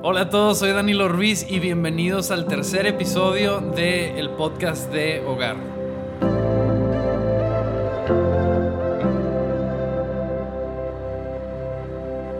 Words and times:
Hola 0.00 0.20
a 0.20 0.30
todos, 0.30 0.60
soy 0.60 0.70
Danilo 0.70 1.08
Ruiz 1.08 1.44
y 1.50 1.58
bienvenidos 1.58 2.30
al 2.30 2.46
tercer 2.46 2.86
episodio 2.86 3.60
del 3.60 4.30
podcast 4.30 4.92
de 4.92 5.24
Hogar. 5.26 5.56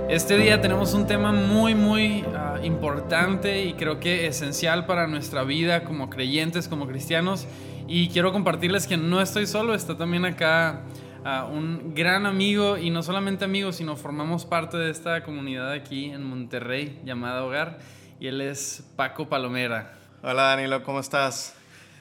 Este 0.08 0.39
día 0.39 0.61
tenemos 0.61 0.94
un 0.94 1.08
tema 1.08 1.32
muy, 1.32 1.75
muy 1.75 2.22
uh, 2.22 2.64
importante 2.64 3.64
y 3.64 3.72
creo 3.72 3.98
que 3.98 4.29
esencial 4.29 4.86
para 4.86 5.09
nuestra 5.09 5.43
vida 5.43 5.82
como 5.82 6.09
creyentes, 6.11 6.68
como 6.68 6.86
cristianos. 6.86 7.48
Y 7.88 8.09
quiero 8.11 8.32
compartirles 8.32 8.86
que 8.86 8.96
no 8.96 9.20
estoy 9.20 9.48
solo, 9.48 9.75
está 9.75 9.96
también 9.96 10.25
acá 10.25 10.82
uh, 11.25 11.50
un 11.50 11.95
gran 11.95 12.27
amigo 12.27 12.77
y 12.77 12.90
no 12.90 13.03
solamente 13.03 13.45
amigo, 13.45 13.72
sino 13.72 13.96
formamos 13.96 14.45
parte 14.45 14.76
de 14.76 14.90
esta 14.90 15.22
comunidad 15.22 15.72
aquí 15.72 16.07
en 16.07 16.25
Monterrey 16.25 17.00
llamada 17.04 17.45
Hogar. 17.45 17.79
Y 18.21 18.26
él 18.26 18.40
es 18.40 18.85
Paco 18.96 19.29
Palomera. 19.29 19.95
Hola 20.23 20.43
Danilo, 20.43 20.82
¿cómo 20.82 21.00
estás? 21.00 21.54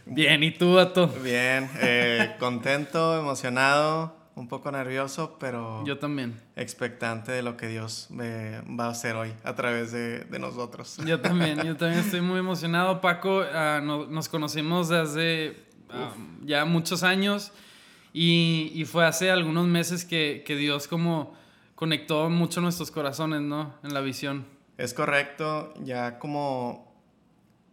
Bien, 0.06 0.42
¿y 0.44 0.52
tú, 0.52 0.80
Ato? 0.80 1.08
Bien, 1.24 1.70
eh, 1.82 2.36
contento, 2.40 3.20
emocionado 3.20 4.16
un 4.38 4.48
poco 4.48 4.72
nervioso, 4.72 5.38
pero... 5.40 5.84
Yo 5.86 5.98
también. 5.98 6.40
Expectante 6.56 7.32
de 7.32 7.42
lo 7.42 7.58
que 7.58 7.68
Dios 7.68 8.08
va 8.12 8.86
a 8.86 8.90
hacer 8.90 9.16
hoy 9.16 9.34
a 9.44 9.56
través 9.56 9.92
de, 9.92 10.20
de, 10.26 10.40
nosotros. 10.40 10.98
Yo 11.06 11.20
también, 11.20 11.64
yo 11.64 11.76
también 11.76 12.02
estoy 12.02 12.22
muy 12.22 12.40
emocionado. 12.40 13.02
Paco, 13.02 13.40
uh, 13.40 13.84
no, 13.84 14.06
nos 14.06 14.30
conocimos 14.30 14.90
desde 14.90 15.58
uh, 15.90 16.46
ya 16.46 16.66
muchos 16.66 17.02
años 17.02 17.52
y, 18.20 18.86
fue 18.86 19.06
hace 19.06 19.30
algunos 19.30 19.68
meses 19.68 20.04
que, 20.04 20.44
que 20.46 20.56
Dios 20.56 20.88
como 20.88 21.36
conectó 21.76 22.30
mucho 22.30 22.62
nuestros 22.62 22.90
corazones, 22.90 23.42
¿no? 23.42 23.76
En 23.84 23.94
la 23.94 24.02
visión. 24.02 24.48
Es 24.78 24.96
correcto, 24.96 25.74
ya 25.84 26.18
como, 26.18 26.92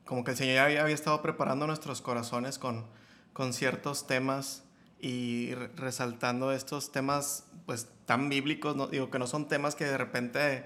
como 0.04 0.22
que 0.24 0.32
el 0.32 0.36
Señor 0.36 0.58
había, 0.58 0.82
había 0.82 0.94
estado 0.94 1.22
preparando 1.22 1.66
nuestros 1.66 2.02
corazones 2.02 2.58
con, 2.58 2.84
con 3.32 3.54
ciertos 3.54 4.06
temas 4.06 4.64
y 5.00 5.54
resaltando 5.76 6.52
estos 6.52 6.92
temas 6.92 7.46
pues 7.64 7.88
tan 8.04 8.28
bíblicos, 8.28 8.76
no, 8.76 8.86
digo 8.88 9.10
que 9.10 9.18
no 9.18 9.26
son 9.26 9.48
temas 9.48 9.74
que 9.74 9.84
de 9.84 9.96
repente 9.96 10.64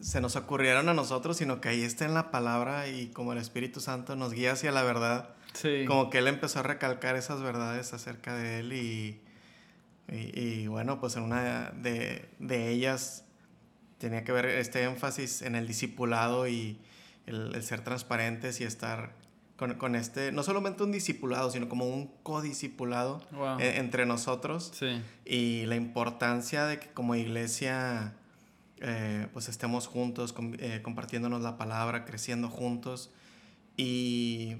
se 0.00 0.20
nos 0.20 0.36
ocurrieron 0.36 0.88
a 0.88 0.94
nosotros, 0.94 1.36
sino 1.36 1.60
que 1.60 1.68
ahí 1.68 1.82
está 1.82 2.04
en 2.06 2.14
la 2.14 2.30
palabra 2.30 2.88
y 2.88 3.08
como 3.08 3.32
el 3.32 3.38
Espíritu 3.38 3.80
Santo 3.80 4.16
nos 4.16 4.32
guía 4.32 4.52
hacia 4.52 4.72
la 4.72 4.82
verdad, 4.82 5.35
sí. 5.56 5.84
como 5.86 6.10
que 6.10 6.18
Él 6.18 6.28
empezó 6.28 6.60
a 6.60 6.62
recalcar 6.62 7.16
esas 7.16 7.42
verdades 7.42 7.92
acerca 7.92 8.34
de 8.34 8.60
Él 8.60 8.72
y, 8.72 9.20
y, 10.12 10.40
y 10.40 10.66
bueno, 10.66 11.00
pues 11.00 11.16
en 11.16 11.22
una 11.22 11.72
de, 11.76 12.28
de, 12.38 12.70
ellas 12.70 13.24
tenía 13.98 14.24
que 14.24 14.32
ver 14.32 14.46
este 14.46 14.82
énfasis 14.84 15.42
en 15.42 15.54
el 15.54 15.66
discipulado 15.66 16.46
y 16.46 16.78
el, 17.26 17.54
el 17.54 17.62
ser 17.62 17.82
transparentes 17.82 18.60
y 18.60 18.64
estar 18.64 19.14
con, 19.56 19.74
con, 19.74 19.96
este, 19.96 20.32
no 20.32 20.42
solamente 20.42 20.82
un 20.82 20.92
discipulado, 20.92 21.50
sino 21.50 21.68
como 21.68 21.88
un 21.88 22.08
codiscipulado 22.22 23.22
wow. 23.32 23.58
en, 23.58 23.76
entre 23.76 24.04
nosotros. 24.04 24.72
Sí. 24.74 25.02
Y 25.24 25.64
la 25.66 25.76
importancia 25.76 26.66
de 26.66 26.78
que 26.78 26.88
como 26.88 27.14
iglesia 27.14 28.14
eh, 28.80 29.26
pues 29.32 29.48
estemos 29.48 29.86
juntos, 29.86 30.34
com, 30.34 30.52
eh, 30.58 30.80
compartiéndonos 30.82 31.40
la 31.40 31.56
palabra, 31.56 32.04
creciendo 32.04 32.50
juntos 32.50 33.10
y 33.76 34.56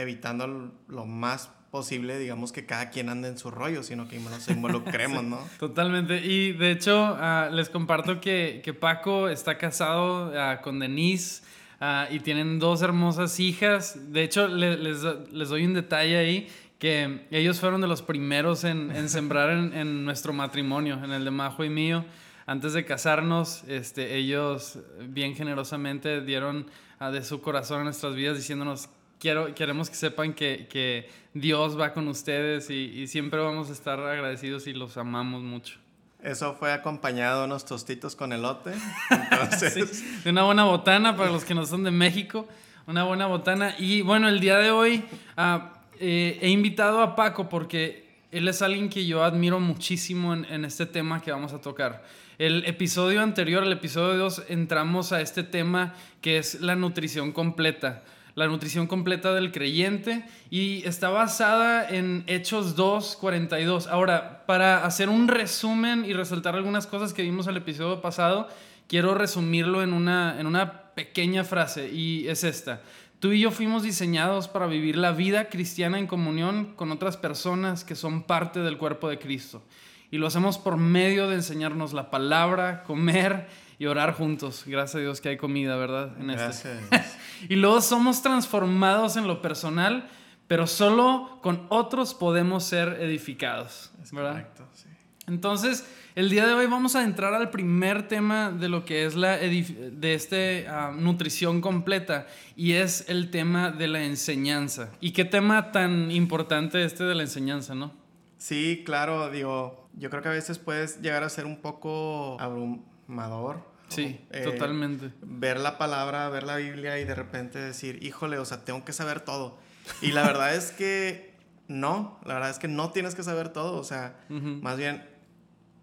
evitando 0.00 0.72
lo 0.88 1.06
más 1.06 1.50
posible, 1.70 2.18
digamos, 2.18 2.52
que 2.52 2.64
cada 2.64 2.90
quien 2.90 3.08
ande 3.08 3.28
en 3.28 3.38
su 3.38 3.50
rollo, 3.50 3.82
sino 3.82 4.08
que 4.08 4.18
nos 4.18 4.48
involucremos, 4.48 5.22
¿no? 5.24 5.38
Totalmente. 5.58 6.24
Y 6.24 6.52
de 6.52 6.70
hecho, 6.70 7.14
uh, 7.14 7.52
les 7.54 7.68
comparto 7.68 8.20
que, 8.20 8.62
que, 8.64 8.72
Paco 8.74 9.28
está 9.28 9.58
casado 9.58 10.30
uh, 10.30 10.62
con 10.62 10.78
Denise. 10.78 11.42
Uh, 11.80 12.12
y 12.12 12.18
tienen 12.18 12.58
dos 12.58 12.82
hermosas 12.82 13.38
hijas. 13.38 14.12
De 14.12 14.24
hecho, 14.24 14.48
les, 14.48 14.80
les, 14.80 15.02
les, 15.30 15.48
doy 15.48 15.64
un 15.64 15.74
detalle 15.74 16.16
ahí, 16.16 16.48
que 16.80 17.28
ellos 17.30 17.60
fueron 17.60 17.80
de 17.80 17.86
los 17.86 18.02
primeros 18.02 18.64
en, 18.64 18.90
en 18.90 19.08
sembrar 19.08 19.50
en, 19.50 19.72
en, 19.72 20.04
nuestro 20.04 20.32
matrimonio, 20.32 20.98
en 21.04 21.12
el 21.12 21.24
de 21.24 21.30
Majo 21.30 21.64
y 21.64 21.70
mío. 21.70 22.04
Antes 22.46 22.72
de 22.72 22.84
casarnos, 22.84 23.62
este, 23.68 24.16
ellos 24.16 24.78
bien 25.08 25.36
generosamente 25.36 26.20
dieron 26.22 26.66
de 26.98 27.22
su 27.22 27.40
corazón 27.40 27.82
a 27.82 27.84
nuestras 27.84 28.14
vidas 28.16 28.36
diciéndonos, 28.36 28.88
Quiero, 29.18 29.54
queremos 29.54 29.90
que 29.90 29.96
sepan 29.96 30.32
que, 30.32 30.68
que 30.70 31.10
Dios 31.34 31.78
va 31.78 31.92
con 31.92 32.06
ustedes 32.08 32.70
y, 32.70 32.74
y 32.74 33.06
siempre 33.08 33.40
vamos 33.40 33.68
a 33.70 33.72
estar 33.72 33.98
agradecidos 33.98 34.66
y 34.66 34.72
los 34.72 34.96
amamos 34.96 35.42
mucho. 35.42 35.78
Eso 36.22 36.54
fue 36.54 36.72
acompañado 36.72 37.40
de 37.40 37.46
unos 37.46 37.64
tostitos 37.64 38.16
con 38.16 38.32
elote. 38.32 38.72
Entonces... 39.10 39.90
sí, 39.90 40.20
de 40.24 40.30
una 40.30 40.42
buena 40.42 40.64
botana 40.64 41.16
para 41.16 41.30
los 41.30 41.44
que 41.44 41.54
no 41.54 41.64
son 41.64 41.84
de 41.84 41.90
México. 41.90 42.48
Una 42.86 43.04
buena 43.04 43.26
botana. 43.26 43.74
Y 43.78 44.02
bueno, 44.02 44.28
el 44.28 44.40
día 44.40 44.58
de 44.58 44.70
hoy 44.70 45.04
uh, 45.36 45.60
eh, 46.00 46.38
he 46.40 46.50
invitado 46.50 47.02
a 47.02 47.14
Paco 47.14 47.48
porque 47.48 48.08
él 48.32 48.48
es 48.48 48.62
alguien 48.62 48.88
que 48.88 49.06
yo 49.06 49.22
admiro 49.22 49.60
muchísimo 49.60 50.34
en, 50.34 50.44
en, 50.46 50.64
este 50.64 50.86
tema 50.86 51.20
que 51.20 51.30
vamos 51.30 51.52
a 51.52 51.60
tocar. 51.60 52.04
El 52.38 52.64
episodio 52.66 53.22
anterior, 53.22 53.62
el 53.62 53.72
episodio 53.72 54.16
2, 54.16 54.44
entramos 54.48 55.12
a 55.12 55.20
este 55.20 55.42
tema 55.42 55.94
que 56.20 56.38
es 56.38 56.60
la 56.60 56.76
nutrición 56.76 57.32
completa 57.32 58.02
la 58.38 58.46
nutrición 58.46 58.86
completa 58.86 59.34
del 59.34 59.50
creyente 59.50 60.24
y 60.48 60.86
está 60.86 61.08
basada 61.08 61.88
en 61.88 62.22
Hechos 62.28 62.76
2, 62.76 63.16
42. 63.20 63.88
Ahora, 63.88 64.46
para 64.46 64.86
hacer 64.86 65.08
un 65.08 65.26
resumen 65.26 66.04
y 66.04 66.12
resaltar 66.12 66.54
algunas 66.54 66.86
cosas 66.86 67.12
que 67.12 67.22
vimos 67.22 67.48
el 67.48 67.56
episodio 67.56 68.00
pasado, 68.00 68.48
quiero 68.86 69.16
resumirlo 69.16 69.82
en 69.82 69.92
una, 69.92 70.38
en 70.38 70.46
una 70.46 70.94
pequeña 70.94 71.42
frase 71.42 71.90
y 71.92 72.28
es 72.28 72.44
esta. 72.44 72.80
Tú 73.18 73.32
y 73.32 73.40
yo 73.40 73.50
fuimos 73.50 73.82
diseñados 73.82 74.46
para 74.46 74.68
vivir 74.68 74.96
la 74.96 75.10
vida 75.10 75.48
cristiana 75.48 75.98
en 75.98 76.06
comunión 76.06 76.74
con 76.76 76.92
otras 76.92 77.16
personas 77.16 77.82
que 77.82 77.96
son 77.96 78.22
parte 78.22 78.60
del 78.60 78.78
cuerpo 78.78 79.08
de 79.08 79.18
Cristo. 79.18 79.64
Y 80.12 80.18
lo 80.18 80.28
hacemos 80.28 80.58
por 80.58 80.76
medio 80.76 81.28
de 81.28 81.34
enseñarnos 81.34 81.92
la 81.92 82.08
palabra, 82.08 82.84
comer 82.84 83.48
y 83.80 83.86
orar 83.86 84.14
juntos. 84.14 84.62
Gracias 84.64 84.94
a 84.94 84.98
Dios 85.00 85.20
que 85.20 85.30
hay 85.30 85.36
comida, 85.36 85.74
¿verdad? 85.76 86.12
En 86.20 86.28
Gracias. 86.28 86.66
Este. 86.92 87.04
Y 87.48 87.56
luego 87.56 87.80
somos 87.80 88.22
transformados 88.22 89.16
en 89.16 89.26
lo 89.26 89.42
personal, 89.42 90.08
pero 90.46 90.66
solo 90.66 91.38
con 91.42 91.66
otros 91.68 92.14
podemos 92.14 92.64
ser 92.64 92.98
edificados, 93.00 93.92
es 94.02 94.12
¿verdad? 94.12 94.32
Correcto, 94.32 94.68
sí. 94.72 94.88
Entonces, 95.28 95.86
el 96.14 96.30
día 96.30 96.46
de 96.46 96.54
hoy 96.54 96.66
vamos 96.66 96.96
a 96.96 97.04
entrar 97.04 97.34
al 97.34 97.50
primer 97.50 98.08
tema 98.08 98.50
de 98.50 98.68
lo 98.68 98.84
que 98.84 99.04
es 99.04 99.14
la 99.14 99.36
de 99.36 100.14
este 100.14 100.66
uh, 100.68 100.92
nutrición 100.98 101.60
completa 101.60 102.26
y 102.56 102.72
es 102.72 103.04
el 103.08 103.30
tema 103.30 103.70
de 103.70 103.88
la 103.88 104.02
enseñanza. 104.02 104.90
¿Y 105.00 105.12
qué 105.12 105.26
tema 105.26 105.70
tan 105.70 106.10
importante 106.10 106.82
este 106.82 107.04
de 107.04 107.14
la 107.14 107.22
enseñanza, 107.22 107.74
no? 107.74 107.92
Sí, 108.38 108.82
claro, 108.86 109.30
digo, 109.30 109.88
yo 109.98 110.08
creo 110.10 110.22
que 110.22 110.28
a 110.28 110.32
veces 110.32 110.58
puedes 110.58 111.02
llegar 111.02 111.22
a 111.24 111.28
ser 111.28 111.44
un 111.44 111.60
poco 111.60 112.40
abrumador. 112.40 113.62
Sí, 113.88 114.20
eh, 114.30 114.42
totalmente. 114.42 115.12
Ver 115.22 115.58
la 115.58 115.78
palabra, 115.78 116.28
ver 116.28 116.42
la 116.42 116.56
Biblia 116.56 116.98
y 116.98 117.04
de 117.04 117.14
repente 117.14 117.58
decir, 117.58 118.02
híjole, 118.02 118.38
o 118.38 118.44
sea, 118.44 118.64
tengo 118.64 118.84
que 118.84 118.92
saber 118.92 119.20
todo. 119.20 119.58
Y 120.02 120.12
la 120.12 120.26
verdad 120.26 120.54
es 120.54 120.72
que 120.72 121.34
no, 121.68 122.20
la 122.24 122.34
verdad 122.34 122.50
es 122.50 122.58
que 122.58 122.68
no 122.68 122.90
tienes 122.90 123.14
que 123.14 123.22
saber 123.22 123.50
todo, 123.50 123.78
o 123.78 123.84
sea, 123.84 124.20
uh 124.28 124.34
-huh. 124.34 124.62
más 124.62 124.76
bien, 124.76 125.06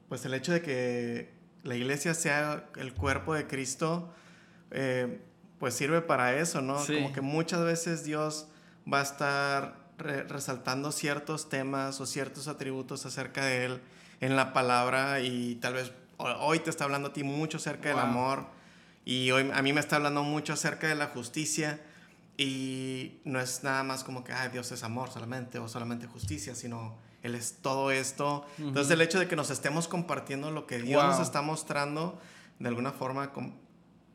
pues 0.09 0.25
el 0.25 0.33
hecho 0.33 0.51
de 0.51 0.61
que 0.61 1.33
la 1.63 1.75
iglesia 1.75 2.13
sea 2.13 2.65
el 2.77 2.93
cuerpo 2.93 3.33
de 3.33 3.47
Cristo, 3.47 4.13
eh, 4.71 5.19
pues 5.59 5.73
sirve 5.73 6.01
para 6.01 6.35
eso, 6.35 6.61
¿no? 6.61 6.79
Sí. 6.83 6.95
Como 6.95 7.13
que 7.13 7.21
muchas 7.21 7.63
veces 7.63 8.03
Dios 8.03 8.47
va 8.91 8.99
a 8.99 9.03
estar 9.03 9.85
re 9.97 10.23
resaltando 10.23 10.91
ciertos 10.91 11.49
temas 11.49 12.01
o 12.01 12.05
ciertos 12.05 12.47
atributos 12.47 13.05
acerca 13.05 13.45
de 13.45 13.65
Él 13.65 13.81
en 14.19 14.35
la 14.35 14.53
palabra 14.53 15.21
y 15.21 15.55
tal 15.55 15.73
vez 15.73 15.91
hoy 16.17 16.59
te 16.59 16.69
está 16.69 16.83
hablando 16.83 17.09
a 17.09 17.13
ti 17.13 17.23
mucho 17.23 17.57
acerca 17.57 17.91
wow. 17.91 17.99
del 17.99 18.09
amor 18.09 18.45
y 19.05 19.31
hoy 19.31 19.51
a 19.53 19.61
mí 19.61 19.73
me 19.73 19.79
está 19.79 19.97
hablando 19.97 20.23
mucho 20.23 20.53
acerca 20.53 20.87
de 20.87 20.95
la 20.95 21.07
justicia 21.07 21.79
y 22.37 23.19
no 23.23 23.39
es 23.39 23.63
nada 23.63 23.83
más 23.83 24.03
como 24.03 24.23
que 24.23 24.33
ah, 24.33 24.49
Dios 24.49 24.71
es 24.71 24.83
amor 24.83 25.09
solamente 25.09 25.59
o 25.59 25.67
solamente 25.67 26.07
justicia, 26.07 26.55
sino 26.55 26.97
Él 27.23 27.35
es 27.35 27.57
todo 27.61 27.91
esto. 27.91 28.45
Uh 28.57 28.61
-huh. 28.61 28.67
Entonces 28.67 28.91
el 28.91 29.01
hecho 29.01 29.19
de 29.19 29.27
que 29.27 29.35
nos 29.35 29.49
estemos 29.49 29.87
compartiendo 29.87 30.51
lo 30.51 30.67
que 30.67 30.79
Dios 30.79 31.01
wow. 31.01 31.11
nos 31.11 31.21
está 31.21 31.41
mostrando 31.41 32.19
de 32.59 32.67
alguna 32.67 32.91
forma 32.91 33.31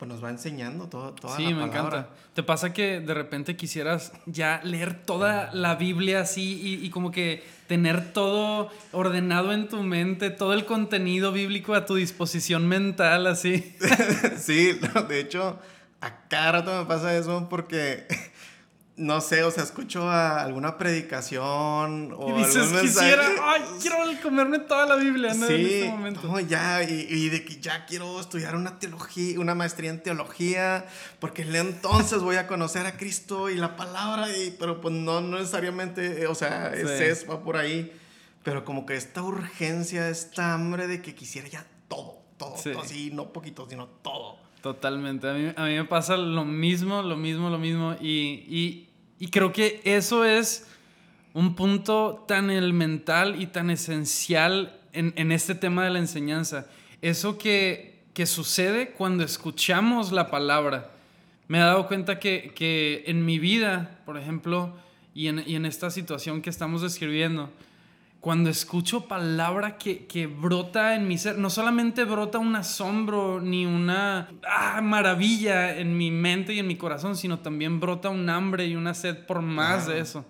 pues 0.00 0.08
nos 0.08 0.25
va 0.25 0.31
enseñando 0.31 0.87
todo, 0.87 1.12
toda 1.12 1.37
sí, 1.37 1.44
la 1.44 1.50
me 1.50 1.69
palabra. 1.69 1.99
encanta. 1.99 2.17
¿Te 2.32 2.43
pasa 2.43 2.73
que 2.73 3.00
de 3.00 3.12
repente 3.12 3.55
quisieras 3.55 4.14
ya 4.25 4.62
leer 4.64 4.94
toda 5.05 5.50
la 5.52 5.75
Biblia 5.75 6.20
así 6.20 6.58
y, 6.58 6.87
y, 6.87 6.88
como 6.88 7.11
que 7.11 7.44
tener 7.67 8.14
todo 8.14 8.70
ordenado 8.93 9.52
en 9.52 9.69
tu 9.69 9.82
mente, 9.82 10.31
todo 10.31 10.55
el 10.55 10.64
contenido 10.64 11.32
bíblico 11.32 11.75
a 11.75 11.85
tu 11.85 11.97
disposición 11.97 12.67
mental 12.67 13.26
así? 13.26 13.76
sí, 14.38 14.81
de 15.06 15.20
hecho, 15.20 15.58
a 16.00 16.29
cada 16.29 16.52
rato 16.52 16.79
me 16.79 16.87
pasa 16.87 17.14
eso 17.14 17.47
porque 17.50 18.06
no 19.00 19.20
sé, 19.20 19.43
o 19.44 19.50
sea, 19.50 19.64
escucho 19.64 20.08
a 20.08 20.43
alguna 20.43 20.76
predicación 20.79 22.12
o 22.17 22.29
y 22.38 22.44
dices, 22.44 22.56
algún 22.64 22.81
quisiera, 22.81 23.29
mensaje. 23.29 23.41
ay, 23.43 23.62
quiero 23.81 23.97
comerme 24.23 24.58
toda 24.61 24.87
la 24.87 24.97
Biblia, 24.97 25.35
¿no? 25.35 25.47
Sí, 25.47 25.55
En 25.55 25.67
este 25.67 25.88
momento. 25.91 26.20
no, 26.25 26.41
ya, 26.41 26.82
y, 26.82 27.06
y 27.08 27.29
de 27.31 27.44
que 27.44 27.61
ya 27.61 27.87
quiero 27.87 28.20
estudiar 28.20 28.56
una 28.56 28.79
teología, 28.79 29.38
una 29.41 29.55
maestría 29.55 29.91
en 29.91 30.02
teología, 30.02 30.87
porque 31.19 31.43
entonces 31.43 32.20
voy 32.23 32.37
a 32.37 32.47
conocer 32.47 32.87
a 32.87 32.97
Cristo 32.97 33.50
y 33.50 33.56
la 33.56 33.76
palabra, 33.76 34.29
y, 34.37 34.55
pero 34.58 34.81
pues 34.81 34.94
no, 34.94 35.20
no 35.20 35.38
necesariamente, 35.38 36.23
eh, 36.23 36.26
o 36.26 36.35
sea, 36.35 36.73
es 36.75 36.88
Sí. 36.99 37.05
eso, 37.05 37.26
va 37.32 37.43
por 37.43 37.56
ahí, 37.56 37.93
pero 38.43 38.64
como 38.64 38.87
que 38.87 38.94
esta 38.97 39.23
urgencia, 39.23 40.08
esta 40.08 40.55
hambre 40.55 40.87
de 40.87 41.00
que 41.02 41.14
quisiera 41.14 41.49
ya 41.49 41.67
todo, 41.88 42.19
todo, 42.37 42.56
Sí. 42.56 42.73
todo, 42.73 42.82
así, 42.82 43.11
no 43.12 43.32
poquito, 43.32 43.67
sino 43.69 43.87
todo. 43.87 44.38
Totalmente. 44.62 45.26
A 45.26 45.32
mí, 45.32 45.52
a 45.56 45.64
mí 45.64 45.75
me 45.76 45.85
pasa 45.87 46.19
lo 46.19 46.44
mismo, 46.44 47.00
lo 47.02 47.17
mismo, 47.17 47.49
lo 47.49 47.56
mismo. 47.58 47.94
Y, 47.99 48.44
y, 48.47 48.90
y 49.21 49.29
creo 49.29 49.53
que 49.53 49.81
eso 49.85 50.25
es 50.25 50.67
un 51.35 51.55
punto 51.55 52.25
tan 52.27 52.51
elemental 52.51 53.41
y 53.41 53.47
tan 53.47 53.71
esencial 53.71 54.81
en, 54.93 55.13
en 55.17 55.31
este 55.31 55.55
tema 55.55 55.85
de 55.85 55.91
la 55.91 55.99
enseñanza. 55.99 56.67
Eso 57.03 57.39
que, 57.39 58.01
que 58.15 58.27
sucede 58.27 58.91
cuando 58.91 59.23
escuchamos 59.23 60.11
la 60.11 60.31
palabra. 60.31 60.91
Me 61.49 61.59
he 61.59 61.61
dado 61.61 61.87
cuenta 61.87 62.19
que, 62.19 62.53
que 62.55 63.05
en 63.07 63.25
mi 63.25 63.39
vida, 63.39 64.01
por 64.07 64.17
ejemplo, 64.17 64.75
y 65.15 65.29
en, 65.29 65.45
y 65.47 65.55
en 65.55 65.67
esta 65.67 65.91
situación 65.91 66.43
que 66.43 66.51
estamos 66.51 66.83
describiendo, 66.83 67.51
cuando 68.21 68.51
escucho 68.51 69.09
palabra 69.09 69.79
que, 69.79 70.07
que 70.07 70.27
brota 70.27 70.95
en 70.95 71.09
mi 71.09 71.17
ser, 71.17 71.39
no 71.39 71.49
solamente 71.49 72.05
brota 72.05 72.39
un 72.39 72.55
asombro 72.55 73.41
ni 73.41 73.65
una 73.65 74.29
ah, 74.47 74.81
maravilla 74.83 75.79
en 75.79 75.97
mi 75.97 76.11
mente 76.11 76.53
y 76.53 76.59
en 76.59 76.67
mi 76.67 76.77
corazón, 76.77 77.17
sino 77.17 77.39
también 77.39 77.81
brota 77.81 78.11
un 78.11 78.29
hambre 78.29 78.67
y 78.67 78.77
una 78.77 78.93
sed 78.93 79.25
por 79.27 79.41
más 79.41 79.87
de 79.87 80.01
eso. 80.01 80.27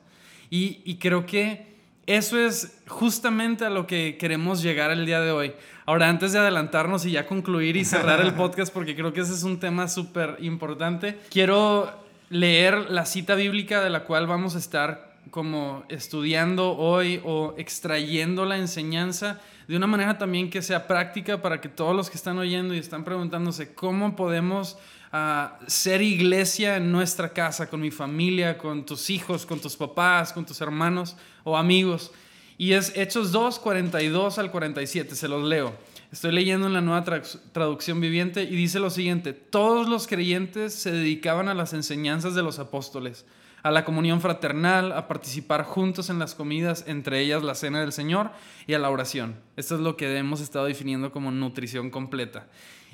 Y, 0.50 0.82
y 0.84 0.96
creo 0.96 1.26
que 1.26 1.70
eso 2.06 2.38
es 2.38 2.80
justamente 2.86 3.64
a 3.64 3.70
lo 3.70 3.86
que 3.86 4.16
queremos 4.18 4.62
llegar 4.62 4.92
el 4.92 5.04
día 5.04 5.20
de 5.20 5.32
hoy. 5.32 5.52
Ahora, 5.84 6.08
antes 6.08 6.32
de 6.32 6.38
adelantarnos 6.38 7.04
y 7.06 7.12
ya 7.12 7.26
concluir 7.26 7.76
y 7.76 7.84
cerrar 7.84 8.20
el 8.20 8.34
podcast, 8.34 8.72
porque 8.72 8.94
creo 8.94 9.12
que 9.12 9.20
ese 9.20 9.34
es 9.34 9.42
un 9.42 9.58
tema 9.58 9.88
súper 9.88 10.36
importante, 10.40 11.18
quiero 11.30 11.90
leer 12.28 12.90
la 12.90 13.04
cita 13.04 13.34
bíblica 13.34 13.80
de 13.82 13.90
la 13.90 14.04
cual 14.04 14.28
vamos 14.28 14.54
a 14.54 14.58
estar 14.58 15.09
como 15.30 15.84
estudiando 15.88 16.76
hoy 16.76 17.20
o 17.24 17.54
extrayendo 17.58 18.44
la 18.44 18.56
enseñanza 18.58 19.40
de 19.68 19.76
una 19.76 19.86
manera 19.86 20.18
también 20.18 20.50
que 20.50 20.62
sea 20.62 20.86
práctica 20.88 21.40
para 21.42 21.60
que 21.60 21.68
todos 21.68 21.94
los 21.94 22.10
que 22.10 22.16
están 22.16 22.38
oyendo 22.38 22.74
y 22.74 22.78
están 22.78 23.04
preguntándose 23.04 23.72
cómo 23.72 24.16
podemos 24.16 24.76
ah, 25.12 25.58
ser 25.68 26.02
iglesia 26.02 26.76
en 26.76 26.90
nuestra 26.90 27.32
casa, 27.32 27.68
con 27.70 27.80
mi 27.80 27.92
familia, 27.92 28.58
con 28.58 28.84
tus 28.84 29.10
hijos, 29.10 29.46
con 29.46 29.60
tus 29.60 29.76
papás, 29.76 30.32
con 30.32 30.44
tus 30.44 30.60
hermanos 30.60 31.16
o 31.44 31.56
amigos. 31.56 32.10
Y 32.58 32.72
es 32.72 32.92
Hechos 32.96 33.30
2, 33.30 33.60
42 33.60 34.38
al 34.38 34.50
47, 34.50 35.14
se 35.14 35.28
los 35.28 35.44
leo. 35.48 35.72
Estoy 36.12 36.32
leyendo 36.32 36.66
en 36.66 36.72
la 36.72 36.80
nueva 36.80 37.04
traduc- 37.04 37.38
traducción 37.52 38.00
viviente 38.00 38.42
y 38.42 38.56
dice 38.56 38.80
lo 38.80 38.90
siguiente, 38.90 39.32
todos 39.32 39.88
los 39.88 40.08
creyentes 40.08 40.74
se 40.74 40.90
dedicaban 40.90 41.48
a 41.48 41.54
las 41.54 41.72
enseñanzas 41.72 42.34
de 42.34 42.42
los 42.42 42.58
apóstoles, 42.58 43.24
a 43.62 43.70
la 43.70 43.84
comunión 43.84 44.20
fraternal, 44.20 44.92
a 44.92 45.08
participar 45.08 45.64
juntos 45.64 46.10
en 46.10 46.18
las 46.18 46.34
comidas, 46.34 46.84
entre 46.86 47.20
ellas 47.20 47.42
la 47.42 47.54
cena 47.54 47.80
del 47.80 47.92
Señor 47.92 48.30
y 48.66 48.74
a 48.74 48.78
la 48.78 48.90
oración. 48.90 49.36
Esto 49.56 49.74
es 49.74 49.80
lo 49.80 49.96
que 49.96 50.16
hemos 50.16 50.40
estado 50.40 50.66
definiendo 50.66 51.12
como 51.12 51.30
nutrición 51.30 51.90
completa. 51.90 52.46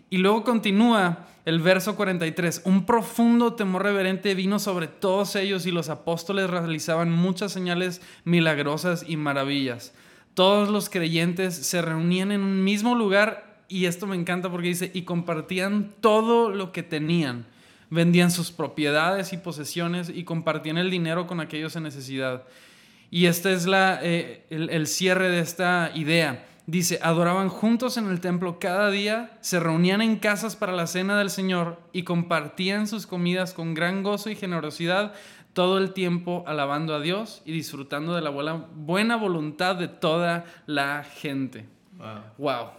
Y 0.09 0.19
luego 0.19 0.45
continúa 0.45 1.27
el 1.45 1.61
verso 1.61 1.97
43. 1.97 2.63
Un 2.65 2.87
profundo 2.87 3.55
temor 3.55 3.83
reverente 3.83 4.35
vino 4.35 4.59
sobre 4.59 4.87
todos 4.87 5.35
ellos 5.35 5.67
y 5.67 5.73
los 5.73 5.89
apóstoles 5.89 6.49
realizaban 6.49 7.11
muchas 7.11 7.53
señales 7.53 8.01
milagrosas 8.25 9.05
y 9.09 9.17
maravillas. 9.17 9.93
Todos 10.35 10.69
los 10.69 10.91
creyentes 10.91 11.55
se 11.55 11.83
reunían 11.83 12.31
en 12.31 12.43
un 12.43 12.62
mismo 12.62 12.95
lugar 12.95 13.65
y 13.69 13.87
esto 13.87 14.07
me 14.07 14.17
encanta 14.17 14.51
porque 14.51 14.69
dice, 14.69 14.91
y 14.95 15.03
compartían 15.03 15.93
todo 16.01 16.51
lo 16.51 16.71
que 16.71 16.83
tenían. 16.83 17.47
Vendían 17.91 18.31
sus 18.31 18.50
propiedades 18.50 19.33
y 19.33 19.37
posesiones 19.37 20.09
y 20.09 20.25
compartían 20.25 20.79
el 20.79 20.91
dinero 20.91 21.27
con 21.27 21.41
aquellos 21.41 21.77
en 21.77 21.85
necesidad. 21.85 22.44
Y 23.11 23.27
este 23.27 23.53
es 23.53 23.67
la, 23.67 24.00
eh, 24.03 24.44
el, 24.50 24.71
el 24.71 24.87
cierre 24.87 25.31
de 25.31 25.41
esta 25.41 25.93
idea. 25.94 26.44
Dice, 26.67 26.99
adoraban 27.00 27.49
juntos 27.49 27.97
en 27.97 28.09
el 28.09 28.21
templo 28.21 28.59
cada 28.59 28.91
día, 28.91 29.38
se 29.41 29.61
reunían 29.61 30.03
en 30.03 30.17
casas 30.17 30.56
para 30.56 30.73
la 30.73 30.88
cena 30.88 31.17
del 31.17 31.31
Señor 31.31 31.81
y 31.93 32.03
compartían 32.03 32.88
sus 32.88 33.06
comidas 33.06 33.55
con 33.55 33.73
gran 33.73 34.03
gozo 34.03 34.31
y 34.31 34.35
generosidad 34.35 35.15
todo 35.53 35.79
el 35.79 35.93
tiempo 35.93 36.44
alabando 36.47 36.94
a 36.94 37.00
Dios 37.00 37.41
y 37.44 37.53
disfrutando 37.53 38.15
de 38.15 38.21
la 38.21 38.31
buena, 38.31 38.67
buena 38.75 39.17
voluntad 39.17 39.77
de 39.77 39.87
toda 39.87 40.44
la 40.67 41.05
gente. 41.05 41.67
Wow. 42.37 42.71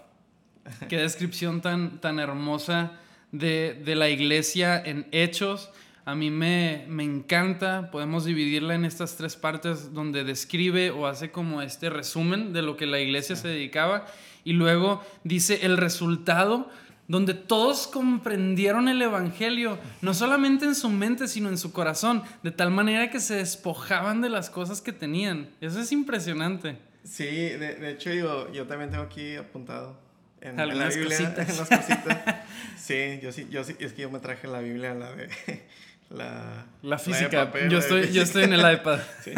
Qué 0.89 0.98
descripción 0.98 1.62
tan, 1.62 2.00
tan 2.00 2.19
hermosa 2.19 2.92
de, 3.31 3.81
de 3.85 3.95
la 3.95 4.09
iglesia 4.09 4.81
en 4.83 5.07
hechos. 5.12 5.69
A 6.06 6.15
mí 6.15 6.31
me, 6.31 6.85
me 6.88 7.03
encanta. 7.03 7.91
Podemos 7.91 8.24
dividirla 8.24 8.75
en 8.75 8.85
estas 8.85 9.18
tres 9.18 9.35
partes 9.35 9.94
donde 9.94 10.24
describe 10.24 10.91
o 10.91 11.06
hace 11.06 11.31
como 11.31 11.62
este 11.62 11.89
resumen 11.89 12.53
de 12.53 12.62
lo 12.62 12.77
que 12.77 12.85
la 12.85 13.00
iglesia 13.00 13.35
se 13.35 13.50
dedicaba. 13.50 14.06
Y 14.44 14.53
luego 14.53 15.03
dice 15.25 15.59
el 15.63 15.75
resultado 15.75 16.69
donde 17.09 17.33
todos 17.33 17.88
comprendieron 17.88 18.89
el 18.89 19.01
Evangelio, 19.01 19.77
no 20.01 20.13
solamente 20.13 20.65
en 20.65 20.75
su 20.75 20.89
mente, 20.89 21.27
sino 21.27 21.47
en 21.50 21.57
su 21.57 21.71
corazón, 21.71 22.23
de 22.44 22.51
tal 22.51 22.69
manera 22.71 23.09
que 23.09 23.21
se 23.21 23.35
despojaban 23.35 24.21
de 24.21 24.30
las 24.30 24.50
cosas 24.50 24.81
que 24.81 24.91
tenían. 24.91 25.50
Eso 25.62 25.80
es 25.80 25.91
impresionante. 25.94 26.77
Sí, 27.03 27.25
de, 27.25 27.75
de 27.75 27.91
hecho 27.91 28.13
yo, 28.13 28.51
yo 28.51 28.68
también 28.68 28.91
tengo 28.91 29.03
aquí 29.03 29.35
apuntado 29.35 30.06
en, 30.42 30.60
en 30.60 30.78
la 30.78 30.88
Biblia, 30.89 31.18
cositas. 31.18 31.50
en 31.50 31.57
las 31.57 31.69
cositas. 31.69 32.36
Sí, 32.78 33.19
yo 33.22 33.31
sí, 33.34 33.48
yo 33.50 33.63
sí, 33.66 33.75
es 33.80 33.92
que 33.94 34.04
yo 34.04 34.10
me 34.10 34.19
traje 34.19 34.48
la 34.48 34.60
Biblia, 34.60 34.94
la 34.94 35.12
de 35.12 35.30
la, 36.10 36.66
La 36.81 36.95
de 36.95 37.04
física. 37.04 37.45
papel, 37.48 37.69
yo, 37.69 37.80
la 37.80 37.86
de 37.86 38.01
estoy, 38.01 38.13
yo 38.13 38.22
estoy 38.22 38.44
en 38.45 38.54
el 38.54 38.74
iPad. 38.74 39.00
Sí. 39.24 39.31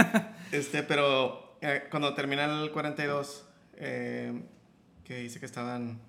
Este, 0.51 0.83
pero 0.83 1.57
eh, 1.61 1.87
cuando 1.89 2.13
termina 2.13 2.45
el 2.61 2.69
42, 2.71 3.45
eh, 3.77 4.39
que 5.03 5.17
dice 5.19 5.39
que 5.39 5.45
estaban 5.47 5.99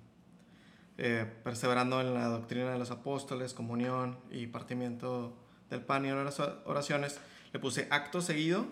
eh, 0.99 1.25
perseverando 1.43 1.99
en 2.01 2.13
la 2.13 2.25
doctrina 2.25 2.71
de 2.71 2.77
los 2.77 2.91
apóstoles, 2.91 3.53
comunión 3.55 4.19
y 4.29 4.47
partimiento 4.47 5.35
del 5.71 5.81
pan 5.81 6.05
y 6.05 6.11
ora- 6.11 6.29
oraciones, 6.65 7.19
le 7.53 7.59
puse 7.59 7.87
acto 7.89 8.21
seguido 8.21 8.67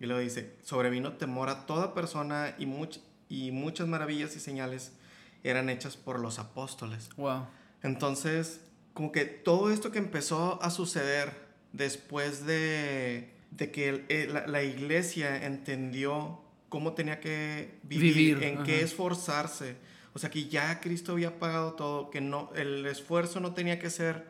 y 0.00 0.06
luego 0.06 0.20
dice, 0.22 0.54
sobrevino 0.62 1.14
temor 1.14 1.48
a 1.50 1.66
toda 1.66 1.92
persona 1.92 2.54
y, 2.58 2.64
much- 2.66 3.00
y 3.28 3.50
muchas 3.50 3.88
maravillas 3.88 4.34
y 4.36 4.40
señales 4.40 4.92
eran 5.48 5.68
hechas 5.70 5.96
por 5.96 6.18
los 6.20 6.38
apóstoles. 6.38 7.08
Wow. 7.16 7.46
Entonces, 7.82 8.60
como 8.94 9.12
que 9.12 9.24
todo 9.24 9.70
esto 9.70 9.90
que 9.92 9.98
empezó 9.98 10.58
a 10.62 10.70
suceder 10.70 11.32
después 11.72 12.46
de, 12.46 13.30
de 13.50 13.70
que 13.70 13.88
el- 13.90 14.04
eh, 14.08 14.28
la, 14.32 14.46
la 14.46 14.62
iglesia 14.62 15.44
entendió 15.44 16.40
cómo 16.68 16.94
tenía 16.94 17.20
que 17.20 17.78
vivir, 17.82 18.14
Vivir, 18.14 18.42
en 18.42 18.54
ajá. 18.56 18.64
qué 18.64 18.80
esforzarse. 18.82 19.76
O 20.14 20.18
sea, 20.18 20.30
que 20.30 20.48
ya 20.48 20.80
Cristo 20.80 21.12
había 21.12 21.38
pagado 21.38 21.74
todo, 21.74 22.10
que 22.10 22.20
no, 22.20 22.50
el 22.56 22.86
esfuerzo 22.86 23.38
no 23.40 23.52
tenía 23.52 23.78
que 23.78 23.90
ser, 23.90 24.26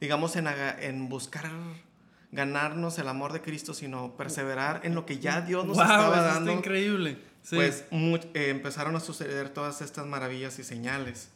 digamos, 0.00 0.34
en, 0.36 0.48
en 0.48 1.08
buscar 1.08 1.50
ganarnos 2.32 2.98
el 2.98 3.08
amor 3.08 3.32
de 3.32 3.40
Cristo, 3.40 3.72
sino 3.74 4.16
perseverar 4.16 4.80
en 4.84 4.94
lo 4.94 5.06
que 5.06 5.18
ya 5.18 5.40
Dios 5.40 5.64
nos 5.66 5.76
Wow, 5.76 5.84
estaba 5.86 6.16
eso 6.16 6.24
dando 6.24 6.50
está 6.50 6.58
increíble. 6.60 7.18
Sí. 7.42 7.56
pues 7.56 7.84
mu- 7.90 8.16
eh, 8.34 8.50
empezaron 8.50 8.94
a 8.96 9.00
suceder 9.00 9.48
todas 9.50 9.80
estas 9.80 10.06
maravillas 10.06 10.58
y 10.58 10.64
señales. 10.64 11.30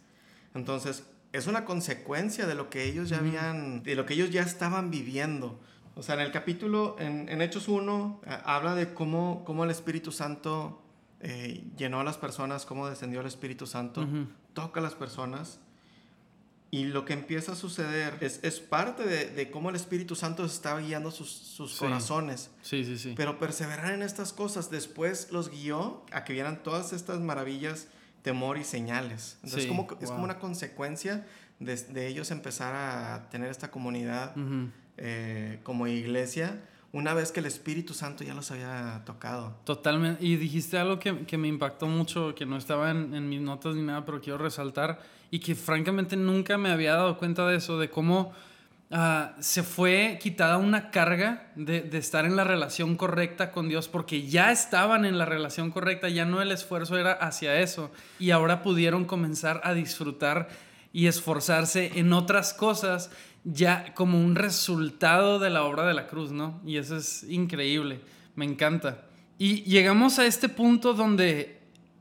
Entonces, 0.54 1.04
es 1.32 1.46
una 1.46 1.64
consecuencia 1.64 2.46
de 2.46 2.54
lo 2.54 2.68
que 2.68 2.84
ellos 2.84 3.08
ya 3.08 3.18
habían, 3.18 3.82
de 3.82 3.94
lo 3.94 4.04
que 4.04 4.14
ellos 4.14 4.30
ya 4.30 4.42
estaban 4.42 4.90
viviendo. 4.90 5.58
O 5.94 6.02
sea, 6.02 6.14
en 6.16 6.20
el 6.22 6.30
capítulo, 6.32 6.96
en, 6.98 7.28
en 7.30 7.40
Hechos 7.40 7.68
1, 7.68 8.20
a- 8.26 8.56
habla 8.56 8.74
de 8.74 8.92
cómo, 8.92 9.42
cómo 9.46 9.64
el 9.64 9.70
Espíritu 9.70 10.12
Santo 10.12 10.82
eh, 11.20 11.64
llenó 11.78 12.00
a 12.00 12.04
las 12.04 12.18
personas, 12.18 12.66
cómo 12.66 12.88
descendió 12.90 13.20
el 13.20 13.26
Espíritu 13.26 13.66
Santo, 13.66 14.06
toca 14.52 14.80
a 14.80 14.82
las 14.82 14.94
personas. 14.94 15.60
Y 16.74 16.84
lo 16.86 17.04
que 17.04 17.12
empieza 17.12 17.52
a 17.52 17.54
suceder 17.54 18.16
es, 18.22 18.40
es 18.42 18.58
parte 18.58 19.04
de, 19.04 19.26
de 19.26 19.50
cómo 19.50 19.68
el 19.68 19.76
Espíritu 19.76 20.16
Santo 20.16 20.42
estaba 20.42 20.80
guiando 20.80 21.10
sus, 21.10 21.28
sus 21.30 21.72
Sí. 21.72 21.78
corazones. 21.80 22.50
Sí, 22.62 22.82
sí, 22.86 22.96
sí. 22.96 23.12
Pero 23.14 23.38
perseverar 23.38 23.92
en 23.92 24.02
estas 24.02 24.32
cosas 24.32 24.70
después 24.70 25.28
los 25.32 25.50
guió 25.50 26.02
a 26.12 26.24
que 26.24 26.32
vieran 26.32 26.62
todas 26.62 26.94
estas 26.94 27.20
maravillas, 27.20 27.88
temor 28.22 28.56
y 28.56 28.64
señales. 28.64 29.34
Entonces 29.42 29.64
Sí, 29.64 29.68
como, 29.68 29.86
es 30.00 30.10
como 30.10 30.24
una 30.24 30.38
consecuencia 30.38 31.26
de, 31.60 31.76
de 31.76 32.06
ellos 32.06 32.30
empezar 32.30 32.74
a 32.74 33.28
tener 33.30 33.50
esta 33.50 33.70
comunidad 33.70 34.34
eh, 34.96 35.60
como 35.64 35.86
iglesia 35.88 36.58
una 36.92 37.14
vez 37.14 37.32
que 37.32 37.40
el 37.40 37.46
Espíritu 37.46 37.94
Santo 37.94 38.22
ya 38.22 38.34
los 38.34 38.50
había 38.50 39.02
tocado. 39.06 39.56
Totalmente. 39.64 40.24
Y 40.24 40.36
dijiste 40.36 40.78
algo 40.78 40.98
que, 40.98 41.24
que 41.24 41.38
me 41.38 41.48
impactó 41.48 41.86
mucho, 41.86 42.34
que 42.34 42.44
no 42.44 42.56
estaba 42.56 42.90
en, 42.90 43.14
en 43.14 43.28
mis 43.28 43.40
notas 43.40 43.74
ni 43.74 43.82
nada, 43.82 44.04
pero 44.04 44.20
quiero 44.20 44.38
resaltar 44.38 45.00
y 45.30 45.38
que 45.38 45.54
francamente 45.54 46.14
nunca 46.16 46.58
me 46.58 46.70
había 46.70 46.92
dado 46.92 47.16
cuenta 47.16 47.46
de 47.46 47.56
eso, 47.56 47.78
de 47.78 47.88
cómo 47.88 48.32
ah, 48.90 49.34
se 49.40 49.62
fue 49.62 50.18
quitada 50.20 50.58
una 50.58 50.90
carga 50.90 51.50
de, 51.56 51.80
de, 51.80 51.96
estar 51.96 52.26
en 52.26 52.36
la 52.36 52.44
relación 52.44 52.96
correcta 52.96 53.50
con 53.50 53.70
Dios 53.70 53.88
porque 53.88 54.28
ya 54.28 54.52
estaban 54.52 55.06
en 55.06 55.16
la 55.16 55.24
relación 55.24 55.70
correcta, 55.70 56.10
ya 56.10 56.26
no 56.26 56.42
el 56.42 56.52
esfuerzo 56.52 56.98
era 56.98 57.12
hacia 57.12 57.58
eso 57.58 57.90
y 58.18 58.32
ahora 58.32 58.62
pudieron 58.62 59.06
comenzar 59.06 59.62
a 59.64 59.72
disfrutar 59.72 60.50
y 60.92 61.06
esforzarse 61.06 61.92
en 61.94 62.12
otras 62.12 62.52
cosas 62.52 63.10
ya 63.44 63.92
como 63.94 64.20
un 64.20 64.34
resultado 64.34 65.38
de 65.38 65.50
la 65.50 65.64
obra 65.64 65.86
de 65.86 65.94
la 65.94 66.06
cruz, 66.06 66.30
¿no? 66.30 66.60
Y 66.64 66.76
eso 66.76 66.96
es 66.96 67.24
increíble, 67.24 68.00
me 68.36 68.44
encanta. 68.44 69.02
Y 69.38 69.62
llegamos 69.62 70.18
a 70.18 70.26
este 70.26 70.48
punto 70.48 70.94
donde, 70.94 71.60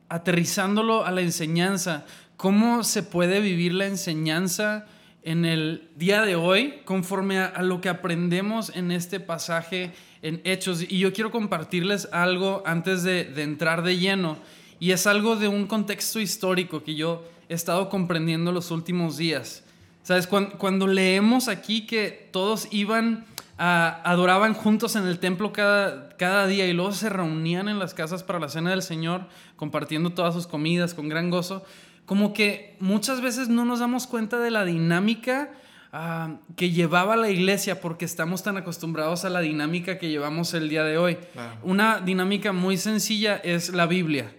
aterrizándolo 0.09 1.05
a 1.05 1.11
la 1.11 1.21
enseñanza, 1.21 2.05
¿cómo 2.37 2.83
se 2.83 3.03
puede 3.03 3.39
vivir 3.39 3.73
la 3.73 3.87
enseñanza 3.87 4.85
en 5.23 5.45
el 5.45 5.89
día 5.95 6.21
de 6.21 6.35
hoy 6.35 6.81
conforme 6.85 7.39
a, 7.39 7.61
lo 7.61 7.81
que 7.81 7.89
aprendemos 7.89 8.71
en 8.75 8.91
este 8.91 9.19
pasaje 9.19 9.91
en 10.21 10.41
Hechos? 10.43 10.83
Y 10.87 10.99
yo 10.99 11.13
quiero 11.13 11.31
compartirles 11.31 12.07
algo 12.11 12.61
antes 12.65 13.01
de, 13.03 13.25
de 13.25 13.41
entrar 13.41 13.81
de 13.81 13.97
lleno, 13.97 14.37
y 14.79 14.91
es 14.91 15.05
algo 15.07 15.35
de 15.35 15.47
un 15.47 15.67
contexto 15.67 16.19
histórico 16.19 16.83
que 16.83 16.95
yo 16.95 17.23
he 17.49 17.53
estado 17.53 17.89
comprendiendo 17.89 18.51
los 18.51 18.71
últimos 18.71 19.17
días. 19.17 19.63
¿Sabes? 20.03 20.27
Cuando, 20.27 20.87
leemos 20.87 21.47
aquí 21.47 21.85
que 21.85 22.29
todos 22.31 22.67
iban, 22.71 23.25
a, 23.57 24.01
adoraban 24.03 24.53
juntos 24.53 24.95
en 24.95 25.05
el 25.05 25.19
templo 25.19 25.53
cada, 25.53 26.09
cada 26.17 26.47
día 26.47 26.67
y 26.67 26.73
luego 26.73 26.91
se 26.91 27.09
reunían 27.09 27.69
en 27.69 27.79
las 27.79 27.93
casas 27.93 28.23
para 28.23 28.39
la 28.39 28.49
cena 28.49 28.71
del 28.71 28.81
Señor, 28.81 29.27
compartiendo 29.55 30.11
todas 30.11 30.33
sus 30.33 30.47
comidas 30.47 30.93
con 30.93 31.07
gran 31.07 31.29
gozo, 31.29 31.63
como 32.05 32.33
que 32.33 32.75
muchas 32.79 33.21
veces 33.21 33.47
no 33.47 33.63
nos 33.63 33.79
damos 33.79 34.07
cuenta 34.07 34.39
de 34.39 34.51
la 34.51 34.65
dinámica 34.65 35.51
ah, 35.93 36.37
que 36.55 36.71
llevaba 36.71 37.15
la 37.15 37.29
iglesia 37.29 37.79
porque 37.79 38.05
estamos 38.05 38.43
tan 38.43 38.57
acostumbrados 38.57 39.23
a 39.23 39.29
la 39.29 39.39
dinámica 39.39 39.97
que 39.97 40.09
llevamos 40.09 40.53
el 40.53 40.67
día 40.67 40.83
de 40.83 40.97
hoy. 40.97 41.17
Una 41.63 42.01
dinámica 42.01 42.51
muy 42.53 42.77
sencilla 42.77 43.35
es 43.37 43.69
la 43.69 43.85
Biblia. 43.85 44.33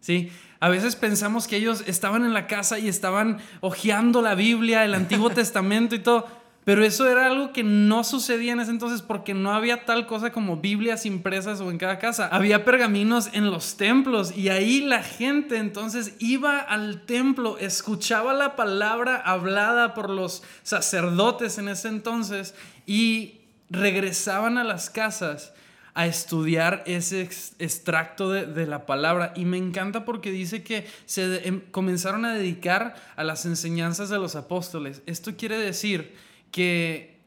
¿sí? 0.00 0.30
A 0.62 0.68
veces 0.68 0.94
pensamos 0.94 1.48
que 1.48 1.56
ellos 1.56 1.82
estaban 1.88 2.24
en 2.24 2.32
la 2.32 2.46
casa 2.46 2.78
y 2.78 2.86
estaban 2.86 3.38
hojeando 3.62 4.22
la 4.22 4.36
Biblia, 4.36 4.84
el 4.84 4.94
Antiguo 4.94 5.28
Testamento 5.34 5.96
y 5.96 5.98
todo, 5.98 6.28
pero 6.62 6.84
eso 6.84 7.08
era 7.08 7.26
algo 7.26 7.52
que 7.52 7.64
no 7.64 8.04
sucedía 8.04 8.52
en 8.52 8.60
ese 8.60 8.70
entonces 8.70 9.02
porque 9.02 9.34
no 9.34 9.52
había 9.52 9.84
tal 9.84 10.06
cosa 10.06 10.30
como 10.30 10.58
Biblias 10.58 11.04
impresas 11.04 11.60
o 11.60 11.72
en 11.72 11.78
cada 11.78 11.98
casa. 11.98 12.28
Había 12.28 12.64
pergaminos 12.64 13.30
en 13.32 13.50
los 13.50 13.76
templos 13.76 14.38
y 14.38 14.50
ahí 14.50 14.82
la 14.82 15.02
gente 15.02 15.56
entonces 15.56 16.14
iba 16.20 16.60
al 16.60 17.06
templo, 17.06 17.58
escuchaba 17.58 18.32
la 18.32 18.54
palabra 18.54 19.16
hablada 19.16 19.94
por 19.94 20.10
los 20.10 20.44
sacerdotes 20.62 21.58
en 21.58 21.70
ese 21.70 21.88
entonces 21.88 22.54
y 22.86 23.40
regresaban 23.68 24.58
a 24.58 24.62
las 24.62 24.90
casas 24.90 25.54
a 25.94 26.06
estudiar 26.06 26.82
ese 26.86 27.20
extracto 27.20 28.30
de, 28.30 28.66
la 28.66 28.86
palabra. 28.86 29.32
Y 29.36 29.44
me 29.44 29.58
encanta 29.58 30.04
porque 30.04 30.30
dice 30.30 30.62
que 30.62 30.86
se 31.04 31.46
em, 31.46 31.60
comenzaron 31.70 32.24
a 32.24 32.34
dedicar 32.34 32.94
a 33.14 33.24
las 33.24 33.44
enseñanzas 33.44 34.08
de 34.08 34.18
los 34.18 34.34
apóstoles. 34.34 35.02
Esto 35.06 35.36
quiere 35.36 35.58
decir 35.58 36.14
que 36.50 37.20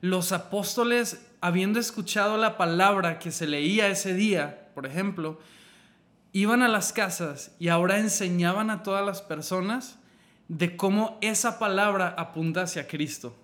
los 0.00 0.32
apóstoles, 0.32 1.26
habiendo 1.40 1.78
escuchado 1.78 2.38
la 2.38 2.56
palabra 2.56 3.18
que 3.18 3.30
se 3.30 3.46
leía 3.46 3.88
ese 3.88 4.14
día, 4.14 4.68
por 4.74 4.86
ejemplo, 4.86 5.38
iban 6.32 6.62
a 6.62 6.68
las 6.68 6.92
casas 6.92 7.52
y 7.58 7.68
ahora 7.68 7.98
enseñaban 7.98 8.70
a 8.70 8.82
todas 8.82 9.04
las 9.04 9.20
personas 9.20 9.98
de 10.48 10.76
cómo 10.76 11.18
esa 11.20 11.58
palabra 11.58 12.14
apunta 12.16 12.62
hacia 12.62 12.86
Cristo. 12.88 13.36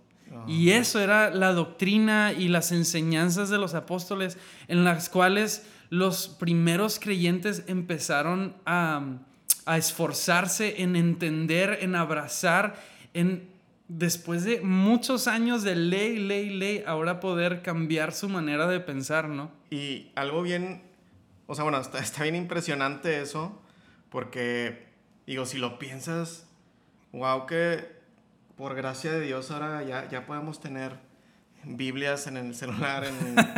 Y 0.46 0.70
eso 0.70 1.00
era 1.00 1.30
la 1.30 1.52
doctrina 1.52 2.32
y 2.32 2.48
las 2.48 2.72
enseñanzas 2.72 3.50
de 3.50 3.58
los 3.58 3.74
apóstoles 3.74 4.38
en 4.68 4.84
las 4.84 5.08
cuales 5.08 5.66
los 5.90 6.28
primeros 6.28 6.98
creyentes 6.98 7.64
empezaron 7.66 8.56
a, 8.66 9.18
esforzarse 9.66 10.82
en 10.82 10.94
entender, 10.96 11.78
en 11.80 11.94
abrazar, 11.94 12.74
en 13.14 13.48
después 13.88 14.44
de 14.44 14.60
muchos 14.60 15.26
años 15.26 15.62
de 15.62 15.74
ley, 15.74 16.18
ley, 16.18 16.50
ley, 16.50 16.84
ahora 16.86 17.20
poder 17.20 17.62
cambiar 17.62 18.12
su 18.12 18.28
manera 18.28 18.66
de 18.66 18.80
pensar, 18.80 19.28
¿no? 19.28 19.50
Y 19.70 20.10
algo 20.16 20.42
bien, 20.42 20.82
o 21.46 21.54
sea, 21.54 21.64
bueno, 21.64 21.80
está, 21.80 21.98
está 21.98 22.24
bien 22.24 22.36
impresionante 22.36 23.22
eso, 23.22 23.58
porque, 24.10 24.86
digo, 25.26 25.46
si 25.46 25.58
lo 25.58 25.78
piensas, 25.78 26.46
wow, 27.12 27.46
que 27.46 28.03
por 28.56 28.74
gracia 28.74 29.12
de 29.12 29.20
Dios 29.20 29.50
ahora 29.50 29.82
ya, 29.82 30.08
ya 30.08 30.26
podemos 30.26 30.60
tener 30.60 30.98
Biblias 31.66 32.26
en 32.26 32.36
el 32.36 32.54
celular, 32.54 33.04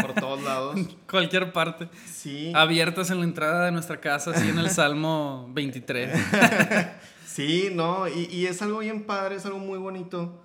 por 0.00 0.14
todos 0.14 0.42
lados. 0.42 0.78
Cualquier 1.10 1.52
parte. 1.52 1.88
Sí. 2.06 2.52
Abiertas 2.54 3.10
en 3.10 3.18
la 3.18 3.24
entrada 3.24 3.64
de 3.66 3.72
nuestra 3.72 4.00
casa, 4.00 4.30
así 4.30 4.48
en 4.48 4.58
el 4.58 4.70
Salmo 4.70 5.48
23. 5.52 6.18
sí, 7.26 7.70
no, 7.72 8.06
y, 8.08 8.28
y, 8.30 8.46
es 8.46 8.62
algo 8.62 8.78
bien 8.78 9.04
padre, 9.04 9.36
es 9.36 9.46
algo 9.46 9.58
muy 9.58 9.78
bonito. 9.78 10.42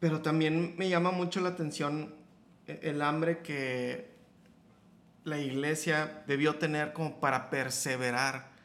Pero 0.00 0.20
también 0.20 0.74
me 0.78 0.88
llama 0.88 1.10
mucho 1.10 1.40
la 1.40 1.50
atención 1.50 2.14
e, 2.66 2.80
el 2.82 3.02
hambre 3.02 3.40
que 3.42 4.16
la 5.24 5.38
iglesia 5.38 6.22
debió 6.26 6.56
tener 6.56 6.92
como 6.92 7.20
para 7.20 7.50
perseverar 7.50 8.55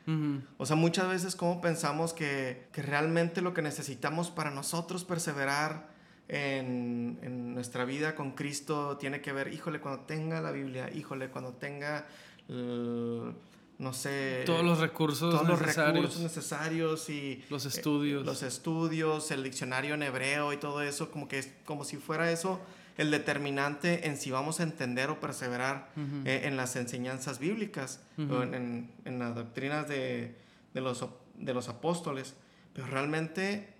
o 0.58 0.65
sea, 0.65 0.75
muchas 0.75 1.08
veces 1.08 1.36
como 1.36 1.62
pensamos 1.62 2.13
que, 2.13 2.67
que, 2.72 2.81
realmente 2.81 3.41
lo 3.41 3.53
que 3.53 3.62
necesitamos 3.62 4.29
para 4.29 4.51
nosotros 4.51 5.05
perseverar 5.05 5.89
en, 6.27 7.20
en, 7.22 7.53
nuestra 7.53 7.86
vida 7.86 8.15
con 8.15 8.31
Cristo 8.31 8.98
tiene 8.98 9.22
que 9.22 9.31
ver, 9.31 9.53
híjole, 9.53 9.79
cuando 9.79 10.03
tenga 10.05 10.41
la 10.41 10.51
Biblia, 10.51 10.89
híjole, 10.93 11.29
cuando 11.29 11.53
tenga, 11.53 12.08
no 12.48 13.93
sé... 13.93 14.43
Todos 14.46 14.63
los 14.63 14.79
recursos 14.79 15.34
todos 15.34 15.48
necesarios. 15.48 15.77
los 15.77 15.96
recursos 15.96 16.22
necesarios 16.22 17.10
y... 17.10 17.43
Los 17.50 17.65
estudios. 17.65 18.25
los 18.25 18.43
estudios, 18.43 19.31
el 19.31 19.43
diccionario 19.43 19.93
en 19.93 20.03
hebreo 20.03 20.51
y 20.51 20.58
todo 20.58 20.81
eso, 20.81 21.12
como 21.12 21.27
que 21.27 21.39
es 21.39 21.53
como 21.65 21.84
si 21.84 21.98
fuera 21.98 22.31
eso 22.31 22.60
el 22.98 23.12
determinante 23.12 24.07
en 24.07 24.17
si 24.17 24.31
vamos 24.31 24.60
a 24.60 24.63
entender 24.63 25.10
o 25.10 25.19
perseverar 25.19 25.89
eh, 26.25 26.41
en 26.45 26.57
las 26.57 26.75
enseñanzas 26.75 27.39
bíblicas, 27.39 28.01
o 28.17 28.43
en, 28.43 28.91
en, 29.05 29.19
las 29.19 29.36
doctrinas 29.36 29.88
de, 29.88 30.36
de, 30.74 30.81
los, 30.81 31.05
de 31.36 31.53
los 31.53 31.69
apóstoles. 31.69 32.36
Pero 32.74 32.88
realmente, 32.88 33.74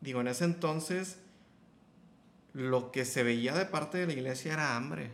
digo, 0.00 0.20
en 0.20 0.28
ese 0.28 0.44
entonces, 0.44 1.18
lo 2.52 2.90
que 2.90 3.04
se 3.04 3.22
veía 3.22 3.54
de 3.54 3.66
parte 3.66 3.98
de 3.98 4.06
la 4.06 4.12
iglesia 4.14 4.54
era 4.54 4.76
hambre. 4.76 5.10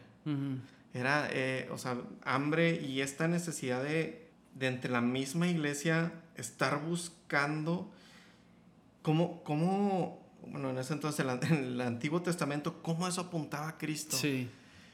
Era, 0.94 1.28
eh, 1.32 1.68
o 1.72 1.78
sea, 1.78 1.96
hambre 2.24 2.80
y 2.80 3.00
esta 3.00 3.26
necesidad 3.26 3.82
de, 3.82 4.28
de 4.54 4.66
entre 4.68 4.90
la 4.90 5.00
misma 5.00 5.48
iglesia 5.48 6.12
estar 6.36 6.80
buscando 6.82 7.90
cómo, 9.02 9.42
cómo 9.42 10.21
bueno, 10.46 10.70
en 10.70 10.78
ese 10.78 10.92
entonces, 10.92 11.24
en 11.50 11.64
el 11.64 11.80
Antiguo 11.80 12.22
Testamento, 12.22 12.82
cómo 12.82 13.06
eso 13.08 13.20
apuntaba 13.20 13.68
a 13.68 13.78
Cristo. 13.78 14.16
Sí. 14.16 14.48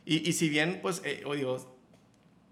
Y, 0.05 0.29
y 0.29 0.33
si 0.33 0.49
bien, 0.49 0.81
pues, 0.83 1.03
eh, 1.05 1.23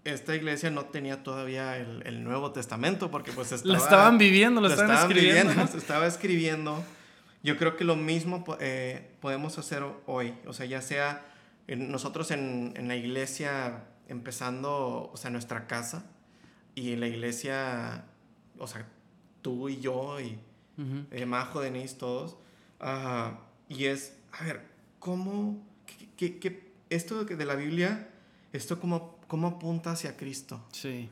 esta 0.03 0.35
iglesia 0.35 0.69
no 0.69 0.85
tenía 0.85 1.23
todavía 1.23 1.77
el, 1.77 2.03
el, 2.05 2.23
Nuevo 2.23 2.51
Testamento, 2.51 3.11
porque 3.11 3.31
pues 3.31 3.51
estaba... 3.51 3.73
Lo 3.73 3.83
estaban 3.83 4.17
viviendo, 4.17 4.61
lo, 4.61 4.67
estaban, 4.67 4.95
escribiendo. 4.97 5.49
Viviendo, 5.49 5.71
se 5.71 5.77
estaba 5.77 6.07
escribiendo. 6.07 6.83
Yo 7.43 7.57
creo 7.57 7.75
que 7.75 7.83
lo 7.83 7.95
mismo 7.95 8.43
eh, 8.59 9.11
podemos 9.19 9.57
hacer 9.57 9.83
hoy, 10.05 10.33
o 10.45 10.53
sea, 10.53 10.65
ya 10.65 10.81
sea 10.81 11.25
nosotros 11.67 12.31
en, 12.31 12.73
en, 12.77 12.87
la 12.87 12.95
iglesia 12.95 13.83
empezando, 14.07 15.09
o 15.11 15.17
sea, 15.17 15.29
nuestra 15.29 15.67
casa, 15.67 16.05
y 16.75 16.93
en 16.93 17.01
la 17.01 17.07
iglesia, 17.07 18.05
o 18.57 18.67
sea, 18.67 18.87
tú 19.41 19.67
y 19.67 19.79
yo, 19.79 20.19
y 20.21 20.39
uh 20.77 21.25
Majo, 21.25 21.59
Denise, 21.59 21.95
todos, 21.95 22.37
y 23.69 23.85
es, 23.85 24.13
a 24.31 24.43
ver, 24.43 24.65
¿cómo, 24.99 25.57
qué, 26.17 26.39
qué, 26.39 26.71
esto 26.89 27.25
de 27.25 27.45
la 27.45 27.55
Biblia, 27.55 28.09
esto 28.53 28.79
cómo, 28.79 29.17
cómo 29.27 29.47
apunta 29.47 29.91
hacia 29.91 30.15
Cristo? 30.17 30.63
Sí. 30.71 31.09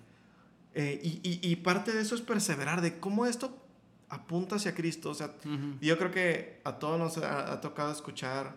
Eh, 0.73 0.99
y, 1.01 1.21
y, 1.23 1.51
y, 1.51 1.55
parte 1.57 1.93
de 1.93 2.01
eso 2.01 2.15
es 2.15 2.21
perseverar, 2.21 2.81
de 2.81 2.99
cómo 2.99 3.25
esto 3.25 3.65
apunta 4.09 4.55
hacia 4.55 4.73
Cristo. 4.75 5.09
O 5.09 5.13
sea, 5.13 5.31
yo 5.81 5.97
creo 5.97 6.11
que 6.11 6.61
a 6.63 6.73
todos 6.73 6.99
nos 6.99 7.17
ha, 7.17 7.59
tocado 7.61 7.91
escuchar 7.91 8.55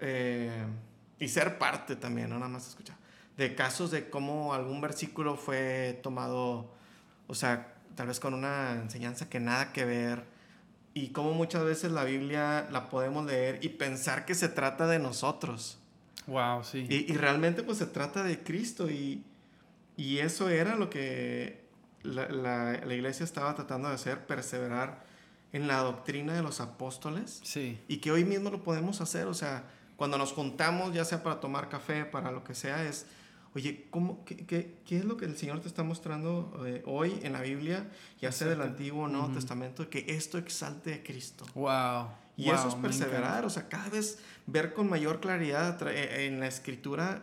eh, 0.00 0.64
y 1.18 1.28
ser 1.28 1.58
parte 1.58 1.96
también, 1.96 2.30
no 2.30 2.38
nada 2.38 2.50
más 2.50 2.66
escuchar, 2.68 2.96
de 3.36 3.54
casos 3.54 3.90
de 3.90 4.08
cómo 4.08 4.54
algún 4.54 4.80
versículo 4.80 5.36
fue 5.36 6.00
tomado, 6.02 6.70
o 7.26 7.34
sea, 7.34 7.74
tal 7.94 8.06
vez 8.06 8.20
con 8.20 8.34
una 8.34 8.74
enseñanza 8.74 9.28
que 9.28 9.40
nada 9.40 9.72
que 9.72 9.84
ver 9.84 10.24
y 10.94 11.08
como 11.08 11.32
muchas 11.32 11.64
veces 11.64 11.92
la 11.92 12.04
Biblia 12.04 12.68
la 12.70 12.88
podemos 12.88 13.24
leer 13.26 13.58
y 13.62 13.68
pensar 13.70 14.24
que 14.24 14.34
se 14.34 14.48
trata 14.48 14.86
de 14.86 14.98
nosotros. 14.98 15.78
Wow, 16.26 16.64
sí. 16.64 16.86
Y, 16.88 17.12
y 17.12 17.16
realmente 17.16 17.62
pues 17.62 17.78
se 17.78 17.86
trata 17.86 18.22
de 18.22 18.42
Cristo 18.42 18.90
y, 18.90 19.24
y 19.96 20.18
eso 20.18 20.48
era 20.48 20.76
lo 20.76 20.90
que 20.90 21.64
la, 22.02 22.28
la, 22.28 22.80
la, 22.84 22.94
iglesia 22.94 23.24
estaba 23.24 23.54
tratando 23.54 23.88
de 23.88 23.94
hacer, 23.94 24.26
perseverar 24.26 25.04
en 25.52 25.66
la 25.66 25.78
doctrina 25.78 26.34
de 26.34 26.42
los 26.42 26.60
apóstoles. 26.60 27.40
Sí. 27.42 27.78
Y 27.88 27.98
que 27.98 28.10
hoy 28.10 28.24
mismo 28.24 28.50
lo 28.50 28.62
podemos 28.62 29.00
hacer, 29.00 29.26
o 29.26 29.34
sea, 29.34 29.64
cuando 29.96 30.16
nos 30.18 30.32
juntamos, 30.32 30.94
ya 30.94 31.04
sea 31.04 31.22
para 31.22 31.40
tomar 31.40 31.68
café, 31.68 32.04
para 32.04 32.32
lo 32.32 32.42
que 32.42 32.54
sea, 32.54 32.84
es, 32.84 33.06
oye, 33.54 33.86
¿cómo, 33.90 34.24
qué, 34.24 34.36
qué, 34.36 34.74
qué 34.86 34.98
es 34.98 35.04
lo 35.04 35.16
que 35.16 35.24
el 35.24 35.36
Señor 35.36 35.60
te 35.60 35.68
está 35.68 35.82
mostrando 35.82 36.64
eh, 36.66 36.82
hoy 36.86 37.18
en 37.22 37.32
la 37.32 37.40
Biblia, 37.40 37.90
ya 38.20 38.32
sea 38.32 38.48
del 38.48 38.60
Antiguo 38.62 39.04
o 39.04 39.08
Nuevo 39.08 39.28
Testamento, 39.28 39.88
que 39.88 40.04
esto 40.08 40.38
exalte 40.38 40.94
a 40.94 41.02
Cristo? 41.02 41.44
Wow. 41.54 42.08
Y 42.36 42.48
eso 42.48 42.68
es 42.68 42.74
perseverar, 42.74 43.44
o 43.44 43.50
sea, 43.50 43.68
cada 43.68 43.90
vez 43.90 44.18
ver 44.46 44.72
con 44.72 44.88
mayor 44.88 45.20
claridad 45.20 45.78
eh, 45.88 46.26
en 46.26 46.40
la 46.40 46.46
escritura 46.46 47.22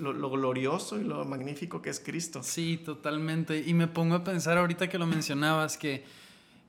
lo, 0.00 0.12
lo, 0.12 0.30
glorioso 0.30 1.00
y 1.00 1.04
lo 1.04 1.24
magnífico 1.24 1.80
que 1.80 1.88
es 1.88 2.00
Cristo. 2.00 2.42
Sí, 2.42 2.76
totalmente. 2.84 3.62
Y 3.64 3.74
me 3.74 3.86
pongo 3.86 4.16
a 4.16 4.24
pensar 4.24 4.58
ahorita 4.58 4.88
que 4.88 4.98
lo 4.98 5.06
mencionabas, 5.06 5.78
que 5.78 6.04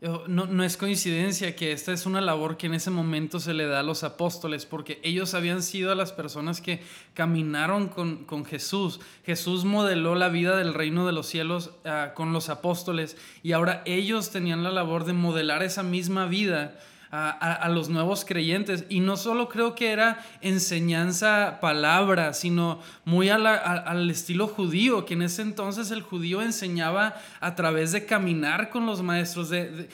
no, 0.01 0.45
no, 0.45 0.63
es 0.63 0.77
coincidencia 0.77 1.57
que 1.57 1.73
esta 1.73 1.91
es 1.91 2.05
una 2.05 2.21
labor 2.21 2.55
que 2.55 2.67
en 2.67 2.73
ese 2.73 2.89
momento 2.89 3.41
se 3.41 3.53
le 3.53 3.65
da 3.65 3.81
a 3.81 3.83
los 3.83 4.05
apóstoles, 4.05 4.65
porque 4.65 5.01
ellos 5.03 5.33
habían 5.33 5.61
sido 5.61 5.93
las 5.93 6.13
personas 6.13 6.61
que 6.61 6.81
caminaron 7.13 7.89
con, 7.89 8.23
con 8.23 8.45
Jesús. 8.45 9.01
Jesús 9.25 9.65
modeló 9.65 10.15
la 10.15 10.29
vida 10.29 10.55
del 10.55 10.73
reino 10.73 11.05
de 11.05 11.11
los 11.11 11.27
cielos 11.27 11.71
uh, 11.83 12.13
con 12.13 12.31
los 12.31 12.47
apóstoles 12.47 13.17
y 13.43 13.51
ahora 13.51 13.83
ellos 13.85 14.29
tenían 14.29 14.63
la 14.63 14.71
labor 14.71 15.03
de 15.03 15.11
modelar 15.11 15.63
esa 15.63 15.83
misma 15.83 16.27
vida 16.27 16.79
a, 17.11 17.67
los 17.69 17.89
nuevos 17.89 18.25
creyentes. 18.25 18.85
Y 18.89 18.99
no 18.99 19.17
solo 19.17 19.49
creo 19.49 19.75
que 19.75 19.91
era 19.91 20.23
enseñanza 20.41 21.59
palabra, 21.61 22.33
sino 22.33 22.79
muy 23.05 23.29
al 23.29 24.09
estilo 24.09 24.47
judío, 24.47 25.05
que 25.05 25.15
en 25.15 25.23
ese 25.23 25.41
entonces 25.41 25.91
el 25.91 26.01
judío 26.01 26.41
enseñaba 26.41 27.15
a 27.39 27.55
través 27.55 27.91
de 27.91 28.05
caminar 28.05 28.69
con 28.69 28.85
los 28.85 29.01
maestros. 29.01 29.49
De, 29.49 29.89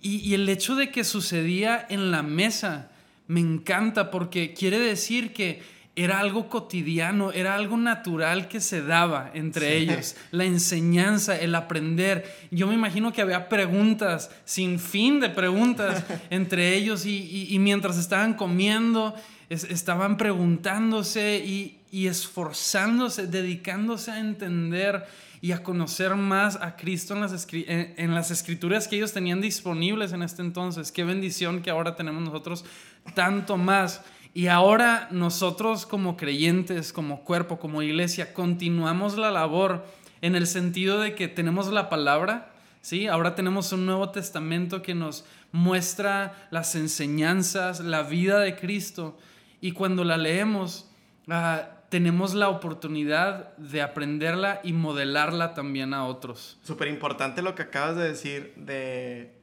y, 0.00 0.16
y 0.18 0.34
el 0.34 0.48
hecho 0.48 0.76
de 0.76 0.90
que 0.90 1.04
sucedía 1.04 1.86
en 1.88 2.10
la 2.10 2.22
mesa 2.22 2.90
me 3.26 3.40
encanta 3.40 4.10
porque 4.10 4.54
quiere 4.54 4.78
decir 4.78 5.32
que 5.32 5.62
era 6.04 6.18
algo 6.20 6.48
cotidiano, 6.48 7.30
era 7.32 7.54
algo 7.54 7.76
natural 7.76 8.48
que 8.48 8.60
se 8.60 8.82
daba 8.82 9.30
entre 9.34 9.76
ellos, 9.76 10.16
la 10.30 10.44
enseñanza, 10.44 11.38
el 11.38 11.54
aprender. 11.54 12.24
Yo 12.50 12.66
me 12.66 12.74
imagino 12.74 13.12
que 13.12 13.20
había 13.20 13.48
preguntas, 13.48 14.30
sin 14.44 14.78
fin 14.78 15.20
de 15.20 15.28
preguntas 15.28 16.04
entre 16.30 16.74
ellos 16.74 17.04
y, 17.04 17.56
mientras 17.60 17.98
estaban 17.98 18.34
comiendo, 18.34 19.14
estaban 19.48 20.16
preguntándose 20.16 21.44
y, 21.44 21.76
esforzándose, 22.06 23.26
dedicándose 23.26 24.12
a 24.12 24.20
entender 24.20 25.04
y 25.42 25.52
a 25.52 25.62
conocer 25.62 26.14
más 26.16 26.56
a 26.56 26.76
Cristo 26.76 27.14
en 27.14 27.20
las, 27.20 27.46
en 27.50 28.14
las 28.14 28.30
escrituras 28.30 28.86
que 28.88 28.96
ellos 28.96 29.12
tenían 29.12 29.40
disponibles 29.40 30.12
en 30.12 30.22
este 30.22 30.42
entonces. 30.42 30.92
Qué 30.92 31.04
bendición 31.04 31.62
que 31.62 31.70
ahora 31.70 31.96
tenemos 31.96 32.22
nosotros 32.22 32.64
tanto 33.14 33.56
más. 33.56 34.02
Y 34.32 34.46
ahora 34.46 35.08
nosotros 35.10 35.86
como 35.86 36.16
creyentes, 36.16 36.92
como 36.92 37.24
cuerpo, 37.24 37.58
como 37.58 37.82
iglesia, 37.82 38.32
continuamos 38.32 39.16
la 39.16 39.30
labor 39.30 39.84
en 40.22 40.36
el 40.36 40.46
sentido 40.46 41.00
de 41.00 41.14
que 41.14 41.26
tenemos 41.26 41.68
la 41.68 41.88
palabra, 41.88 42.52
¿sí? 42.80 43.08
Ahora 43.08 43.34
tenemos 43.34 43.72
un 43.72 43.86
Nuevo 43.86 44.10
Testamento 44.10 44.82
que 44.82 44.94
nos 44.94 45.24
muestra 45.50 46.46
las 46.50 46.74
enseñanzas, 46.74 47.80
la 47.80 48.02
vida 48.02 48.38
de 48.38 48.54
Cristo. 48.56 49.18
Y 49.60 49.72
cuando 49.72 50.04
la 50.04 50.16
leemos, 50.16 50.88
ah, 51.28 51.68
tenemos 51.88 52.34
la 52.34 52.48
oportunidad 52.48 53.56
de 53.56 53.82
aprenderla 53.82 54.60
y 54.62 54.72
modelarla 54.72 55.54
también 55.54 55.92
a 55.92 56.04
otros. 56.04 56.58
Súper 56.62 56.86
importante 56.86 57.42
lo 57.42 57.56
que 57.56 57.62
acabas 57.62 57.96
de 57.96 58.04
decir 58.04 58.54
de 58.56 59.34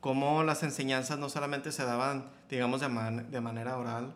cómo 0.00 0.42
las 0.42 0.62
enseñanzas 0.62 1.18
no 1.18 1.28
solamente 1.28 1.70
se 1.70 1.84
daban 1.84 2.30
digamos, 2.48 2.80
de, 2.80 2.88
de 3.30 3.40
manera 3.40 3.76
oral, 3.76 4.14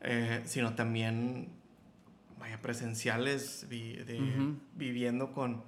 eh, 0.00 0.42
sino 0.46 0.74
también, 0.74 1.48
vaya, 2.38 2.60
presenciales, 2.60 3.68
de, 3.68 4.56
viviendo 4.74 5.32
con, 5.32 5.64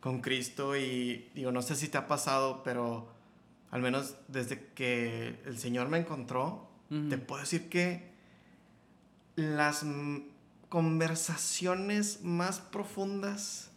con 0.00 0.20
Cristo. 0.20 0.76
Y 0.76 1.30
digo, 1.34 1.52
no 1.52 1.62
sé 1.62 1.76
si 1.76 1.88
te 1.88 1.98
ha 1.98 2.06
pasado, 2.06 2.62
pero 2.62 3.08
al 3.70 3.82
menos 3.82 4.16
desde 4.28 4.66
que 4.74 5.40
el 5.46 5.58
Señor 5.58 5.88
me 5.88 5.98
encontró, 5.98 6.68
te 7.08 7.18
puedo 7.18 7.40
decir 7.40 7.68
que 7.68 8.10
las 9.36 9.84
conversaciones 10.68 12.22
más 12.22 12.58
profundas, 12.60 13.70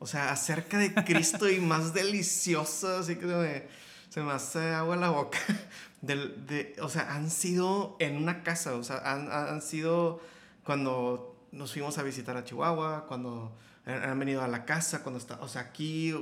o 0.00 0.06
sea, 0.08 0.32
acerca 0.32 0.78
de 0.78 0.92
Cristo 0.94 1.48
y 1.48 1.60
más 1.60 1.94
deliciosas, 1.94 3.02
así 3.02 3.16
que 3.16 3.68
se 4.14 4.22
me 4.22 4.30
hace 4.30 4.70
agua 4.70 4.94
la 4.94 5.10
boca. 5.10 5.38
De, 6.02 6.76
o 6.80 6.88
sea, 6.88 7.14
han 7.14 7.30
sido 7.30 7.96
en 7.98 8.16
una 8.16 8.44
casa, 8.44 8.74
o 8.74 8.84
sea, 8.84 8.98
han, 8.98 9.32
han, 9.32 9.60
sido 9.60 10.20
cuando 10.64 11.34
nos 11.50 11.72
fuimos 11.72 11.98
a 11.98 12.02
visitar 12.02 12.36
a 12.36 12.44
Chihuahua, 12.44 13.06
cuando 13.08 13.56
han 13.86 14.16
venido 14.18 14.42
a 14.42 14.46
la 14.48 14.66
casa, 14.66 15.02
cuando 15.02 15.18
está, 15.18 15.40
o 15.40 15.48
sea, 15.48 15.62
aquí, 15.62 16.12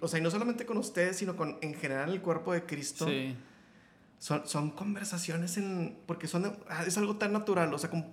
o, 0.00 0.08
sea, 0.08 0.18
y 0.18 0.22
no 0.22 0.30
solamente 0.30 0.66
con 0.66 0.76
ustedes, 0.76 1.16
sino 1.16 1.36
con 1.36 1.56
en 1.62 1.74
general 1.74 2.12
el 2.12 2.20
cuerpo 2.20 2.52
de 2.52 2.64
Cristo. 2.66 3.06
Sí. 3.06 3.34
Son, 4.18 4.46
son 4.46 4.70
conversaciones 4.72 5.56
en, 5.56 5.96
porque 6.04 6.26
son, 6.26 6.54
ah, 6.68 6.82
es 6.84 6.98
algo 6.98 7.16
tan 7.16 7.32
natural, 7.32 7.72
o 7.72 7.78
sea, 7.78 7.88
como, 7.88 8.12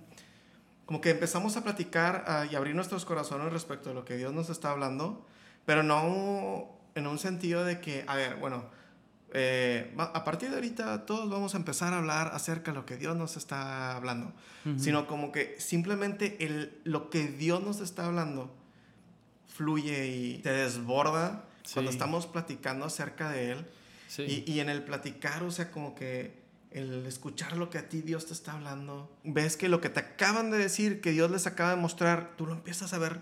como 0.86 1.00
que 1.00 1.10
empezamos 1.10 1.56
a 1.56 1.64
platicar 1.64 2.24
ah, 2.28 2.46
y 2.50 2.54
abrir 2.54 2.74
nuestros 2.74 3.04
corazones 3.04 3.52
respecto 3.52 3.90
a 3.90 3.94
lo 3.94 4.04
que 4.04 4.16
Dios 4.16 4.32
nos 4.32 4.48
está 4.48 4.70
hablando, 4.70 5.26
pero 5.66 5.82
no 5.82 6.70
en 6.94 7.06
un 7.08 7.18
sentido 7.18 7.64
de 7.64 7.80
que, 7.80 8.04
a 8.06 8.14
ver, 8.14 8.36
bueno, 8.36 8.76
eh, 9.38 9.92
a 9.98 10.24
partir 10.24 10.48
de 10.48 10.54
ahorita 10.54 11.04
todos 11.04 11.28
vamos 11.28 11.54
a 11.54 11.58
empezar 11.58 11.92
a 11.92 11.98
hablar 11.98 12.30
acerca 12.32 12.70
de 12.70 12.78
lo 12.78 12.86
que 12.86 12.96
Dios 12.96 13.14
nos 13.16 13.36
está 13.36 13.94
hablando, 13.94 14.32
sino 14.78 15.06
como 15.06 15.30
que 15.30 15.56
simplemente 15.58 16.44
el, 16.44 16.80
lo 16.84 17.10
que 17.10 17.26
Dios 17.26 17.62
nos 17.62 17.80
está 17.80 18.06
hablando 18.06 18.56
fluye 19.46 20.06
y 20.08 20.38
te 20.38 20.50
desborda 20.50 21.44
cuando 21.74 21.90
estamos 21.90 22.26
platicando 22.26 22.86
acerca 22.86 23.30
de 23.30 23.52
Él. 23.52 23.66
Y, 24.18 24.50
y, 24.50 24.60
en 24.60 24.70
el 24.70 24.82
platicar, 24.82 25.42
o 25.42 25.50
sea, 25.50 25.70
como 25.70 25.94
que 25.94 26.42
el 26.70 27.04
escuchar 27.04 27.58
lo 27.58 27.68
que 27.68 27.76
a 27.76 27.90
ti 27.90 28.00
Dios 28.00 28.24
te 28.24 28.32
está 28.32 28.52
hablando, 28.52 29.14
ves 29.24 29.58
que 29.58 29.68
lo 29.68 29.82
que 29.82 29.90
te 29.90 30.00
acaban 30.00 30.50
de 30.50 30.56
decir, 30.56 31.02
que 31.02 31.10
Dios 31.10 31.30
les 31.30 31.46
acaba 31.46 31.70
de 31.70 31.76
mostrar, 31.76 32.34
tú 32.38 32.46
lo 32.46 32.52
empiezas 32.52 32.94
a 32.94 32.98
ver 32.98 33.20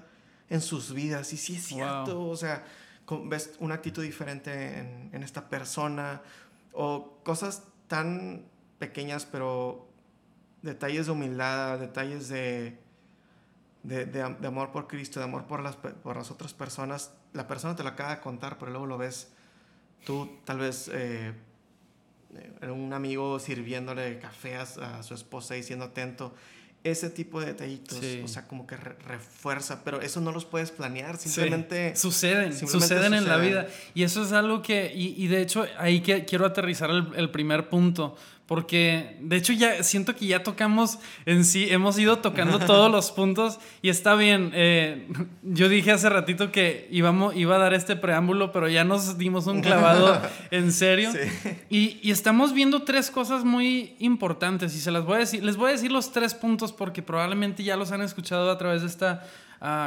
en 0.49 0.61
sus 0.61 0.95
vidas. 0.95 1.33
Y 1.33 1.39
sí 1.39 1.57
es 1.57 1.65
cierto, 1.65 2.29
o 2.29 2.37
sea 2.37 2.65
ves 3.25 3.55
una 3.59 3.75
actitud 3.75 4.03
diferente 4.03 5.09
en, 5.13 5.23
esta 5.23 5.49
persona 5.49 6.23
o 6.73 7.19
cosas 7.23 7.63
tan 7.89 8.45
pequeñas 8.79 9.27
pero 9.27 9.87
detalles 10.63 11.07
de 11.07 11.13
humildad, 11.13 11.79
detalles 11.79 12.29
de, 12.29 12.79
de, 13.83 14.47
amor 14.47 14.73
por 14.73 14.89
Cristo, 14.89 15.21
de 15.21 15.25
amor 15.25 15.45
por 15.45 15.63
las, 15.63 15.77
por 15.77 16.17
las 16.17 16.31
otras 16.31 16.55
personas. 16.55 17.13
La 17.33 17.47
persona 17.47 17.77
te 17.77 17.83
lo 17.83 17.91
acaba 17.91 18.15
de 18.15 18.21
contar, 18.21 18.59
pero 18.59 18.71
luego 18.71 18.87
lo 18.87 18.99
ves 18.99 19.33
tú 20.05 20.39
tal 20.45 20.59
vez 20.59 20.91
eh, 20.93 21.33
un 22.63 22.93
amigo 22.93 23.39
sirviéndole 23.39 24.19
café 24.19 24.57
a, 24.57 25.03
su 25.03 25.15
esposa 25.15 25.57
y 25.57 25.63
siendo 25.63 25.87
atento 25.87 26.35
ese 26.85 27.09
tipo 27.09 27.41
de 27.41 27.47
detallitos, 27.47 27.99
o 28.23 28.29
sea, 28.29 28.47
como 28.47 28.67
que 28.67 28.77
refuerza, 28.77 29.83
pero 29.85 30.03
eso 30.03 30.21
no 30.21 30.33
los 30.33 30.45
puedes 30.45 30.71
planear, 30.71 31.17
simplemente... 31.17 31.97
Suceden, 31.97 32.55
suceden 32.55 33.15
en 33.15 33.27
la 33.27 33.39
vida. 33.39 33.67
Y 33.95 34.03
eso 34.03 34.23
es 34.23 34.33
algo 34.33 34.61
que, 34.61 34.93
y, 34.95 35.27
de 35.29 35.41
hecho, 35.41 35.67
ahí 35.79 36.03
que, 36.03 36.27
quiero 36.27 36.45
aterrizar 36.45 36.91
el, 36.91 37.31
primer 37.31 37.71
punto, 37.71 38.17
porque 38.47 39.17
de 39.21 39.37
hecho 39.37 39.55
ya 39.55 39.83
siento 39.83 40.15
que 40.15 40.27
ya 40.27 40.43
tocamos 40.43 40.99
en 41.25 41.45
sí, 41.45 41.69
hemos 41.71 41.99
ido 41.99 42.19
tocando 42.19 42.59
todos 42.67 42.91
los 42.91 43.11
puntos 43.11 43.59
y 43.81 43.89
está 43.89 44.15
bien. 44.15 44.51
Eh, 44.55 45.09
yo 45.43 45.69
dije 45.69 45.93
hace 45.93 46.11
ratito 46.11 46.53
que 46.53 46.87
íbamos, 46.91 47.35
iba 47.37 47.57
a 47.57 47.59
dar 47.59 47.73
este 47.73 47.97
preámbulo, 47.97 48.53
pero 48.53 48.69
ya 48.69 48.85
nos 48.85 49.17
dimos 49.17 49.47
un 49.47 49.63
clavado 49.63 50.21
en 50.51 50.73
serio. 50.73 51.11
Y, 51.71 51.99
y, 52.03 52.11
estamos 52.11 52.53
viendo 52.53 52.83
tres 52.83 53.11
cosas 53.11 53.45
muy 53.45 53.97
importantes 53.99 54.75
y 54.77 54.81
se 54.81 54.91
las 54.91 55.05
voy 55.05 55.17
a 55.17 55.19
decir. 55.21 55.43
Les 55.43 55.57
voy 55.57 55.71
a 55.71 55.73
decir 55.73 55.91
los 55.91 56.13
tres 56.13 56.35
puntos 56.35 56.73
porque 56.73 57.03
probablemente 57.03 57.65
ya 57.65 57.77
los 57.77 57.93
han 57.93 58.03
escuchado 58.03 58.51
a 58.51 58.59
través 58.59 58.83
de 58.83 58.89
esta 58.89 59.25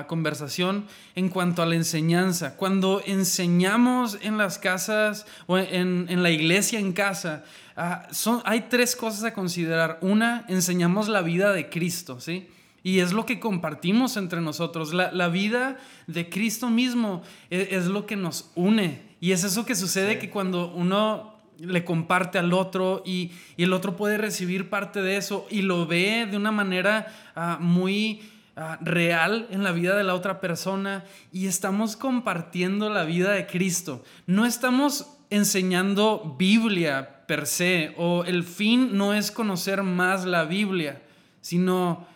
conversación 0.08 0.86
en 1.16 1.30
cuanto 1.30 1.62
a 1.62 1.66
la 1.66 1.76
enseñanza. 1.76 2.56
Cuando 2.56 3.02
enseñamos 3.06 4.18
en 4.22 4.38
las 4.38 4.58
casas 4.58 5.26
o 5.46 5.58
en, 5.58 6.08
en 6.10 6.24
la 6.24 6.32
iglesia 6.32 6.80
en 6.80 6.94
casa, 6.94 7.44
ah, 7.76 8.08
son, 8.12 8.42
hay 8.46 8.66
tres 8.70 8.96
cosas 8.96 9.24
a 9.24 9.34
considerar. 9.34 10.00
Una, 10.02 10.46
enseñamos 10.48 11.08
la 11.08 11.22
vida 11.22 11.54
de 11.54 11.70
Cristo, 11.70 12.20
¿sí? 12.20 12.48
Y 12.84 13.00
es 13.00 13.12
lo 13.12 13.26
que 13.26 13.40
compartimos 13.40 14.18
entre 14.18 14.42
nosotros. 14.42 14.94
La, 14.94 15.12
la 15.12 15.28
vida 15.28 15.78
de 16.08 16.30
Cristo 16.30 16.70
mismo 16.70 17.22
es, 17.50 17.72
es, 17.72 17.86
lo 17.88 18.06
que 18.06 18.16
nos 18.16 18.52
une. 18.56 19.02
Y 19.20 19.32
es 19.32 19.44
eso 19.44 19.66
que 19.66 19.76
sucede 19.76 20.20
que 20.20 20.30
cuando 20.30 20.74
uno 20.74 21.36
le 21.60 21.84
comparte 21.84 22.38
al 22.38 22.54
otro 22.54 23.04
y, 23.06 23.32
y, 23.58 23.64
el 23.64 23.74
otro 23.74 23.96
puede 23.96 24.18
recibir 24.18 24.70
parte 24.70 25.02
de 25.02 25.18
eso 25.18 25.48
y 25.50 25.64
lo 25.64 25.88
ve 25.88 26.28
de 26.30 26.38
una 26.38 26.52
manera 26.52 27.08
uh, 27.36 27.62
muy 27.62 28.22
Ah, 28.60 28.80
real 28.82 29.46
en 29.52 29.64
la 29.64 29.72
vida 29.72 29.96
de 29.96 30.04
la 30.04 30.16
otra 30.16 30.42
persona 30.42 31.04
y 31.32 31.46
estamos 31.46 31.96
compartiendo 31.96 32.90
la 32.90 33.04
vida 33.04 33.34
de 33.34 33.46
Cristo. 33.46 34.04
No 34.26 34.48
estamos 34.48 35.16
enseñando 35.30 36.36
Biblia 36.40 37.24
per 37.28 37.46
se, 37.46 37.94
o 37.98 38.24
el 38.24 38.44
fin 38.44 38.98
no 38.98 39.14
es 39.14 39.30
conocer 39.30 39.84
más 39.84 40.26
la 40.26 40.46
Biblia, 40.46 41.04
sino 41.40 42.08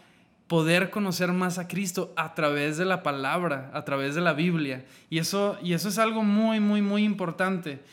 poder 0.48 0.90
conocer 0.90 1.32
más 1.32 1.60
a 1.60 1.68
Cristo 1.68 2.12
a 2.16 2.34
través 2.34 2.76
de 2.76 2.86
la 2.86 3.04
palabra, 3.04 3.70
a 3.76 3.86
través 3.86 4.16
de 4.16 4.22
la 4.22 4.34
Biblia. 4.34 4.84
Y 5.12 5.20
eso, 5.20 5.60
y 5.62 5.74
eso 5.74 5.90
es 5.90 6.00
algo 6.00 6.24
muy, 6.24 6.60
muy, 6.60 6.82
muy 6.82 7.04
importante. 7.04 7.84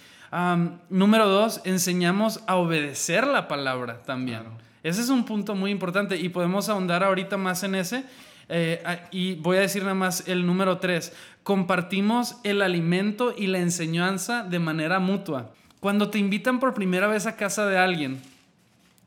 número 0.88 1.28
dos, 1.28 1.60
enseñamos 1.64 2.40
a 2.46 2.56
obedecer 2.56 3.26
la 3.26 3.46
palabra 3.46 4.00
también. 4.04 4.44
Ese 4.82 5.02
es 5.02 5.10
un 5.10 5.26
punto 5.26 5.54
muy 5.54 5.70
importante 5.70 6.16
y 6.16 6.30
podemos 6.30 6.70
ahondar 6.70 7.04
ahorita 7.04 7.36
más 7.36 7.62
en 7.62 7.74
ese. 7.74 8.04
Eh, 8.48 8.82
y 9.10 9.34
voy 9.34 9.58
a 9.58 9.60
decir 9.60 9.82
nada 9.82 9.94
más 9.94 10.26
el 10.26 10.46
número 10.46 10.78
tres. 10.78 11.12
Compartimos 11.42 12.36
el 12.44 12.62
alimento 12.62 13.34
y 13.36 13.46
la 13.46 13.58
enseñanza 13.58 14.42
de 14.42 14.58
manera 14.58 14.98
mutua. 14.98 15.52
Cuando 15.80 16.10
te 16.10 16.18
invitan 16.18 16.60
por 16.60 16.74
primera 16.74 17.06
vez 17.06 17.26
a 17.26 17.36
casa 17.36 17.66
de 17.66 17.78
alguien 17.78 18.20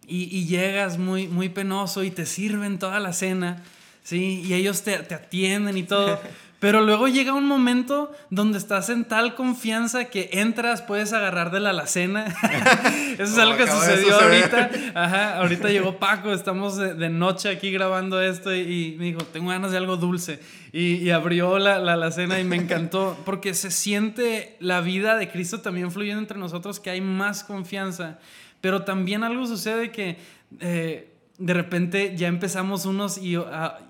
y, 0.08 0.46
llegas 0.46 0.98
muy, 0.98 1.28
muy 1.28 1.50
penoso 1.50 2.04
y 2.04 2.12
te 2.12 2.26
sirven 2.26 2.80
toda 2.80 3.00
la 3.00 3.14
cena, 3.14 3.64
¿sí? 4.04 4.42
Y 4.46 4.54
ellos 4.54 4.84
te, 4.84 4.98
te 5.00 5.16
atienden 5.16 5.78
y 5.78 5.84
todo. 5.84 6.20
Pero 6.62 6.82
luego 6.82 7.08
llega 7.08 7.34
un 7.34 7.48
momento 7.48 8.12
donde 8.30 8.60
estás 8.60 8.90
en 8.90 9.06
tal 9.06 9.34
confianza 9.34 10.06
que 10.06 10.30
entras, 10.32 10.84
puedes 10.84 11.12
agarrar 11.12 11.50
de 11.50 11.60
la 11.60 11.72
alacena. 11.72 12.26
Eso 13.14 13.24
es 13.24 13.38
algo 13.40 13.58
que 13.58 13.66
sucedió 13.66 14.14
ahorita. 14.14 14.70
Ajá, 14.94 15.38
ahorita 15.40 15.70
llegó 15.70 15.98
Paco, 15.98 16.32
estamos 16.32 16.78
de, 16.78 17.10
noche 17.10 17.50
aquí 17.50 17.72
grabando 17.72 18.22
esto 18.22 18.54
y, 18.54 18.96
me 19.00 19.06
dijo, 19.06 19.24
tengo 19.24 19.50
ganas 19.50 19.72
de 19.72 19.78
algo 19.78 19.98
dulce. 19.98 20.40
Y, 20.72 21.10
abrió 21.10 21.58
la, 21.58 21.80
la, 21.80 21.94
alacena 21.94 22.40
y 22.40 22.44
me 22.44 22.58
encantó 22.58 23.18
porque 23.26 23.56
se 23.56 23.72
siente 23.72 24.56
la 24.60 24.82
vida 24.82 25.18
de 25.18 25.32
Cristo 25.32 25.62
también 25.62 25.92
fluyendo 25.92 26.20
entre 26.20 26.38
nosotros, 26.38 26.80
que 26.80 26.92
hay 26.92 27.02
más 27.02 27.44
confianza. 27.44 28.20
Pero 28.62 28.84
también 28.84 29.24
algo 29.24 29.48
sucede 29.48 29.90
que... 29.90 30.20
Eh, 30.60 31.11
de 31.42 31.56
repente 31.56 32.16
ya 32.16 32.28
empezamos 32.28 32.86
unos 32.86 33.18
y, 33.18 33.36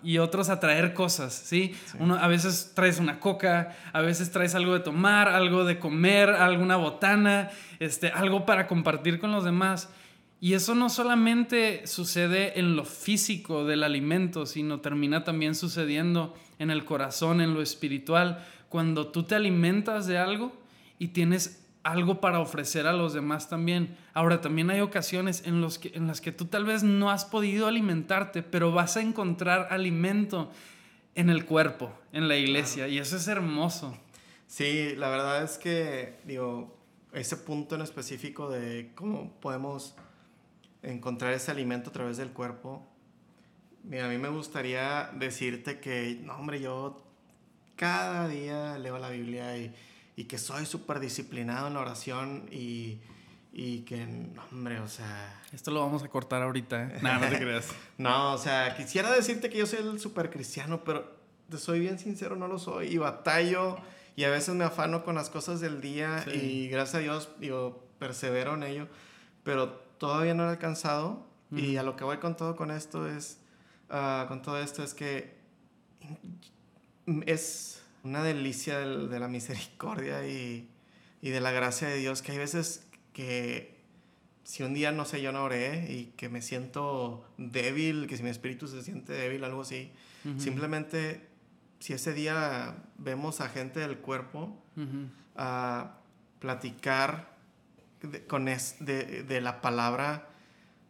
y, 0.04 0.18
otros 0.20 0.50
a 0.50 0.62
traer 0.62 0.94
cosas, 0.94 1.34
¿sí? 1.34 1.76
Uno, 2.00 2.16
a 2.16 2.28
veces 2.30 2.72
traes 2.74 2.98
una 2.98 3.20
coca, 3.20 3.76
a 3.92 4.00
veces 4.00 4.32
traes 4.32 4.56
algo 4.56 4.74
de 4.74 4.80
tomar, 4.80 5.28
algo 5.28 5.66
de 5.66 5.78
comer, 5.78 6.30
alguna 6.30 6.78
botana, 6.78 7.50
este, 7.80 8.10
algo 8.10 8.46
para 8.46 8.68
compartir 8.68 9.20
con 9.20 9.34
los 9.34 9.44
demás. 9.44 9.90
Y 10.40 10.54
eso 10.54 10.76
no 10.76 10.90
solamente 10.90 11.86
sucede 11.86 12.58
en 12.58 12.78
lo 12.78 12.86
físico 12.86 13.66
del 13.66 13.84
alimento, 13.84 14.46
sino 14.46 14.80
termina 14.80 15.26
también 15.26 15.54
sucediendo 15.54 16.34
en 16.58 16.72
el 16.72 16.86
corazón, 16.86 17.42
en 17.42 17.54
lo 17.54 17.62
espiritual. 17.62 18.44
Cuando 18.70 19.08
tú 19.08 19.24
te 19.24 19.36
alimentas 19.36 20.08
de 20.08 20.18
algo 20.18 20.54
y 20.98 21.10
tienes 21.10 21.61
algo 21.84 22.22
para 22.22 22.40
ofrecer 22.40 22.88
a 22.88 22.94
los 22.94 23.14
demás 23.14 23.50
también. 23.50 23.98
Ahora, 24.14 24.42
también 24.42 24.70
hay 24.70 24.82
ocasiones 24.82 25.44
en, 25.46 25.62
los 25.62 25.80
que, 25.80 25.92
en 25.96 26.08
las 26.08 26.22
que 26.22 26.32
tú 26.32 26.46
tal 26.46 26.66
vez 26.66 26.84
no 26.84 27.10
has 27.10 27.26
podido 27.26 27.68
alimentarte, 27.68 28.44
pero 28.44 28.72
vas 28.72 28.98
a 28.98 29.02
encontrar 29.02 29.68
alimento 29.72 30.52
en 31.16 31.30
el 31.30 31.46
cuerpo, 31.46 31.92
en 32.14 32.28
la 32.28 32.38
iglesia, 32.38 32.88
y 32.88 32.98
eso 32.98 33.18
es 33.18 33.28
hermoso. 33.28 33.98
Sí, 34.48 34.96
la 34.96 35.10
verdad 35.10 35.44
es 35.44 35.58
que, 35.58 36.20
digo, 36.26 36.78
ese 37.14 37.38
punto 37.38 37.76
en 37.76 37.82
específico 37.82 38.50
de 38.50 38.92
cómo 38.96 39.34
podemos 39.40 39.96
encontrar 40.84 41.34
ese 41.34 41.52
alimento 41.52 41.90
a 41.90 41.94
través 41.94 42.18
del 42.18 42.32
cuerpo, 42.32 42.88
mira, 43.84 44.06
a 44.06 44.10
mí 44.10 44.18
me 44.18 44.30
gustaría 44.30 45.10
decirte 45.14 45.80
que, 45.80 46.20
no, 46.24 46.36
hombre, 46.36 46.62
yo 46.62 47.04
cada 47.76 48.28
día 48.28 48.78
leo 48.78 48.98
la 48.98 49.10
Biblia 49.10 49.58
y 49.58 49.74
y 50.16 50.26
que 50.26 50.38
soy 50.38 50.66
súper 50.66 51.00
disciplinado 51.00 51.68
en 51.68 51.74
la 51.74 51.80
oración 51.80 52.48
y, 52.52 53.00
y 53.54 53.80
que, 53.82 54.04
hombre, 54.52 54.80
o 54.80 54.88
sea... 54.88 55.42
Esto 55.52 55.72
lo 55.72 55.82
vamos 55.82 56.04
a 56.04 56.08
cortar 56.08 56.42
ahorita, 56.44 56.84
¿eh? 56.84 57.00
no, 57.02 57.20
no 57.20 57.30
te 57.30 57.38
creas. 57.40 57.70
no, 57.98 58.34
o 58.34 58.38
sea, 58.38 58.76
quisiera 58.76 59.12
decirte 59.12 59.50
que 59.50 59.58
yo 59.58 59.66
soy 59.66 59.80
el 59.80 60.00
súper 60.00 60.30
cristiano, 60.30 60.84
pero 60.84 61.20
te 61.50 61.58
soy 61.58 61.80
bien 61.80 62.00
sincero, 62.00 62.36
no 62.36 62.48
lo 62.48 62.60
soy. 62.60 62.88
Y 62.88 62.98
batallo 62.98 63.78
y 64.16 64.24
a 64.24 64.30
veces 64.30 64.56
me 64.56 64.64
afano 64.64 65.04
con 65.04 65.16
las 65.16 65.30
cosas 65.30 65.60
del 65.60 65.82
día 65.82 66.26
y 66.34 66.68
gracias 66.68 66.96
a 66.96 67.00
Dios, 67.00 67.30
digo, 67.40 67.88
persevero 68.00 68.54
en 68.56 68.64
ello, 68.64 68.88
pero 69.44 69.70
todavía 69.98 70.34
no 70.34 70.46
he 70.46 70.50
alcanzado. 70.50 71.30
Y 71.54 71.76
a 71.76 71.84
lo 71.84 71.98
que 71.98 72.06
voy 72.06 72.18
con 72.18 72.38
todo 72.38 72.56
con 72.56 72.72
esto 72.72 73.10
es, 73.10 73.38
uh, 73.90 74.26
con 74.30 74.42
todo 74.42 74.58
esto 74.58 74.84
es 74.84 74.94
que 74.94 75.36
es 77.26 77.81
una 78.04 78.24
delicia 78.24 78.80
de, 78.80 79.20
la 79.20 79.28
misericordia 79.28 80.28
y, 80.28 80.68
de 81.22 81.42
la 81.42 81.52
gracia 81.52 81.88
de 81.88 81.98
Dios, 81.98 82.22
que 82.22 82.32
hay 82.32 82.38
veces 82.38 82.88
que 83.14 83.80
si 84.44 84.64
un 84.64 84.74
día, 84.74 84.92
no 84.92 85.06
sé, 85.06 85.22
yo 85.22 85.32
no 85.32 85.44
oré 85.44 85.92
y 85.92 86.14
que 86.18 86.30
me 86.30 86.42
siento 86.42 87.26
débil, 87.38 88.08
que 88.08 88.18
si 88.18 88.24
mi 88.24 88.30
espíritu 88.30 88.68
se 88.68 88.82
siente 88.82 89.14
débil, 89.14 89.44
algo 89.44 89.62
así, 89.62 89.92
simplemente 90.38 91.28
si 91.80 91.94
ese 91.94 92.14
día 92.14 92.76
vemos 92.98 93.42
a 93.42 93.50
gente 93.50 93.80
del 93.80 93.98
cuerpo 93.98 94.56
a 95.36 95.98
platicar 96.40 97.36
de, 98.02 98.26
con 98.26 98.46
de, 98.46 99.40
la 99.42 99.62
palabra, 99.62 100.30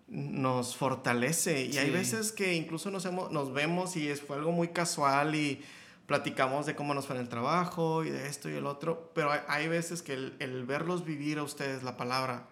nos 0.08 0.76
fortalece. 0.76 1.66
Y 1.66 1.78
hay 1.78 1.90
veces 1.90 2.32
que 2.32 2.56
incluso 2.56 2.92
nos, 2.92 3.06
hemos, 3.06 3.32
nos 3.32 3.54
vemos 3.54 3.96
y 3.96 4.08
es, 4.08 4.22
fue 4.22 4.38
algo 4.38 4.52
muy 4.52 4.70
casual 4.70 5.36
y 5.36 5.62
platicamos 6.06 6.66
de 6.66 6.76
cómo 6.76 6.94
nos 6.94 7.08
fue 7.08 7.16
en 7.16 7.22
el 7.22 7.30
trabajo 7.30 8.04
y 8.04 8.10
de 8.10 8.28
esto 8.28 8.50
y 8.50 8.54
el 8.54 8.66
otro, 8.66 9.12
pero 9.16 9.32
hay, 9.48 9.68
veces 9.68 10.02
que 10.02 10.14
el, 10.14 10.66
verlos 10.66 11.06
vivir 11.06 11.40
a 11.40 11.44
ustedes 11.44 11.84
la 11.84 11.98
palabra 11.98 12.48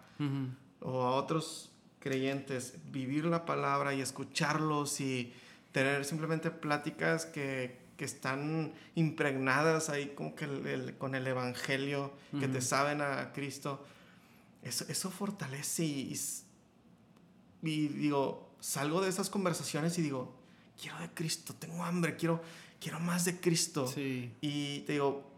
o 0.80 1.02
a 1.02 1.10
otros 1.12 1.70
creyentes, 1.98 2.74
vivir 2.90 3.24
la 3.26 3.44
palabra 3.44 3.94
y 3.94 4.00
escucharlos 4.00 5.00
y 5.00 5.32
tener 5.72 6.04
simplemente 6.04 6.50
pláticas 6.50 7.26
que, 7.26 7.78
que 7.96 8.04
están 8.06 8.72
impregnadas 8.94 9.90
ahí 9.90 10.14
como 10.16 10.34
que 10.34 10.94
con 10.98 11.14
el 11.14 11.26
Evangelio, 11.26 12.12
que 12.38 12.48
te 12.48 12.62
saben 12.62 13.02
a 13.02 13.32
Cristo, 13.34 13.84
eso, 14.62 14.84
eso 14.88 15.10
fortalece 15.10 15.84
y, 15.84 16.18
y 17.62 17.88
digo, 17.88 18.50
salgo 18.60 19.02
de 19.02 19.10
esas 19.10 19.28
conversaciones 19.28 19.98
y 19.98 20.02
digo, 20.02 20.34
quiero 20.80 20.98
de 21.00 21.10
Cristo, 21.10 21.54
tengo 21.58 21.84
hambre, 21.84 22.16
quiero 22.16 22.42
quiero 22.80 22.98
más 22.98 23.24
de 23.24 23.38
Cristo. 23.38 23.86
Sí. 23.86 24.32
Y 24.40 24.80
te 24.80 24.94
digo, 24.94 25.30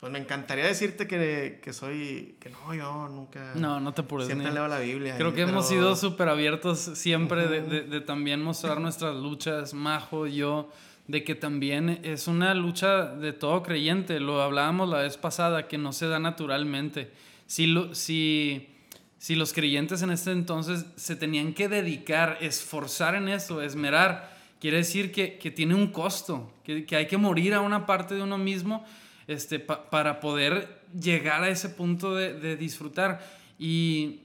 pues 0.00 0.12
me 0.12 0.18
encantaría 0.18 0.64
decirte 0.64 1.06
que, 1.06 1.60
que, 1.62 1.72
soy, 1.72 2.36
que 2.38 2.50
no, 2.50 2.72
yo 2.72 3.08
nunca... 3.08 3.52
No, 3.56 3.80
no 3.80 3.92
te 3.92 4.02
apures. 4.02 4.28
Siempre 4.28 4.52
leo 4.52 4.68
la 4.68 4.78
Biblia. 4.78 5.16
Creo 5.16 5.34
que 5.34 5.42
hemos 5.42 5.68
sido 5.68 5.96
súper 5.96 6.28
abiertos 6.28 6.78
siempre 6.78 7.48
de, 7.48 7.82
de, 7.82 8.00
también 8.00 8.42
mostrar 8.42 8.80
nuestras 8.80 9.16
luchas, 9.16 9.74
Majo, 9.74 10.26
yo, 10.26 10.70
de 11.08 11.24
que 11.24 11.34
también 11.34 12.00
es 12.04 12.28
una 12.28 12.54
lucha 12.54 13.06
de 13.06 13.32
todo 13.32 13.62
creyente. 13.64 14.20
Lo 14.20 14.40
hablábamos 14.40 14.88
la 14.88 14.98
vez 14.98 15.16
pasada, 15.16 15.66
que 15.66 15.78
no 15.78 15.92
se 15.92 16.06
da 16.06 16.20
naturalmente. 16.20 17.10
Si, 17.46 17.66
lo, 17.66 17.94
si, 17.94 18.68
si 19.18 19.34
los 19.34 19.52
creyentes 19.52 20.02
en 20.02 20.10
este 20.10 20.30
entonces 20.30 20.86
se 20.94 21.16
tenían 21.16 21.54
que 21.54 21.68
dedicar, 21.68 22.38
esforzar 22.40 23.16
en 23.16 23.28
eso, 23.28 23.62
esmerar, 23.62 24.37
quiere 24.60 24.78
decir 24.78 25.12
que, 25.12 25.50
tiene 25.50 25.74
un 25.74 25.88
costo, 25.88 26.52
que, 26.64 26.86
hay 26.96 27.06
que 27.06 27.16
morir 27.16 27.54
a 27.54 27.60
una 27.60 27.86
parte 27.86 28.14
de 28.14 28.22
uno 28.22 28.38
mismo 28.38 28.84
este, 29.26 29.58
para 29.60 30.20
poder 30.20 30.82
llegar 30.98 31.42
a 31.42 31.48
ese 31.48 31.68
punto 31.68 32.14
de, 32.14 32.56
disfrutar. 32.56 33.20
Y, 33.58 34.20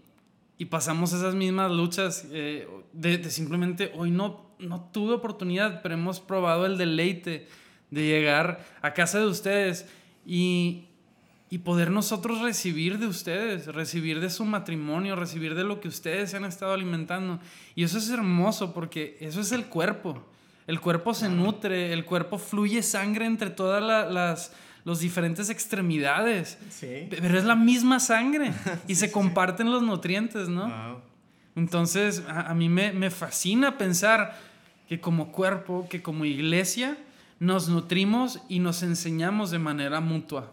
pasamos 0.70 1.12
esas 1.12 1.36
mismas 1.36 1.70
luchas 1.72 2.26
eh, 2.32 2.70
de, 2.94 3.30
simplemente, 3.30 3.92
hoy 3.96 4.12
no, 4.12 4.46
no 4.60 4.90
tuve 4.94 5.14
oportunidad, 5.14 5.82
pero 5.82 5.96
hemos 5.96 6.22
probado 6.22 6.66
el 6.66 6.78
deleite 6.78 7.50
de 7.92 8.02
llegar 8.04 8.66
a 8.82 8.94
casa 8.94 9.20
de 9.20 9.26
ustedes 9.26 9.86
y, 10.26 10.86
y 11.54 11.60
poder 11.60 11.92
nosotros 11.92 12.42
recibir 12.42 12.98
de 12.98 13.06
ustedes, 13.06 13.68
recibir 13.68 14.20
de 14.20 14.32
su 14.32 14.44
matrimonio, 14.44 15.16
recibir 15.16 15.54
de 15.54 15.64
lo 15.64 15.80
que 15.80 15.88
ustedes 15.88 16.32
se 16.32 16.38
han 16.38 16.46
estado 16.46 16.74
alimentando. 16.74 17.40
Y 17.76 17.84
eso 17.84 18.00
es 18.00 18.10
hermoso 18.10 18.74
porque 18.74 19.18
eso 19.20 19.40
es 19.40 19.52
el 19.52 19.68
cuerpo. 19.68 20.26
El 20.66 20.82
cuerpo 20.82 21.14
se 21.14 21.30
nutre, 21.30 21.94
el 21.94 22.06
cuerpo 22.06 22.40
fluye 22.40 22.82
sangre 22.82 23.28
entre 23.28 23.52
todas 23.52 23.84
las 24.12 24.52
los 24.84 25.00
diferentes 25.00 25.52
extremidades. 25.52 26.58
Sí. 26.72 27.06
Pero 27.08 27.38
es 27.38 27.46
la 27.46 27.56
misma 27.56 28.00
sangre 28.00 28.52
y 28.88 28.96
se 28.96 29.12
comparten 29.12 29.70
los 29.70 29.84
nutrientes, 29.84 30.50
¿no? 30.50 31.04
Entonces, 31.56 32.24
a, 32.28 32.50
a 32.50 32.56
mí 32.56 32.68
me, 32.68 32.94
me, 32.94 33.12
fascina 33.12 33.78
pensar 33.78 34.40
que 34.90 35.00
como 35.00 35.32
cuerpo, 35.32 35.86
que 35.88 36.02
como 36.02 36.26
iglesia, 36.26 36.98
nos 37.40 37.70
nutrimos 37.70 38.40
y 38.50 38.58
nos 38.58 38.82
enseñamos 38.82 39.52
de 39.52 39.60
manera 39.60 40.00
mutua. 40.00 40.52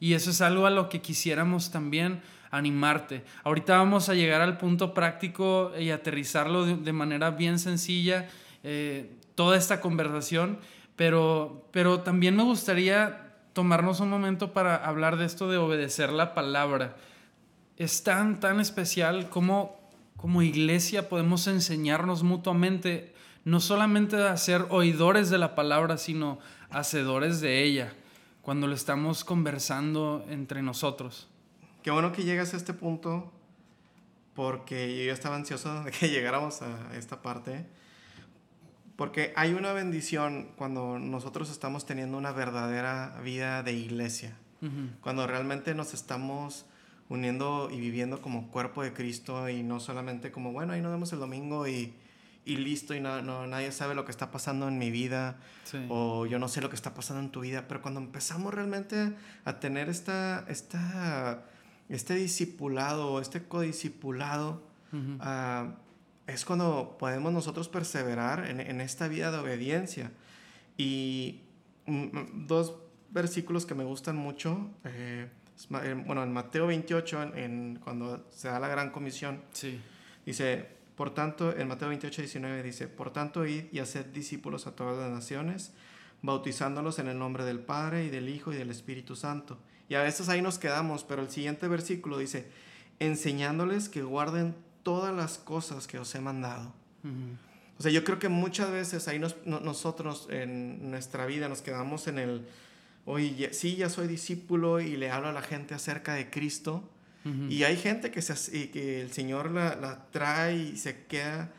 Y 0.00 0.14
eso 0.14 0.30
es 0.30 0.40
algo 0.40 0.66
a 0.66 0.70
lo 0.70 0.88
que 0.88 1.00
quisiéramos 1.00 1.70
también 1.70 2.22
animarte. 2.50 3.22
Ahorita 3.44 3.76
vamos 3.76 4.08
a 4.08 4.14
llegar 4.14 4.40
al 4.40 4.58
punto 4.58 4.92
práctico 4.94 5.72
y 5.78 5.90
aterrizarlo 5.90 6.66
de, 6.66 6.92
manera 6.92 7.30
bien 7.30 7.60
sencilla, 7.60 8.28
eh, 8.64 9.14
toda 9.36 9.56
esta 9.56 9.80
conversación, 9.80 10.58
pero, 10.96 11.68
pero 11.70 12.00
también 12.00 12.34
me 12.34 12.42
gustaría 12.42 13.34
tomarnos 13.52 14.00
un 14.00 14.10
momento 14.10 14.52
para 14.52 14.74
hablar 14.74 15.16
de 15.16 15.26
esto 15.26 15.48
de 15.48 15.58
obedecer 15.58 16.10
la 16.10 16.34
palabra. 16.34 16.96
es 17.76 18.02
tan, 18.02 18.40
tan 18.40 18.58
especial 18.58 19.28
como 19.28 19.80
como 20.20 20.42
iglesia 20.42 21.08
podemos 21.08 21.46
enseñarnos 21.46 22.22
mutuamente, 22.22 23.14
no 23.44 23.58
solamente 23.58 24.16
a 24.16 24.36
ser 24.36 24.66
oidores 24.68 25.30
de 25.30 25.38
la 25.38 25.54
palabra, 25.54 25.96
sino 25.96 26.38
hacedores 26.68 27.40
de 27.40 27.64
ella, 27.64 27.94
cuando 28.42 28.66
lo 28.66 28.74
estamos 28.74 29.24
conversando 29.24 30.24
entre 30.28 30.62
nosotros. 30.62 31.28
Qué 31.82 31.90
bueno 31.90 32.12
que 32.12 32.24
llegas 32.24 32.54
a 32.54 32.56
este 32.56 32.74
punto, 32.74 33.32
porque 34.34 35.04
yo 35.04 35.12
estaba 35.12 35.36
ansioso 35.36 35.84
de 35.84 35.90
que 35.90 36.08
llegáramos 36.08 36.62
a 36.62 36.96
esta 36.96 37.22
parte, 37.22 37.66
porque 38.96 39.32
hay 39.36 39.54
una 39.54 39.72
bendición 39.72 40.50
cuando 40.56 40.98
nosotros 40.98 41.50
estamos 41.50 41.86
teniendo 41.86 42.18
una 42.18 42.32
verdadera 42.32 43.18
vida 43.22 43.62
de 43.62 43.72
iglesia, 43.72 44.36
cuando 45.00 45.26
realmente 45.26 45.74
nos 45.74 45.94
estamos 45.94 46.66
uniendo 47.08 47.70
y 47.72 47.80
viviendo 47.80 48.20
como 48.20 48.50
cuerpo 48.50 48.82
de 48.82 48.92
Cristo 48.92 49.48
y 49.48 49.62
no 49.62 49.80
solamente 49.80 50.30
como, 50.30 50.52
bueno, 50.52 50.74
ahí 50.74 50.82
nos 50.82 50.92
vemos 50.92 51.10
el 51.14 51.18
domingo 51.18 51.66
y, 51.66 51.94
y 52.44 52.56
listo 52.56 52.94
y 52.94 53.00
no, 53.00 53.22
no, 53.22 53.46
nadie 53.46 53.70
sabe 53.72 53.94
lo 53.94 54.04
que 54.04 54.10
está 54.10 54.30
pasando 54.30 54.68
en 54.68 54.78
mi 54.78 54.90
vida 54.90 55.36
o 55.88 56.26
yo 56.26 56.38
no 56.38 56.48
sé 56.48 56.60
lo 56.60 56.68
que 56.68 56.76
está 56.76 56.94
pasando 56.94 57.22
en 57.22 57.30
tu 57.30 57.40
vida, 57.40 57.66
pero 57.68 57.82
cuando 57.82 58.00
empezamos 58.00 58.52
realmente 58.52 59.12
a 59.44 59.60
tener 59.60 59.88
esta, 59.88 60.44
esta, 60.48 61.44
este 61.88 62.14
discipulado, 62.14 63.20
este 63.20 63.44
codiscipulado, 63.44 64.62
uh 64.92 65.18
es 66.30 66.44
cuando 66.44 66.96
podemos 66.98 67.32
nosotros 67.32 67.68
perseverar 67.68 68.48
en, 68.48 68.60
en 68.60 68.80
esta 68.80 69.08
vida 69.08 69.30
de 69.30 69.38
obediencia. 69.38 70.12
Y 70.76 71.40
mm, 71.86 71.92
mm, 71.92 72.46
dos 72.46 72.76
versículos 73.10 73.66
que 73.66 73.74
me 73.74 73.84
gustan 73.84 74.16
mucho. 74.16 74.70
Eh, 74.84 75.28
eh, 75.82 76.02
bueno, 76.06 76.22
en 76.22 76.32
Mateo 76.32 76.66
28, 76.68 77.34
en, 77.34 77.80
cuando 77.82 78.26
se 78.30 78.48
da 78.48 78.60
la 78.60 78.68
gran 78.68 78.90
comisión, 78.90 79.42
sí. 79.52 79.80
dice, 80.24 80.68
por 81.00 81.14
tanto, 81.14 81.56
en 81.56 81.66
Mateo 81.66 81.88
28, 81.88 82.20
19 82.20 82.62
dice, 82.62 82.86
por 82.86 83.10
tanto, 83.10 83.46
id 83.46 83.72
y 83.72 83.78
haced 83.78 84.04
discípulos 84.04 84.66
a 84.66 84.76
todas 84.76 84.98
las 84.98 85.10
naciones, 85.10 85.72
bautizándolos 86.20 86.98
en 86.98 87.08
el 87.08 87.18
nombre 87.18 87.44
del 87.44 87.58
Padre 87.58 88.04
y 88.04 88.10
del 88.10 88.28
Hijo 88.28 88.52
y 88.52 88.56
del 88.56 88.68
Espíritu 88.68 89.16
Santo. 89.16 89.56
Y 89.88 89.94
a 89.94 90.02
veces 90.02 90.28
ahí 90.28 90.42
nos 90.42 90.58
quedamos, 90.58 91.04
pero 91.04 91.22
el 91.22 91.30
siguiente 91.30 91.68
versículo 91.68 92.18
dice, 92.18 92.50
enseñándoles 92.98 93.88
que 93.88 94.02
guarden 94.02 94.54
todas 94.82 95.16
las 95.16 95.38
cosas 95.38 95.86
que 95.86 95.98
os 95.98 96.14
he 96.14 96.20
mandado. 96.20 96.70
O 97.78 97.82
sea, 97.82 97.90
yo 97.90 98.04
creo 98.04 98.18
que 98.18 98.28
muchas 98.28 98.70
veces 98.70 99.08
ahí 99.08 99.18
nosotros 99.46 100.28
en 100.28 100.90
nuestra 100.90 101.24
vida 101.24 101.48
nos 101.48 101.62
quedamos 101.62 102.08
en 102.08 102.18
el 102.18 102.46
oye, 103.06 103.54
sí, 103.54 103.76
ya 103.76 103.88
soy 103.88 104.06
discípulo 104.06 104.80
y 104.80 104.98
le 104.98 105.10
hablo 105.10 105.28
a 105.28 105.32
la 105.32 105.40
gente 105.40 105.72
acerca 105.72 106.12
de 106.12 106.28
Cristo. 106.28 106.90
Y 107.24 107.64
hay 107.64 107.76
gente 107.76 108.10
que, 108.10 108.22
se, 108.22 108.70
que 108.70 109.02
el 109.02 109.12
Señor 109.12 109.50
la, 109.50 109.76
la, 109.76 110.06
trae 110.10 110.56
y 110.56 110.76
se 110.78 111.04
queda 111.04 111.52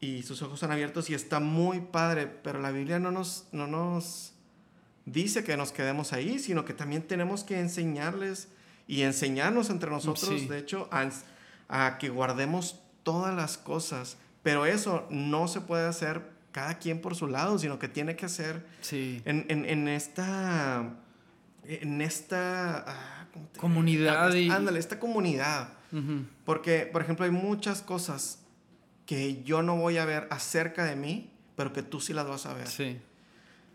y 0.00 0.22
sus 0.22 0.42
ojos 0.42 0.54
están 0.54 0.72
abiertos 0.72 1.08
y 1.08 1.14
está 1.14 1.40
muy 1.40 1.80
padre, 1.80 2.26
pero 2.26 2.60
la 2.60 2.72
Biblia 2.72 2.98
no 2.98 3.10
nos, 3.10 3.46
no 3.52 3.66
nos 3.66 4.32
dice 5.06 5.44
que 5.44 5.56
nos 5.56 5.72
quedemos 5.72 6.12
ahí, 6.12 6.38
sino 6.38 6.64
que 6.64 6.74
también 6.74 7.02
tenemos 7.02 7.44
que 7.44 7.58
enseñarles 7.58 8.48
y 8.86 9.02
enseñarnos 9.02 9.70
entre 9.70 9.90
nosotros, 9.90 10.48
de 10.48 10.58
hecho, 10.58 10.88
a, 10.90 11.08
a 11.68 11.98
que 11.98 12.08
guardemos 12.08 12.80
todas 13.02 13.34
las 13.34 13.56
cosas. 13.56 14.18
Pero 14.42 14.66
eso 14.66 15.06
no 15.08 15.48
se 15.48 15.60
puede 15.60 15.86
hacer 15.86 16.32
cada 16.50 16.78
quien 16.78 17.00
por 17.00 17.14
su 17.14 17.28
lado, 17.28 17.58
sino 17.58 17.78
que 17.78 17.88
tiene 17.88 18.16
que 18.16 18.28
ser 18.28 18.66
en, 18.90 19.46
en, 19.48 19.64
en, 19.64 19.88
esta, 19.88 20.96
en 21.64 22.00
esta 22.02 22.84
ah, 22.86 23.21
comunidad. 23.58 24.34
Y... 24.34 24.50
Ándale, 24.50 24.78
esta 24.78 24.98
comunidad. 24.98 25.74
Porque, 26.44 26.88
por 26.90 27.02
ejemplo, 27.02 27.26
hay 27.26 27.30
muchas 27.30 27.82
cosas 27.82 28.38
que 29.04 29.42
yo 29.42 29.62
no 29.62 29.76
voy 29.76 29.98
a 29.98 30.06
ver 30.06 30.26
acerca 30.30 30.84
de 30.84 30.96
mí, 30.96 31.30
pero 31.54 31.72
que 31.74 31.82
tú 31.82 32.00
sí 32.00 32.14
las 32.14 32.26
vas 32.26 32.46
a 32.46 32.54
ver. 32.54 32.66
Sí. 32.66 32.98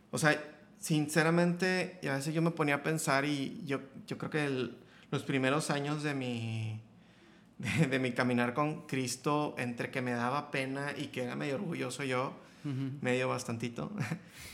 O 0.09 0.17
sea, 0.17 0.41
sinceramente, 0.79 1.99
a 2.09 2.15
veces 2.15 2.33
yo 2.33 2.41
me 2.41 2.51
ponía 2.51 2.75
a 2.75 2.83
pensar 2.83 3.25
y 3.25 3.61
yo, 3.67 3.81
yo 4.07 4.17
creo 4.17 4.31
que 4.31 4.71
los 5.11 5.23
primeros 5.23 5.69
años 5.69 6.01
de 6.01 6.15
mi, 6.15 6.81
de, 7.59 7.87
de, 7.87 7.99
mi 7.99 8.13
caminar 8.13 8.55
con 8.55 8.87
Cristo, 8.87 9.53
entre 9.59 9.91
que 9.91 10.01
me 10.01 10.11
daba 10.11 10.49
pena 10.49 10.93
y 10.97 11.07
que 11.07 11.23
era 11.23 11.35
medio 11.35 11.55
orgulloso 11.55 12.03
yo, 12.03 12.33
medio 13.01 13.29
bastantito. 13.29 13.91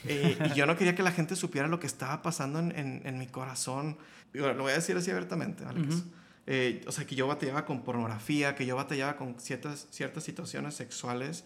Eh, 0.05 0.37
y 0.51 0.53
yo 0.53 0.65
no 0.65 0.75
quería 0.75 0.95
que 0.95 1.01
la 1.01 1.13
gente 1.13 1.33
supiera 1.37 1.69
lo 1.69 1.79
que 1.79 1.87
estaba 1.87 2.21
pasando 2.21 2.59
en, 2.59 3.01
en, 3.05 3.17
mi 3.17 3.25
corazón. 3.27 3.97
Lo 4.33 4.63
voy 4.63 4.71
a 4.71 4.75
decir 4.75 4.97
así 4.97 5.11
abiertamente, 5.11 5.63
Alex. 5.65 6.03
Eh, 6.45 6.81
o 6.87 6.91
sea, 6.91 7.05
que 7.05 7.15
yo 7.15 7.27
batallaba 7.27 7.65
con 7.65 7.83
pornografía, 7.83 8.55
que 8.55 8.65
yo 8.65 8.75
batallaba 8.75 9.15
con 9.15 9.39
ciertas, 9.39 9.87
ciertas 9.91 10.23
situaciones 10.23 10.73
sexuales. 10.75 11.45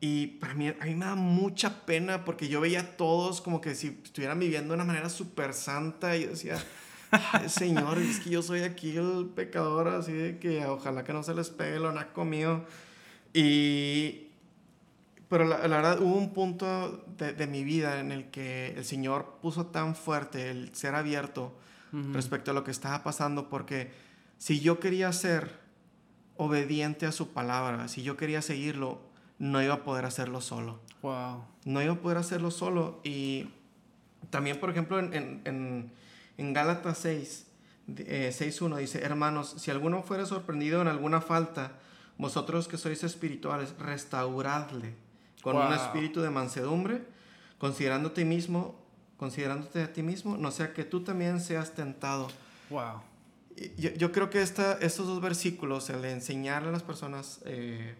Y 0.00 0.26
para 0.38 0.54
mí, 0.54 0.68
a 0.68 0.84
mí 0.84 0.94
me 0.94 1.04
da 1.04 1.14
mucha 1.14 1.86
pena 1.86 2.24
porque 2.24 2.48
yo 2.48 2.60
veía 2.60 2.80
a 2.80 2.96
todos 2.96 3.40
como 3.40 3.60
que 3.60 3.74
si 3.74 3.98
estuvieran 4.02 4.38
viviendo 4.38 4.68
de 4.68 4.74
una 4.74 4.84
manera 4.84 5.08
súper 5.08 5.54
santa 5.54 6.16
y 6.16 6.24
yo 6.24 6.30
decía, 6.30 6.58
Señor, 7.48 7.98
es 7.98 8.20
que 8.20 8.30
yo 8.30 8.42
soy 8.42 8.60
aquí 8.62 8.96
el 8.96 9.30
pecador, 9.34 9.88
así 9.88 10.12
de 10.12 10.38
que 10.38 10.64
ojalá 10.66 11.04
que 11.04 11.12
no 11.12 11.22
se 11.22 11.34
les 11.34 11.50
pegue 11.50 11.78
lo 11.78 11.92
naco 11.92 12.24
mío. 12.24 12.64
Y, 13.32 14.28
pero 15.28 15.44
la, 15.44 15.58
verdad 15.58 16.00
hubo 16.00 16.16
un 16.16 16.32
punto 16.32 17.04
de, 17.18 17.46
mi 17.46 17.64
vida 17.64 18.00
en 18.00 18.12
el 18.12 18.30
que 18.30 18.74
el 18.76 18.84
Señor 18.84 19.38
puso 19.42 19.66
tan 19.66 19.96
fuerte 19.96 20.50
el 20.50 20.74
ser 20.74 20.94
abierto 20.94 21.56
respecto 22.12 22.50
a 22.50 22.54
lo 22.54 22.64
que 22.64 22.70
estaba 22.70 23.02
pasando, 23.02 23.48
porque 23.48 23.92
si 24.38 24.60
yo 24.60 24.80
quería 24.80 25.12
ser 25.12 25.60
obediente 26.36 27.06
a 27.06 27.12
su 27.12 27.32
palabra, 27.32 27.88
si 27.88 28.02
yo 28.02 28.16
quería 28.16 28.42
seguirlo, 28.42 29.00
no 29.38 29.62
iba 29.62 29.74
a 29.74 29.84
poder 29.84 30.04
hacerlo 30.04 30.40
solo. 30.40 30.80
Wow. 31.02 31.44
No 31.64 31.82
iba 31.82 31.94
a 31.94 32.00
poder 32.00 32.18
hacerlo 32.18 32.50
solo. 32.50 33.00
Y 33.04 33.50
también, 34.30 34.58
por 34.58 34.70
ejemplo, 34.70 34.98
en, 34.98 35.42
en, 35.44 35.92
en 36.36 36.52
Gálatas 36.52 36.98
6, 36.98 37.46
eh, 37.98 38.32
6.1 38.32 38.78
dice, 38.78 39.02
hermanos, 39.02 39.54
si 39.58 39.70
alguno 39.70 40.02
fuera 40.02 40.26
sorprendido 40.26 40.80
en 40.80 40.88
alguna 40.88 41.20
falta, 41.20 41.72
vosotros 42.16 42.68
que 42.68 42.78
sois 42.78 43.02
espirituales, 43.04 43.74
restauradle 43.78 44.94
con 45.42 45.56
un 45.56 45.72
espíritu 45.72 46.22
de 46.22 46.30
mansedumbre, 46.30 47.04
considerándote 47.58 48.22
a 48.22 48.24
ti 48.24 48.28
mismo, 48.28 48.80
considerándote 49.16 49.82
a 49.82 49.92
ti 49.92 50.02
mismo, 50.02 50.36
no 50.36 50.50
sea 50.50 50.72
que 50.72 50.84
tú 50.84 51.02
también 51.02 51.40
seas 51.40 51.74
tentado. 51.74 52.28
Wow. 52.70 53.02
Yo, 53.78 53.90
yo 53.90 54.12
creo 54.12 54.30
que 54.30 54.42
esta, 54.42 54.74
estos 54.74 55.06
dos 55.06 55.20
versículos, 55.20 55.88
el 55.90 56.02
de 56.02 56.12
enseñarle 56.12 56.70
a 56.70 56.72
las 56.72 56.82
personas, 56.82 57.40
eh, 57.44 57.94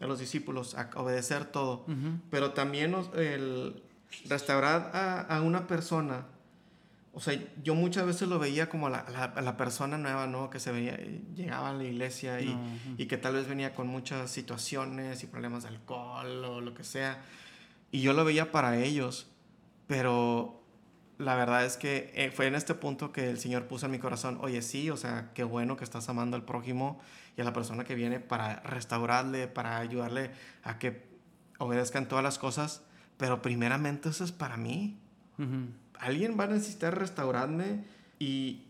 a 0.00 0.06
los 0.06 0.18
discípulos, 0.18 0.74
a 0.74 0.90
obedecer 0.96 1.44
todo, 1.44 1.84
pero 2.30 2.52
también 2.52 2.94
el 3.14 3.82
restaurar 4.26 4.90
a, 4.94 5.20
a 5.20 5.42
una 5.42 5.66
persona 5.66 6.26
o 7.18 7.20
sea, 7.20 7.36
yo 7.64 7.74
muchas 7.74 8.06
veces 8.06 8.28
lo 8.28 8.38
veía 8.38 8.68
como 8.68 8.88
la, 8.88 9.04
la, 9.42 9.56
persona 9.56 9.98
nueva, 9.98 10.28
¿no? 10.28 10.50
Que 10.50 10.60
se 10.60 10.70
veía, 10.70 10.96
llegaba 11.34 11.70
a 11.70 11.72
la 11.72 11.82
iglesia 11.82 12.40
y, 12.40 12.56
y, 12.96 13.06
que 13.06 13.16
tal 13.16 13.34
vez 13.34 13.48
venía 13.48 13.74
con 13.74 13.88
muchas 13.88 14.30
situaciones 14.30 15.24
y 15.24 15.26
problemas 15.26 15.64
de 15.64 15.70
alcohol 15.70 16.44
o 16.44 16.60
lo 16.60 16.74
que 16.74 16.84
sea. 16.84 17.20
Y 17.90 18.02
yo 18.02 18.12
lo 18.12 18.24
veía 18.24 18.52
para 18.52 18.78
ellos, 18.78 19.26
pero 19.88 20.62
la 21.18 21.34
verdad 21.34 21.64
es 21.64 21.76
que 21.76 22.12
eh, 22.14 22.30
fue 22.30 22.46
en 22.46 22.54
este 22.54 22.74
punto 22.74 23.10
que 23.10 23.28
el 23.28 23.40
Señor 23.40 23.66
puso 23.66 23.86
en 23.86 23.92
mi 23.92 23.98
corazón, 23.98 24.38
oye, 24.40 24.62
sí, 24.62 24.88
o 24.90 24.96
sea, 24.96 25.32
qué 25.34 25.42
bueno 25.42 25.76
que 25.76 25.82
estás 25.82 26.08
amando 26.08 26.36
al 26.36 26.44
prójimo 26.44 27.00
y 27.36 27.40
a 27.40 27.44
la 27.44 27.52
persona 27.52 27.82
que 27.82 27.96
viene 27.96 28.20
para 28.20 28.60
restaurarle, 28.60 29.48
para 29.48 29.78
ayudarle 29.78 30.30
a 30.62 30.78
que 30.78 31.08
obedezcan 31.58 32.06
todas 32.06 32.22
las 32.22 32.38
cosas, 32.38 32.82
pero 33.16 33.42
primeramente 33.42 34.10
eso 34.10 34.22
es 34.22 34.30
para 34.30 34.56
mí 34.56 35.00
alguien 36.00 36.38
va 36.38 36.44
a 36.44 36.48
necesitar 36.48 36.98
restaurarme 36.98 37.84
y 38.18 38.64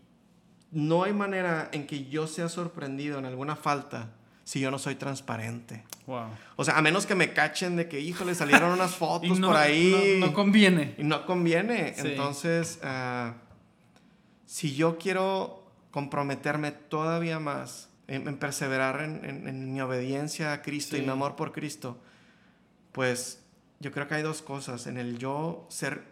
no 0.71 1.03
hay 1.03 1.13
manera 1.13 1.69
en 1.71 1.87
que 1.87 2.05
yo 2.05 2.27
sea 2.27 2.49
sorprendido 2.49 3.17
en 3.17 3.25
alguna 3.25 3.55
falta 3.55 4.11
si 4.49 4.59
yo 4.59 4.71
no 4.71 4.79
soy 4.79 4.95
transparente. 4.95 5.83
Wow. 6.07 6.25
O 6.55 6.65
sea, 6.65 6.75
a 6.75 6.81
menos 6.81 7.05
que 7.05 7.13
me 7.13 7.33
cachen 7.33 7.75
de 7.75 7.87
que, 7.87 7.99
híjole, 7.99 8.33
salieron 8.33 8.71
unas 8.71 8.95
fotos 8.95 9.39
por 9.39 9.55
ahí. 9.55 10.17
No, 10.19 10.33
conviene. 10.33 10.95
Y 10.97 11.03
no 11.03 11.27
conviene. 11.27 11.93
Entonces, 11.97 12.79
uh, 12.81 13.33
si 14.47 14.73
yo 14.73 14.97
quiero 14.97 15.63
comprometerme 15.91 16.71
todavía 16.71 17.37
más 17.37 17.89
en, 18.07 18.37
perseverar 18.37 19.03
en, 19.03 19.23
en, 19.23 19.71
mi 19.71 19.81
obediencia 19.81 20.51
a 20.51 20.63
Cristo 20.63 20.97
y 20.97 21.01
mi 21.01 21.09
amor 21.09 21.35
por 21.35 21.51
Cristo, 21.51 21.99
pues 22.91 23.43
yo 23.79 23.91
creo 23.91 24.07
que 24.07 24.15
hay 24.15 24.23
dos 24.23 24.41
cosas. 24.41 24.87
En 24.87 24.97
el 24.97 25.19
yo 25.19 25.67
ser 25.69 26.05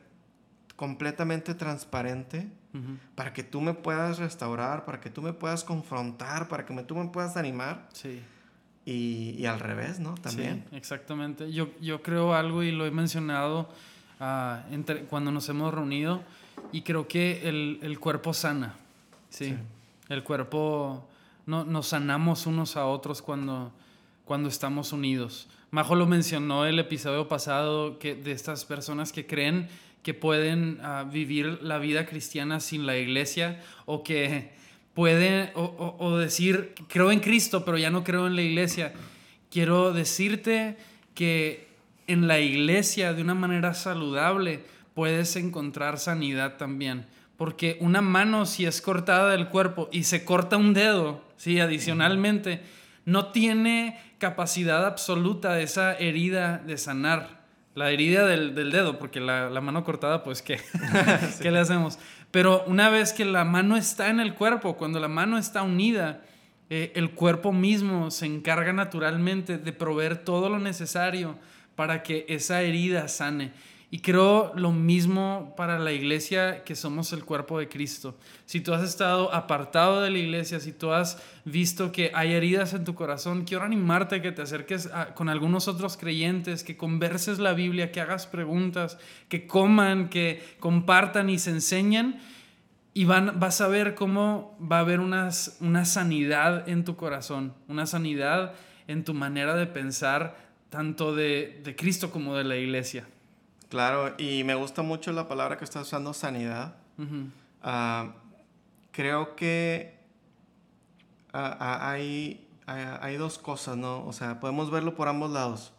completamente 0.75 1.55
transparente 1.55 2.51
para 3.15 3.33
que 3.33 3.43
tú 3.43 3.61
me 3.61 3.73
puedas 3.73 4.19
restaurar, 4.19 4.85
para 4.85 4.99
que 4.99 5.09
tú 5.09 5.21
me 5.21 5.33
puedas 5.33 5.63
confrontar, 5.63 6.47
para 6.47 6.65
que 6.65 6.73
me, 6.73 6.83
tú 6.83 6.95
me 6.95 7.07
puedas 7.09 7.37
animar. 7.37 7.87
Sí. 7.93 8.21
Y, 8.85 9.35
y 9.37 9.45
al 9.45 9.59
revés, 9.59 9.99
¿no? 9.99 10.15
También. 10.15 10.65
Sí, 10.69 10.75
exactamente. 10.77 11.51
Yo, 11.51 11.69
yo 11.81 12.01
creo 12.01 12.33
algo 12.33 12.63
y 12.63 12.71
lo 12.71 12.85
he 12.85 12.91
mencionado 12.91 13.69
uh, 14.21 14.73
entre, 14.73 15.03
cuando 15.03 15.31
nos 15.31 15.49
hemos 15.49 15.73
reunido 15.73 16.21
y 16.71 16.83
creo 16.83 17.07
que 17.07 17.47
el, 17.49 17.79
el 17.81 17.99
cuerpo 17.99 18.33
sana. 18.33 18.75
¿sí? 19.29 19.55
El 20.09 20.23
cuerpo 20.23 21.07
no, 21.45 21.65
nos 21.65 21.87
sanamos 21.87 22.45
unos 22.45 22.77
a 22.77 22.85
otros 22.85 23.21
cuando, 23.21 23.71
cuando 24.25 24.49
estamos 24.49 24.93
unidos. 24.93 25.47
Majo 25.69 25.95
lo 25.95 26.05
mencionó 26.05 26.65
el 26.65 26.79
episodio 26.79 27.27
pasado 27.27 27.99
que, 27.99 28.15
de 28.15 28.31
estas 28.31 28.63
personas 28.63 29.11
que 29.11 29.27
creen 29.27 29.67
que 30.07 30.13
pueden 30.13 30.79
ah, 30.83 31.03
vivir 31.03 31.59
la 31.61 31.79
vida 31.79 32.05
cristiana 32.05 32.61
sin 32.61 32.85
la 32.85 32.95
iglesia 32.95 33.59
o 33.85 34.05
que 34.05 34.51
pueden 34.93 35.51
o, 35.53 36.17
decir 36.17 36.73
creo 36.87 37.11
en 37.11 37.19
Cristo 37.19 37.65
pero 37.65 37.77
ya 37.77 37.89
no 37.89 38.05
creo 38.05 38.25
en 38.25 38.37
la 38.37 38.41
iglesia. 38.41 38.93
Quiero 39.51 39.91
decirte 39.91 40.77
que 41.13 41.67
en 42.07 42.29
la 42.29 42.39
iglesia 42.39 43.11
de 43.11 43.21
una 43.21 43.35
manera 43.35 43.73
saludable 43.73 44.61
puedes 44.93 45.35
encontrar 45.35 45.99
sanidad 45.99 46.55
también. 46.55 47.05
Porque 47.35 47.77
una 47.81 47.99
mano 47.99 48.45
si 48.45 48.65
es 48.65 48.81
cortada 48.81 49.31
del 49.31 49.49
cuerpo 49.49 49.89
y 49.91 50.03
se 50.03 50.23
corta 50.23 50.55
un 50.55 50.73
dedo, 50.73 51.21
sí, 51.35 51.59
adicionalmente, 51.59 52.61
no 53.03 53.33
tiene 53.33 53.99
capacidad 54.19 54.85
absoluta 54.85 55.55
de 55.55 55.63
esa 55.63 55.97
herida 55.97 56.59
de 56.59 56.77
sanar. 56.77 57.36
La 57.77 57.91
herida 57.91 58.25
del, 58.25 58.55
dedo, 58.55 58.97
porque 58.97 59.19
la, 59.19 59.61
mano 59.61 59.83
cortada, 59.83 60.23
pues, 60.23 60.41
¿qué? 60.41 60.59
¿qué 61.43 61.51
le 61.51 61.59
hacemos? 61.59 61.99
Pero 62.31 62.63
una 62.65 62.89
vez 62.89 63.13
que 63.13 63.23
la 63.23 63.43
mano 63.43 63.77
está 63.77 64.09
en 64.09 64.19
el 64.19 64.33
cuerpo, 64.33 64.77
cuando 64.77 64.99
la 64.99 65.07
mano 65.07 65.37
está 65.37 65.61
unida, 65.61 66.23
eh, 66.71 66.91
el 66.95 67.11
cuerpo 67.11 67.53
mismo 67.53 68.09
se 68.09 68.25
encarga 68.25 68.73
naturalmente 68.73 69.59
de 69.59 69.73
proveer 69.73 70.17
todo 70.17 70.49
lo 70.49 70.57
necesario 70.57 71.37
para 71.75 72.01
que 72.01 72.25
esa 72.29 72.63
herida 72.63 73.07
sane. 73.09 73.51
Y 73.89 73.99
creo 73.99 74.51
lo 74.53 74.73
mismo 74.73 75.53
para 75.55 75.79
la 75.79 75.93
iglesia 75.93 76.65
que 76.65 76.75
somos 76.75 77.13
el 77.13 77.23
cuerpo 77.23 77.57
de 77.57 77.69
Cristo. 77.69 78.17
Si 78.45 78.59
tú 78.59 78.73
has 78.73 78.83
estado 78.83 79.33
apartado 79.33 80.01
de 80.01 80.09
la 80.09 80.17
iglesia, 80.17 80.59
si 80.59 80.73
tú 80.73 80.91
has 80.91 81.23
visto 81.45 81.93
que 81.93 82.11
hay 82.13 82.33
heridas 82.33 82.73
en 82.73 82.83
tu 82.83 82.95
corazón, 82.95 83.45
quiero 83.45 83.63
animarte 83.63 84.15
a 84.15 84.21
que 84.21 84.33
te 84.33 84.41
acerques 84.41 84.89
con 85.15 85.29
algunos 85.29 85.69
otros 85.69 85.95
creyentes, 85.95 86.65
que 86.65 86.75
converses 86.75 87.39
la 87.39 87.53
Biblia, 87.53 87.93
que 87.93 88.01
hagas 88.01 88.27
preguntas, 88.27 88.97
que 89.29 89.47
coman, 89.47 90.09
que 90.09 90.43
compartan 90.59 91.29
y 91.29 91.39
se 91.39 91.51
enseñen. 91.51 92.19
Y 92.93 93.05
vas 93.05 93.61
a 93.61 93.69
ver 93.69 93.95
cómo 93.95 94.57
va 94.59 94.79
a 94.79 94.81
haber 94.81 94.99
una 94.99 95.31
sanidad 95.31 96.67
en 96.67 96.83
tu 96.83 96.97
corazón, 96.97 97.53
una 97.69 97.85
sanidad 97.85 98.53
en 98.87 99.05
tu 99.05 99.13
manera 99.13 99.55
de 99.55 99.65
pensar, 99.65 100.35
tanto 100.69 101.15
de 101.15 101.75
Cristo 101.77 102.11
como 102.11 102.35
de 102.35 102.43
la 102.43 102.57
iglesia. 102.57 103.07
Claro, 103.69 104.15
y 104.17 104.43
me 104.43 104.55
gusta 104.55 104.81
mucho 104.81 105.11
la 105.11 105.27
palabra 105.27 105.57
que 105.57 105.65
estás 105.65 105.87
usando, 105.87 106.13
sanidad. 106.13 106.75
Ah, 107.61 108.13
creo 108.91 109.35
que 109.35 109.99
ah, 111.33 111.57
ah, 111.59 111.91
hay, 111.91 112.47
hay, 112.65 113.17
dos 113.17 113.37
cosas, 113.37 113.75
¿no? 113.75 114.05
O 114.05 114.13
sea, 114.13 114.39
podemos 114.39 114.71
verlo 114.71 114.95
por 114.95 115.07
ambos 115.07 115.31
lados. 115.31 115.73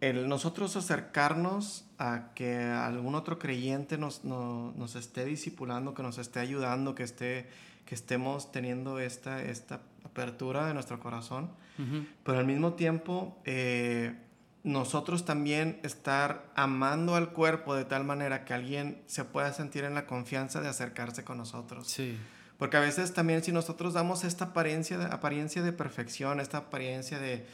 El 0.00 0.28
nosotros 0.28 0.76
acercarnos 0.76 1.84
a 1.98 2.32
que 2.34 2.56
algún 2.56 3.14
otro 3.14 3.38
creyente 3.38 3.98
nos, 3.98 4.24
nos 4.24 4.96
esté 4.96 5.26
discipulando, 5.26 5.92
que 5.92 6.02
nos 6.02 6.16
esté 6.16 6.40
ayudando, 6.40 6.94
que, 6.94 7.02
esté, 7.02 7.50
que 7.84 7.94
estemos 7.94 8.50
teniendo 8.50 8.98
esta, 8.98 9.42
esta 9.42 9.82
apertura 10.04 10.66
de 10.66 10.74
nuestro 10.74 10.98
corazón. 10.98 11.50
Pero 12.24 12.38
al 12.38 12.44
mismo 12.44 12.74
tiempo, 12.74 13.38
eh, 13.46 14.14
nosotros 14.62 15.24
también 15.24 15.80
estar 15.82 16.50
amando 16.54 17.14
al 17.14 17.30
cuerpo 17.30 17.74
de 17.74 17.84
tal 17.84 18.04
manera 18.04 18.44
que 18.44 18.52
alguien 18.52 19.02
se 19.06 19.24
pueda 19.24 19.52
sentir 19.52 19.84
en 19.84 19.94
la 19.94 20.06
confianza 20.06 20.60
de 20.60 20.68
acercarse 20.68 21.24
con 21.24 21.38
nosotros. 21.38 21.88
Sí. 21.88 22.16
Porque 22.58 22.76
a 22.76 22.80
veces 22.80 23.14
también 23.14 23.42
si 23.42 23.52
nosotros 23.52 23.94
damos 23.94 24.22
esta 24.22 24.46
apariencia 24.46 24.98
de, 24.98 25.06
apariencia 25.06 25.62
de 25.62 25.72
perfección, 25.72 26.40
esta 26.40 26.58
apariencia 26.58 27.18
de, 27.18 27.46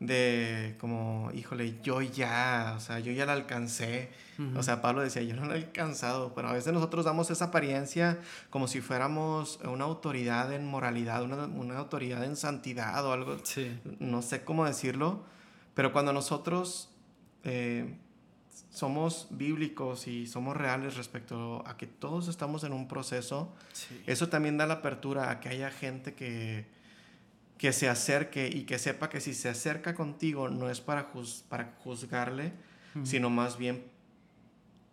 de 0.00 0.74
como, 0.80 1.30
híjole, 1.32 1.76
yo 1.80 2.02
ya, 2.02 2.74
o 2.76 2.80
sea, 2.80 2.98
yo 2.98 3.12
ya 3.12 3.24
la 3.24 3.34
alcancé. 3.34 4.10
O 4.56 4.62
sea, 4.64 4.82
Pablo 4.82 5.02
decía, 5.02 5.22
yo 5.22 5.34
no 5.34 5.46
la 5.46 5.54
he 5.54 5.58
alcanzado, 5.58 6.32
pero 6.34 6.48
a 6.48 6.52
veces 6.52 6.72
nosotros 6.72 7.04
damos 7.04 7.30
esa 7.30 7.46
apariencia 7.46 8.18
como 8.50 8.66
si 8.66 8.80
fuéramos 8.80 9.60
una 9.64 9.84
autoridad 9.84 10.52
en 10.52 10.66
moralidad, 10.66 11.22
una, 11.22 11.46
una 11.46 11.78
autoridad 11.78 12.24
en 12.24 12.36
santidad 12.36 13.04
o 13.04 13.12
algo, 13.12 13.36
sí. 13.44 13.78
no 14.00 14.22
sé 14.22 14.42
cómo 14.42 14.64
decirlo 14.64 15.24
pero 15.78 15.92
cuando 15.92 16.12
nosotros 16.12 16.88
eh, 17.44 17.94
somos 18.68 19.28
bíblicos 19.30 20.08
y 20.08 20.26
somos 20.26 20.56
reales 20.56 20.96
respecto 20.96 21.62
a 21.68 21.76
que 21.76 21.86
todos 21.86 22.26
estamos 22.26 22.64
en 22.64 22.72
un 22.72 22.88
proceso, 22.88 23.54
eso 24.04 24.28
también 24.28 24.56
da 24.56 24.66
la 24.66 24.74
apertura 24.74 25.30
a 25.30 25.38
que 25.38 25.50
haya 25.50 25.70
gente 25.70 26.14
que, 26.14 26.66
que 27.58 27.72
se 27.72 27.88
acerque 27.88 28.50
y 28.52 28.64
que 28.64 28.80
sepa 28.80 29.08
que 29.08 29.20
si 29.20 29.34
se 29.34 29.50
acerca 29.50 29.94
contigo 29.94 30.48
no 30.48 30.68
es 30.68 30.80
para, 30.80 31.12
para 31.48 31.76
juzgarle, 31.84 32.54
sino 33.04 33.30
más 33.30 33.56
bien 33.56 33.84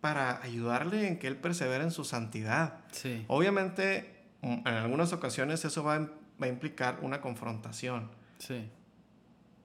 para 0.00 0.40
ayudarle 0.40 1.08
en 1.08 1.18
que 1.18 1.26
él 1.26 1.36
persevere 1.36 1.82
en 1.82 1.90
su 1.90 2.04
santidad. 2.04 2.78
Obviamente, 3.26 4.22
en 4.40 4.64
algunas 4.68 5.12
ocasiones 5.12 5.64
eso 5.64 5.82
va, 5.82 5.98
va 5.98 6.46
a 6.46 6.48
implicar 6.48 7.00
una 7.02 7.20
confrontación. 7.20 8.08
Sí 8.38 8.70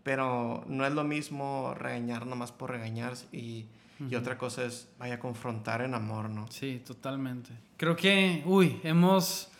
pero 0.03 0.63
no 0.67 0.85
es 0.85 0.93
lo 0.93 1.03
mismo 1.03 1.73
regañar 1.75 2.25
nomás 2.25 2.51
por 2.51 2.71
regañar 2.71 3.13
y, 3.31 3.65
y, 4.09 4.15
otra 4.15 4.37
cosa 4.37 4.65
es 4.65 4.89
vaya 4.97 5.15
a 5.15 5.19
confrontar 5.19 5.81
en 5.81 5.93
amor, 5.93 6.29
¿no? 6.29 6.47
Sí, 6.49 6.81
totalmente. 6.85 7.51
Creo 7.77 7.95
que, 7.95 8.41
uy, 8.45 8.79
hemos 8.83 9.51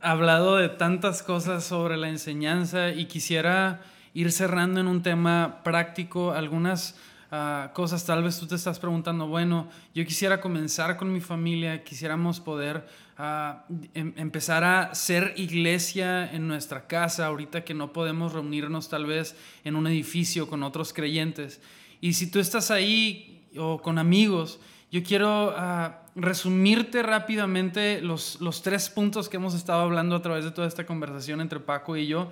hablado 0.00 0.56
de 0.56 0.68
tantas 0.68 1.22
cosas 1.22 1.64
sobre 1.64 1.96
la 1.96 2.08
enseñanza 2.08 2.90
y 2.90 3.06
quisiera 3.06 3.80
ir 4.14 4.32
cerrando 4.32 4.80
en 4.80 4.86
un 4.86 5.02
tema 5.02 5.60
práctico, 5.64 6.32
algunas 6.32 6.96
Ah, 7.30 7.72
cosas. 7.74 8.04
Tal 8.06 8.22
vez 8.22 8.40
tú 8.40 8.46
te 8.46 8.54
estás 8.54 8.78
preguntando, 8.78 9.26
bueno, 9.26 9.68
yo 9.94 10.04
quisiera 10.06 10.40
comenzar 10.40 10.96
con 10.96 11.12
mi 11.12 11.20
familia, 11.20 11.84
quisiéramos 11.84 12.40
poder 12.40 12.86
ah, 13.18 13.66
em, 13.92 14.14
empezar 14.16 14.64
a 14.64 14.94
ser 14.94 15.34
iglesia 15.36 16.32
en 16.32 16.48
nuestra 16.48 16.86
casa, 16.86 17.26
ahorita 17.26 17.64
que 17.64 17.74
no 17.74 17.92
podemos 17.92 18.32
reunirnos 18.32 18.88
tal 18.88 19.04
vez 19.04 19.36
en 19.64 19.76
un 19.76 19.86
edificio 19.86 20.48
con 20.48 20.62
otros 20.62 20.94
creyentes. 20.94 21.60
Y 22.00 22.14
si 22.14 22.30
tú 22.30 22.38
estás 22.38 22.70
ahí 22.70 23.46
o 23.58 23.82
con 23.82 23.98
amigos, 23.98 24.58
yo 24.90 25.02
quiero 25.02 25.52
ah, 25.54 26.04
resumirte 26.14 27.02
rápidamente 27.02 28.00
los, 28.00 28.40
los 28.40 28.62
tres 28.62 28.88
puntos 28.88 29.28
que 29.28 29.36
hemos 29.36 29.52
estado 29.52 29.82
hablando 29.82 30.16
a 30.16 30.22
través 30.22 30.46
de 30.46 30.50
toda 30.50 30.66
esta 30.66 30.86
conversación 30.86 31.42
entre 31.42 31.60
Paco 31.60 31.94
y 31.94 32.06
yo 32.06 32.30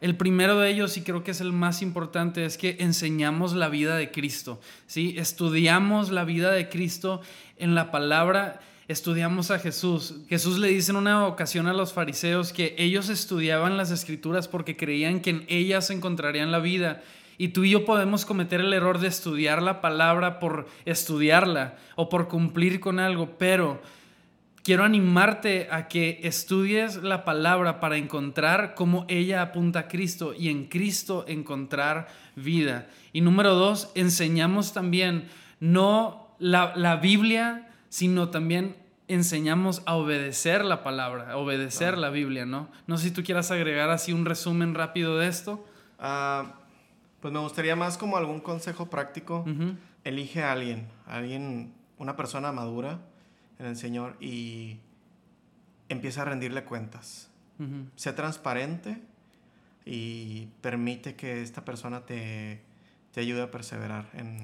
el 0.00 0.16
primero 0.16 0.58
de 0.58 0.70
ellos, 0.70 0.96
y 0.96 1.02
creo 1.02 1.24
que 1.24 1.32
es 1.32 1.40
el 1.40 1.52
más 1.52 1.82
importante, 1.82 2.44
es 2.44 2.56
que 2.56 2.76
enseñamos 2.78 3.54
la 3.54 3.68
vida 3.68 3.96
de 3.96 4.12
Cristo. 4.12 4.60
¿sí? 4.86 5.14
Estudiamos 5.18 6.10
la 6.10 6.24
vida 6.24 6.52
de 6.52 6.68
Cristo 6.68 7.20
en 7.56 7.74
la 7.74 7.90
palabra, 7.90 8.60
estudiamos 8.86 9.50
a 9.50 9.58
Jesús. 9.58 10.14
Jesús 10.28 10.58
le 10.58 10.68
dice 10.68 10.92
en 10.92 10.98
una 10.98 11.26
ocasión 11.26 11.66
a 11.66 11.72
los 11.72 11.92
fariseos 11.92 12.52
que 12.52 12.76
ellos 12.78 13.08
estudiaban 13.08 13.76
las 13.76 13.90
escrituras 13.90 14.46
porque 14.46 14.76
creían 14.76 15.20
que 15.20 15.30
en 15.30 15.44
ellas 15.48 15.90
encontrarían 15.90 16.52
la 16.52 16.60
vida. 16.60 17.02
Y 17.36 17.48
tú 17.48 17.64
y 17.64 17.70
yo 17.70 17.84
podemos 17.84 18.24
cometer 18.24 18.60
el 18.60 18.72
error 18.72 18.98
de 19.00 19.08
estudiar 19.08 19.62
la 19.62 19.80
palabra 19.80 20.38
por 20.38 20.68
estudiarla 20.84 21.76
o 21.96 22.08
por 22.08 22.28
cumplir 22.28 22.78
con 22.80 22.98
algo, 23.00 23.36
pero 23.38 23.80
quiero 24.68 24.84
animarte 24.84 25.66
a 25.70 25.88
que 25.88 26.20
estudies 26.24 26.96
la 26.96 27.24
palabra 27.24 27.80
para 27.80 27.96
encontrar 27.96 28.74
cómo 28.74 29.06
ella 29.08 29.40
apunta 29.40 29.78
a 29.78 29.88
Cristo 29.88 30.34
y 30.34 30.50
en 30.50 30.66
Cristo 30.66 31.24
encontrar 31.26 32.08
vida. 32.36 32.86
Y 33.14 33.22
número 33.22 33.54
dos, 33.54 33.90
enseñamos 33.94 34.74
también 34.74 35.30
no 35.58 36.36
la, 36.38 36.96
Biblia, 36.96 37.70
sino 37.88 38.28
también 38.28 38.76
enseñamos 39.06 39.80
a 39.86 39.94
obedecer 39.94 40.66
la 40.66 40.82
palabra, 40.82 41.32
a 41.32 41.38
obedecer 41.38 41.96
la 41.96 42.10
Biblia, 42.10 42.44
¿no? 42.44 42.68
No 42.86 42.98
sé 42.98 43.04
si 43.04 43.10
tú 43.10 43.22
quieras 43.22 43.50
agregar 43.50 43.88
así 43.88 44.12
un 44.12 44.26
resumen 44.26 44.74
rápido 44.74 45.16
de 45.16 45.28
esto. 45.28 45.64
Ah, 45.98 46.56
pues 47.20 47.32
me 47.32 47.40
gustaría 47.40 47.74
más 47.74 47.96
como 47.96 48.18
algún 48.18 48.40
consejo 48.40 48.90
práctico. 48.90 49.46
Elige 50.04 50.42
a 50.42 50.52
alguien, 50.52 50.88
a 51.06 51.16
alguien, 51.16 51.72
una 51.96 52.16
persona 52.16 52.52
madura 52.52 52.98
en 53.58 53.66
el 53.66 53.76
Señor 53.76 54.16
y 54.20 54.78
empieza 55.88 56.22
a 56.22 56.24
rendirle 56.26 56.64
cuentas. 56.64 57.30
Sea 57.96 58.14
transparente 58.14 59.02
y 59.84 60.46
permite 60.60 61.16
que 61.16 61.42
esta 61.42 61.64
persona 61.64 62.06
te, 62.06 62.60
te 63.12 63.20
ayude 63.20 63.42
a 63.42 63.50
perseverar 63.50 64.08
en, 64.12 64.40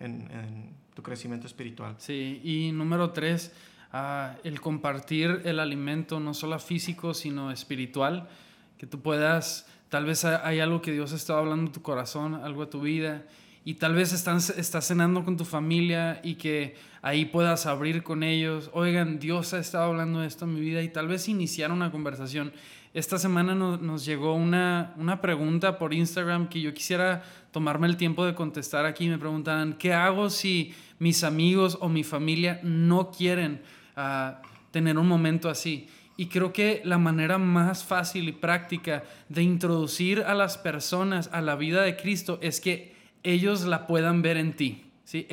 en, 0.00 0.70
tu 0.94 1.02
crecimiento 1.02 1.46
espiritual. 1.46 1.94
Sí, 1.96 2.42
y 2.44 2.72
número 2.72 3.12
tres, 3.12 3.52
ah, 3.90 4.36
el 4.44 4.60
compartir 4.60 5.40
el 5.44 5.60
alimento 5.60 6.20
no 6.20 6.34
solo 6.34 6.58
físico, 6.58 7.14
sino 7.14 7.50
espiritual, 7.50 8.28
que 8.76 8.86
tú 8.86 9.00
puedas, 9.00 9.66
tal 9.88 10.04
vez 10.04 10.26
hay 10.26 10.60
algo 10.60 10.82
que 10.82 10.92
Dios 10.92 11.12
está 11.12 11.38
hablando 11.38 11.66
en 11.66 11.72
tu 11.72 11.80
corazón, 11.80 12.34
algo 12.34 12.66
de 12.66 12.70
tu 12.70 12.82
vida, 12.82 13.22
y 13.68 13.74
tal 13.74 13.94
vez 13.94 14.14
estás, 14.14 14.48
estás 14.48 14.88
cenando 14.88 15.26
con 15.26 15.36
tu 15.36 15.44
familia 15.44 16.22
y 16.24 16.36
que 16.36 16.74
ahí 17.02 17.26
puedas 17.26 17.66
abrir 17.66 18.02
con 18.02 18.22
ellos. 18.22 18.70
Oigan, 18.72 19.18
Dios 19.18 19.52
ha 19.52 19.58
estado 19.58 19.90
hablando 19.90 20.20
de 20.20 20.26
esto 20.26 20.46
en 20.46 20.54
mi 20.54 20.60
vida 20.62 20.80
y 20.80 20.88
tal 20.88 21.06
vez 21.06 21.28
iniciar 21.28 21.70
una 21.70 21.90
conversación. 21.90 22.50
Esta 22.94 23.18
semana 23.18 23.54
nos, 23.54 24.06
llegó 24.06 24.32
una, 24.32 24.94
una 24.96 25.20
pregunta 25.20 25.76
por 25.76 25.92
Instagram 25.92 26.48
que 26.48 26.62
yo 26.62 26.72
quisiera 26.72 27.22
tomarme 27.50 27.88
el 27.88 27.98
tiempo 27.98 28.24
de 28.24 28.34
contestar 28.34 28.86
aquí. 28.86 29.06
Me 29.06 29.18
preguntaban, 29.18 29.74
¿qué 29.74 29.92
hago 29.92 30.30
si 30.30 30.72
mis 30.98 31.22
amigos 31.22 31.76
o 31.82 31.90
mi 31.90 32.04
familia 32.04 32.60
no 32.62 33.10
quieren 33.10 33.60
ah, 33.96 34.40
tener 34.70 34.96
un 34.96 35.06
momento 35.06 35.50
así? 35.50 35.88
Y 36.16 36.28
creo 36.28 36.54
que 36.54 36.80
la 36.86 36.96
manera 36.96 37.36
más 37.36 37.84
fácil 37.84 38.30
y 38.30 38.32
práctica 38.32 39.04
de 39.28 39.42
introducir 39.42 40.22
a 40.22 40.32
las 40.32 40.56
personas 40.56 41.28
a 41.34 41.42
la 41.42 41.54
vida 41.54 41.82
de 41.82 41.96
Cristo 41.96 42.38
es 42.40 42.62
que 42.62 42.96
ellos 43.22 43.64
la 43.64 43.86
puedan 43.86 44.22
ver 44.22 44.36
en 44.36 44.54
ti. 44.54 44.84
¿sí? 45.04 45.26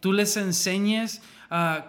Tú 0.00 0.12
les 0.12 0.36
enseñes 0.36 1.22
a, 1.54 1.86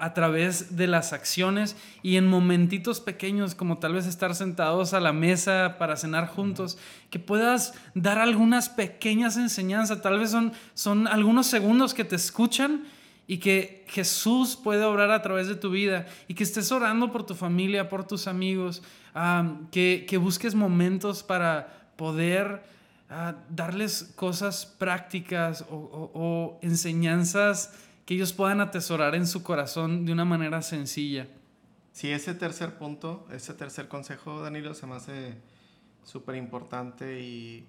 a, 0.00 0.12
través 0.12 0.76
de 0.76 0.88
las 0.88 1.12
acciones 1.12 1.76
y 2.02 2.16
en 2.16 2.26
momentitos 2.26 2.98
pequeños, 2.98 3.54
como 3.54 3.78
tal 3.78 3.92
vez 3.92 4.06
estar 4.06 4.34
sentados 4.34 4.92
a 4.92 4.98
la 4.98 5.12
mesa 5.12 5.76
para 5.78 5.96
cenar 5.96 6.26
juntos, 6.26 6.78
que 7.08 7.20
puedas 7.20 7.74
dar 7.94 8.18
algunas 8.18 8.68
pequeñas 8.68 9.36
enseñanzas. 9.36 10.02
Tal 10.02 10.18
vez 10.18 10.34
son, 10.74 11.06
algunos 11.06 11.46
segundos 11.46 11.94
que 11.94 12.04
te 12.04 12.16
escuchan 12.16 12.86
y 13.28 13.38
que 13.38 13.84
Jesús 13.86 14.56
puede 14.56 14.82
obrar 14.82 15.12
a 15.12 15.22
través 15.22 15.46
de 15.46 15.54
tu 15.54 15.70
vida 15.70 16.06
y 16.26 16.34
que 16.34 16.42
estés 16.42 16.72
orando 16.72 17.12
por 17.12 17.24
tu 17.24 17.36
familia, 17.36 17.88
por 17.88 18.04
tus 18.04 18.26
amigos, 18.26 18.82
que, 19.70 20.06
que, 20.08 20.16
busques 20.16 20.56
momentos 20.56 21.22
para 21.22 21.92
poder 21.94 22.62
ah, 23.10 23.36
darles 23.48 24.12
cosas 24.16 24.66
prácticas 24.66 25.64
o, 25.70 26.58
enseñanzas 26.62 27.74
que 28.04 28.14
ellos 28.14 28.32
puedan 28.32 28.60
atesorar 28.60 29.14
en 29.14 29.26
su 29.26 29.42
corazón 29.42 30.06
de 30.06 30.12
una 30.12 30.24
manera 30.24 30.62
sencilla. 30.62 31.28
Sí, 31.92 32.10
ese 32.10 32.34
tercer 32.34 32.78
punto, 32.78 33.26
ese 33.32 33.54
tercer 33.54 33.88
consejo, 33.88 34.40
Danilo, 34.40 34.72
se 34.74 34.86
me 34.86 34.94
hace 34.94 35.34
súper 36.04 36.36
importante 36.36 37.20
y 37.20 37.66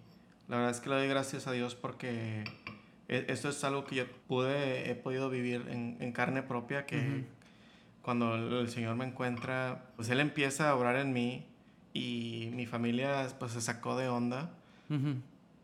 la 0.47 0.57
verdad 0.57 0.71
es 0.71 0.79
que 0.79 0.89
le 0.89 0.95
doy 0.95 1.07
gracias 1.07 1.47
a 1.47 1.51
Dios 1.51 1.75
porque 1.75 2.43
e, 3.09 3.25
esto 3.27 3.49
es 3.49 3.63
algo 3.63 3.83
que 3.85 3.95
yo 3.95 4.05
pude, 4.27 4.89
he 4.89 4.95
podido 4.95 5.29
vivir 5.29 5.65
en, 5.69 6.11
carne 6.13 6.43
propia, 6.43 6.85
que 6.85 7.25
cuando 8.01 8.35
el 8.35 8.69
Señor 8.69 8.95
me 8.95 9.05
encuentra, 9.05 9.91
pues 9.95 10.09
Él 10.09 10.19
empieza 10.19 10.69
a 10.69 10.75
obrar 10.75 10.95
en 10.95 11.11
mí 11.11 11.45
y 11.93 12.51
mi 12.53 12.65
familia 12.65 13.27
pues 13.39 13.51
se 13.51 13.61
sacó 13.61 13.97
de 13.97 14.07
onda, 14.07 14.51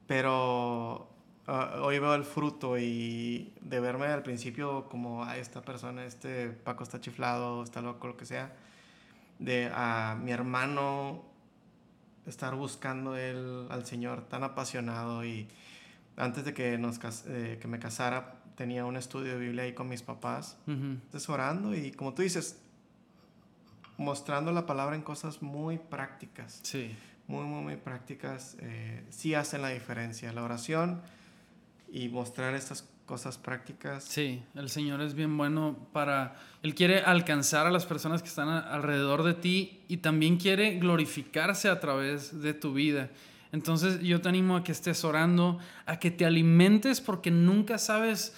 pero 0.08 1.10
ah, 1.48 1.80
hoy 1.82 2.00
veo 2.00 2.16
el 2.16 2.24
fruto 2.24 2.78
y 2.78 3.54
de 3.62 3.80
verme 3.80 4.08
al 4.08 4.24
principio 4.24 4.88
como 4.90 5.24
a 5.24 5.38
esta 5.38 5.62
persona, 5.62 6.06
este 6.06 6.50
Paco 6.50 6.84
está 6.84 7.00
chiflado, 7.02 7.64
está 7.64 7.82
loco, 7.82 8.08
lo 8.08 8.18
que 8.18 8.26
sea, 8.26 8.54
de 9.40 9.72
a 9.74 10.18
mi 10.22 10.32
hermano 10.32 11.24
estar 12.26 12.56
buscando 12.56 13.16
él 13.16 13.68
al 13.70 13.86
Señor 13.86 14.22
tan 14.28 14.44
apasionado 14.44 15.24
y 15.24 15.48
antes 16.18 16.46
de 16.46 16.54
que, 16.54 16.78
nos, 16.78 17.00
eh, 17.28 17.60
que 17.62 17.68
me 17.68 17.80
casara, 17.80 18.36
tenía 18.56 18.86
un 18.86 18.96
estudio 18.96 19.34
de 19.34 19.40
Biblia 19.40 19.64
ahí 19.64 19.74
con 19.74 19.90
mis 19.90 20.02
papás, 20.02 20.58
uh 20.68 21.74
y 21.74 21.92
como 21.92 22.14
tú 22.14 22.22
dices, 22.22 22.60
mostrando 23.98 24.52
la 24.52 24.66
palabra 24.66 24.96
en 24.96 25.02
cosas 25.02 25.42
muy 25.42 25.78
prácticas. 25.78 26.60
Sí. 26.64 26.96
Muy, 27.28 27.46
muy, 27.46 27.64
muy 27.64 27.76
prácticas. 27.76 28.58
Eh, 28.62 29.04
sí 29.10 29.34
hacen 29.34 29.62
la 29.62 29.70
diferencia. 29.70 30.32
La 30.32 30.44
oración 30.44 31.02
y 31.92 32.10
mostrar 32.10 32.56
estas 32.56 32.88
cosas 33.06 33.38
prácticas. 33.38 34.04
Sí, 34.04 34.44
el 34.56 34.70
Señor 34.70 35.02
es 35.02 35.14
bien 35.14 35.38
bueno 35.38 35.78
para... 35.94 36.36
Él 36.64 36.74
quiere 36.74 37.00
alcanzar 37.00 37.68
a 37.68 37.72
las 37.72 37.86
personas 37.86 38.22
que 38.22 38.30
están 38.30 38.50
alrededor 38.50 39.24
de 39.24 39.36
ti 39.36 39.80
y 39.88 39.98
también 39.98 40.38
quiere 40.38 40.80
glorificarse 40.80 41.70
a 41.70 41.80
través 41.80 42.42
de 42.42 42.54
tu 42.54 42.74
vida. 42.74 43.10
Entonces 43.52 44.02
yo 44.02 44.22
te 44.22 44.30
animo 44.30 44.58
a 44.58 44.64
que 44.64 44.72
estés 44.72 45.04
orando, 45.04 45.60
a 45.86 46.00
que 46.00 46.12
te 46.12 46.26
alimentes 46.26 47.00
porque 47.00 47.32
nunca 47.32 47.78
sabes 47.78 48.36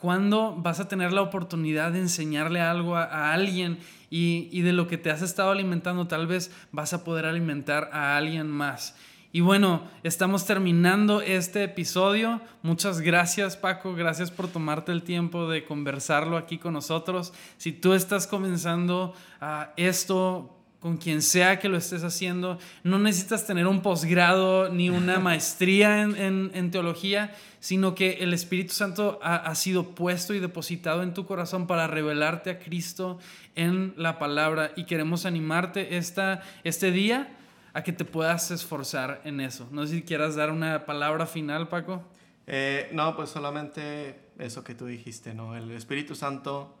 cuándo 0.00 0.54
vas 0.56 0.80
a 0.80 0.88
tener 0.88 1.12
la 1.12 1.20
oportunidad 1.20 1.92
de 1.92 2.00
enseñarle 2.00 2.60
algo 2.60 2.96
a, 2.96 3.32
alguien 3.32 3.78
y, 4.08 4.62
de 4.62 4.72
lo 4.72 4.86
que 4.86 4.96
te 4.96 5.10
has 5.10 5.20
estado 5.20 5.50
alimentando 5.50 6.06
tal 6.06 6.26
vez 6.26 6.50
vas 6.72 6.94
a 6.94 7.04
poder 7.04 7.26
alimentar 7.26 7.90
a 7.92 8.16
alguien 8.16 8.48
más. 8.48 8.96
Y 9.32 9.42
bueno, 9.42 9.82
estamos 10.02 10.46
terminando 10.46 11.20
este 11.20 11.64
episodio. 11.64 12.40
Muchas 12.62 13.02
gracias 13.02 13.58
Paco, 13.58 13.94
gracias 13.94 14.30
por 14.30 14.48
tomarte 14.48 14.92
el 14.92 15.02
tiempo 15.02 15.46
de 15.46 15.64
conversarlo 15.64 16.38
aquí 16.38 16.56
con 16.56 16.72
nosotros. 16.72 17.34
Si 17.58 17.72
tú 17.72 17.92
estás 17.92 18.26
comenzando 18.26 19.12
a 19.42 19.74
esto, 19.76 20.55
con 20.86 20.98
quien 20.98 21.20
sea 21.20 21.58
que 21.58 21.68
lo 21.68 21.78
estés 21.78 22.04
haciendo. 22.04 22.60
No 22.84 23.00
necesitas 23.00 23.44
tener 23.44 23.66
un 23.66 23.82
posgrado 23.82 24.68
ni 24.68 24.88
una 24.88 25.18
maestría 25.18 26.02
en, 26.02 26.70
teología, 26.70 27.34
sino 27.58 27.96
que 27.96 28.18
el 28.20 28.32
Espíritu 28.32 28.72
Santo 28.72 29.18
ha, 29.20 29.52
sido 29.56 29.96
puesto 29.96 30.32
y 30.32 30.38
depositado 30.38 31.02
en 31.02 31.12
tu 31.12 31.26
corazón 31.26 31.66
para 31.66 31.88
revelarte 31.88 32.50
a 32.50 32.60
Cristo 32.60 33.18
en 33.56 33.94
la 33.96 34.20
palabra. 34.20 34.70
Y 34.76 34.84
queremos 34.84 35.26
animarte 35.26 35.96
esta, 35.96 36.44
este 36.62 36.92
día 36.92 37.36
a 37.74 37.82
que 37.82 37.92
te 37.92 38.04
puedas 38.04 38.52
esforzar 38.52 39.22
en 39.24 39.40
eso. 39.40 39.66
No 39.72 39.84
sé 39.88 39.94
si 39.94 40.02
quieras 40.02 40.36
dar 40.36 40.52
una 40.52 40.86
palabra 40.86 41.26
final, 41.26 41.66
Paco. 41.66 42.04
Eh, 42.46 42.90
no, 42.92 43.16
pues 43.16 43.30
solamente 43.30 44.20
eso 44.38 44.62
que 44.62 44.76
tú 44.76 44.86
dijiste, 44.86 45.34
¿no? 45.34 45.56
El 45.56 45.68
Espíritu 45.72 46.14
Santo, 46.14 46.76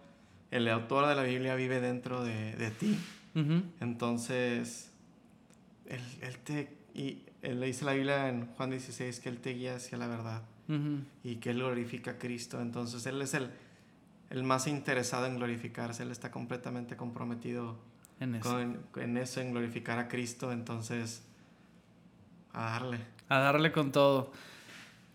el 0.52 0.68
autor 0.68 1.08
de 1.08 1.16
la 1.16 1.24
Biblia, 1.24 1.56
vive 1.56 1.80
dentro 1.80 2.22
de, 2.22 2.54
de 2.54 2.70
ti 2.70 2.96
entonces, 3.80 4.90
él, 5.86 6.38
te, 6.44 6.74
y 6.94 7.22
él 7.42 7.60
le 7.60 7.66
dice 7.66 7.84
la 7.84 7.92
Biblia 7.92 8.28
en 8.28 8.46
Juan 8.46 8.70
16 8.70 9.20
que 9.20 9.28
Él 9.28 9.38
te 9.38 9.50
guía 9.50 9.76
hacia 9.76 9.98
la 9.98 10.06
verdad 10.06 10.42
y 11.22 11.36
que 11.36 11.50
Él 11.50 11.58
glorifica 11.58 12.12
a 12.12 12.18
Cristo. 12.18 12.60
Entonces, 12.60 13.06
Él 13.06 13.22
es 13.22 13.34
el, 13.34 13.50
el 14.30 14.42
más 14.42 14.66
interesado 14.66 15.26
en 15.26 15.36
glorificarse, 15.36 16.02
Él 16.02 16.10
está 16.10 16.30
completamente 16.30 16.96
comprometido 16.96 17.76
en 18.18 18.34
eso. 18.36 18.60
en 18.60 19.16
eso, 19.16 19.40
en 19.40 19.52
glorificar 19.52 19.98
a 19.98 20.08
Cristo. 20.08 20.50
Entonces, 20.50 21.22
a 22.52 22.70
darle. 22.70 22.98
A 23.28 23.38
darle 23.38 23.70
con 23.70 23.92
todo. 23.92 24.32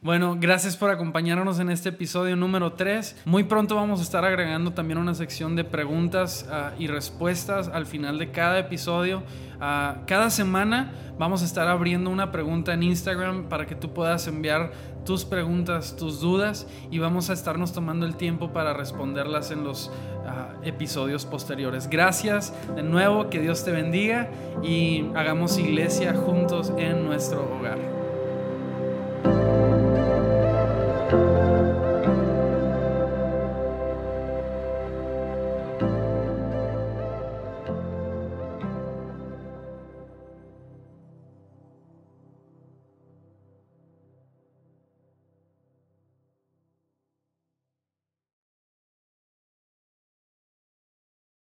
Bueno, 0.04 0.36
gracias 0.40 0.78
por 0.78 0.90
acompañarnos 0.90 1.60
en 1.60 1.70
este 1.70 1.90
episodio 1.90 2.36
número 2.36 2.74
3. 2.74 3.18
Muy 3.26 3.44
pronto 3.44 3.76
vamos 3.76 4.00
a 4.00 4.04
estar 4.04 4.26
agregando 4.26 4.72
también 4.72 4.98
una 4.98 5.14
sección 5.14 5.56
de 5.56 5.64
preguntas 5.64 6.50
ah, 6.50 6.72
y 6.80 6.88
respuestas 6.88 7.68
al 7.68 7.86
final 7.86 8.18
de 8.18 8.32
cada 8.32 8.58
episodio. 8.58 9.22
Ah, 9.60 9.98
cada 10.08 10.32
semana 10.32 10.92
vamos 11.20 11.44
a 11.44 11.46
estar 11.46 11.68
abriendo 11.68 12.10
una 12.10 12.32
pregunta 12.32 12.74
en 12.74 12.82
Instagram 12.82 13.44
para 13.44 13.68
que 13.68 13.76
tú 13.76 13.94
puedas 13.94 14.26
enviar 14.26 14.72
tus 15.06 15.24
preguntas, 15.24 15.96
tus 15.96 16.20
dudas 16.20 16.66
y 16.90 16.98
vamos 16.98 17.30
a 17.30 17.34
estarnos 17.34 17.72
tomando 17.72 18.08
el 18.08 18.16
tiempo 18.16 18.52
para 18.52 18.74
responderlas 18.74 19.52
en 19.52 19.64
los 19.64 19.92
ah, 20.26 20.56
episodios 20.64 21.28
posteriores. 21.28 21.88
Gracias 21.88 22.56
de 22.76 22.82
nuevo, 22.82 23.30
que 23.30 23.40
Dios 23.40 23.64
te 23.64 23.70
bendiga 23.70 24.32
y 24.64 25.06
hagamos 25.14 25.60
iglesia 25.60 26.16
juntos 26.16 26.74
en 26.80 27.06
nuestro 27.06 27.56
hogar. 27.56 28.01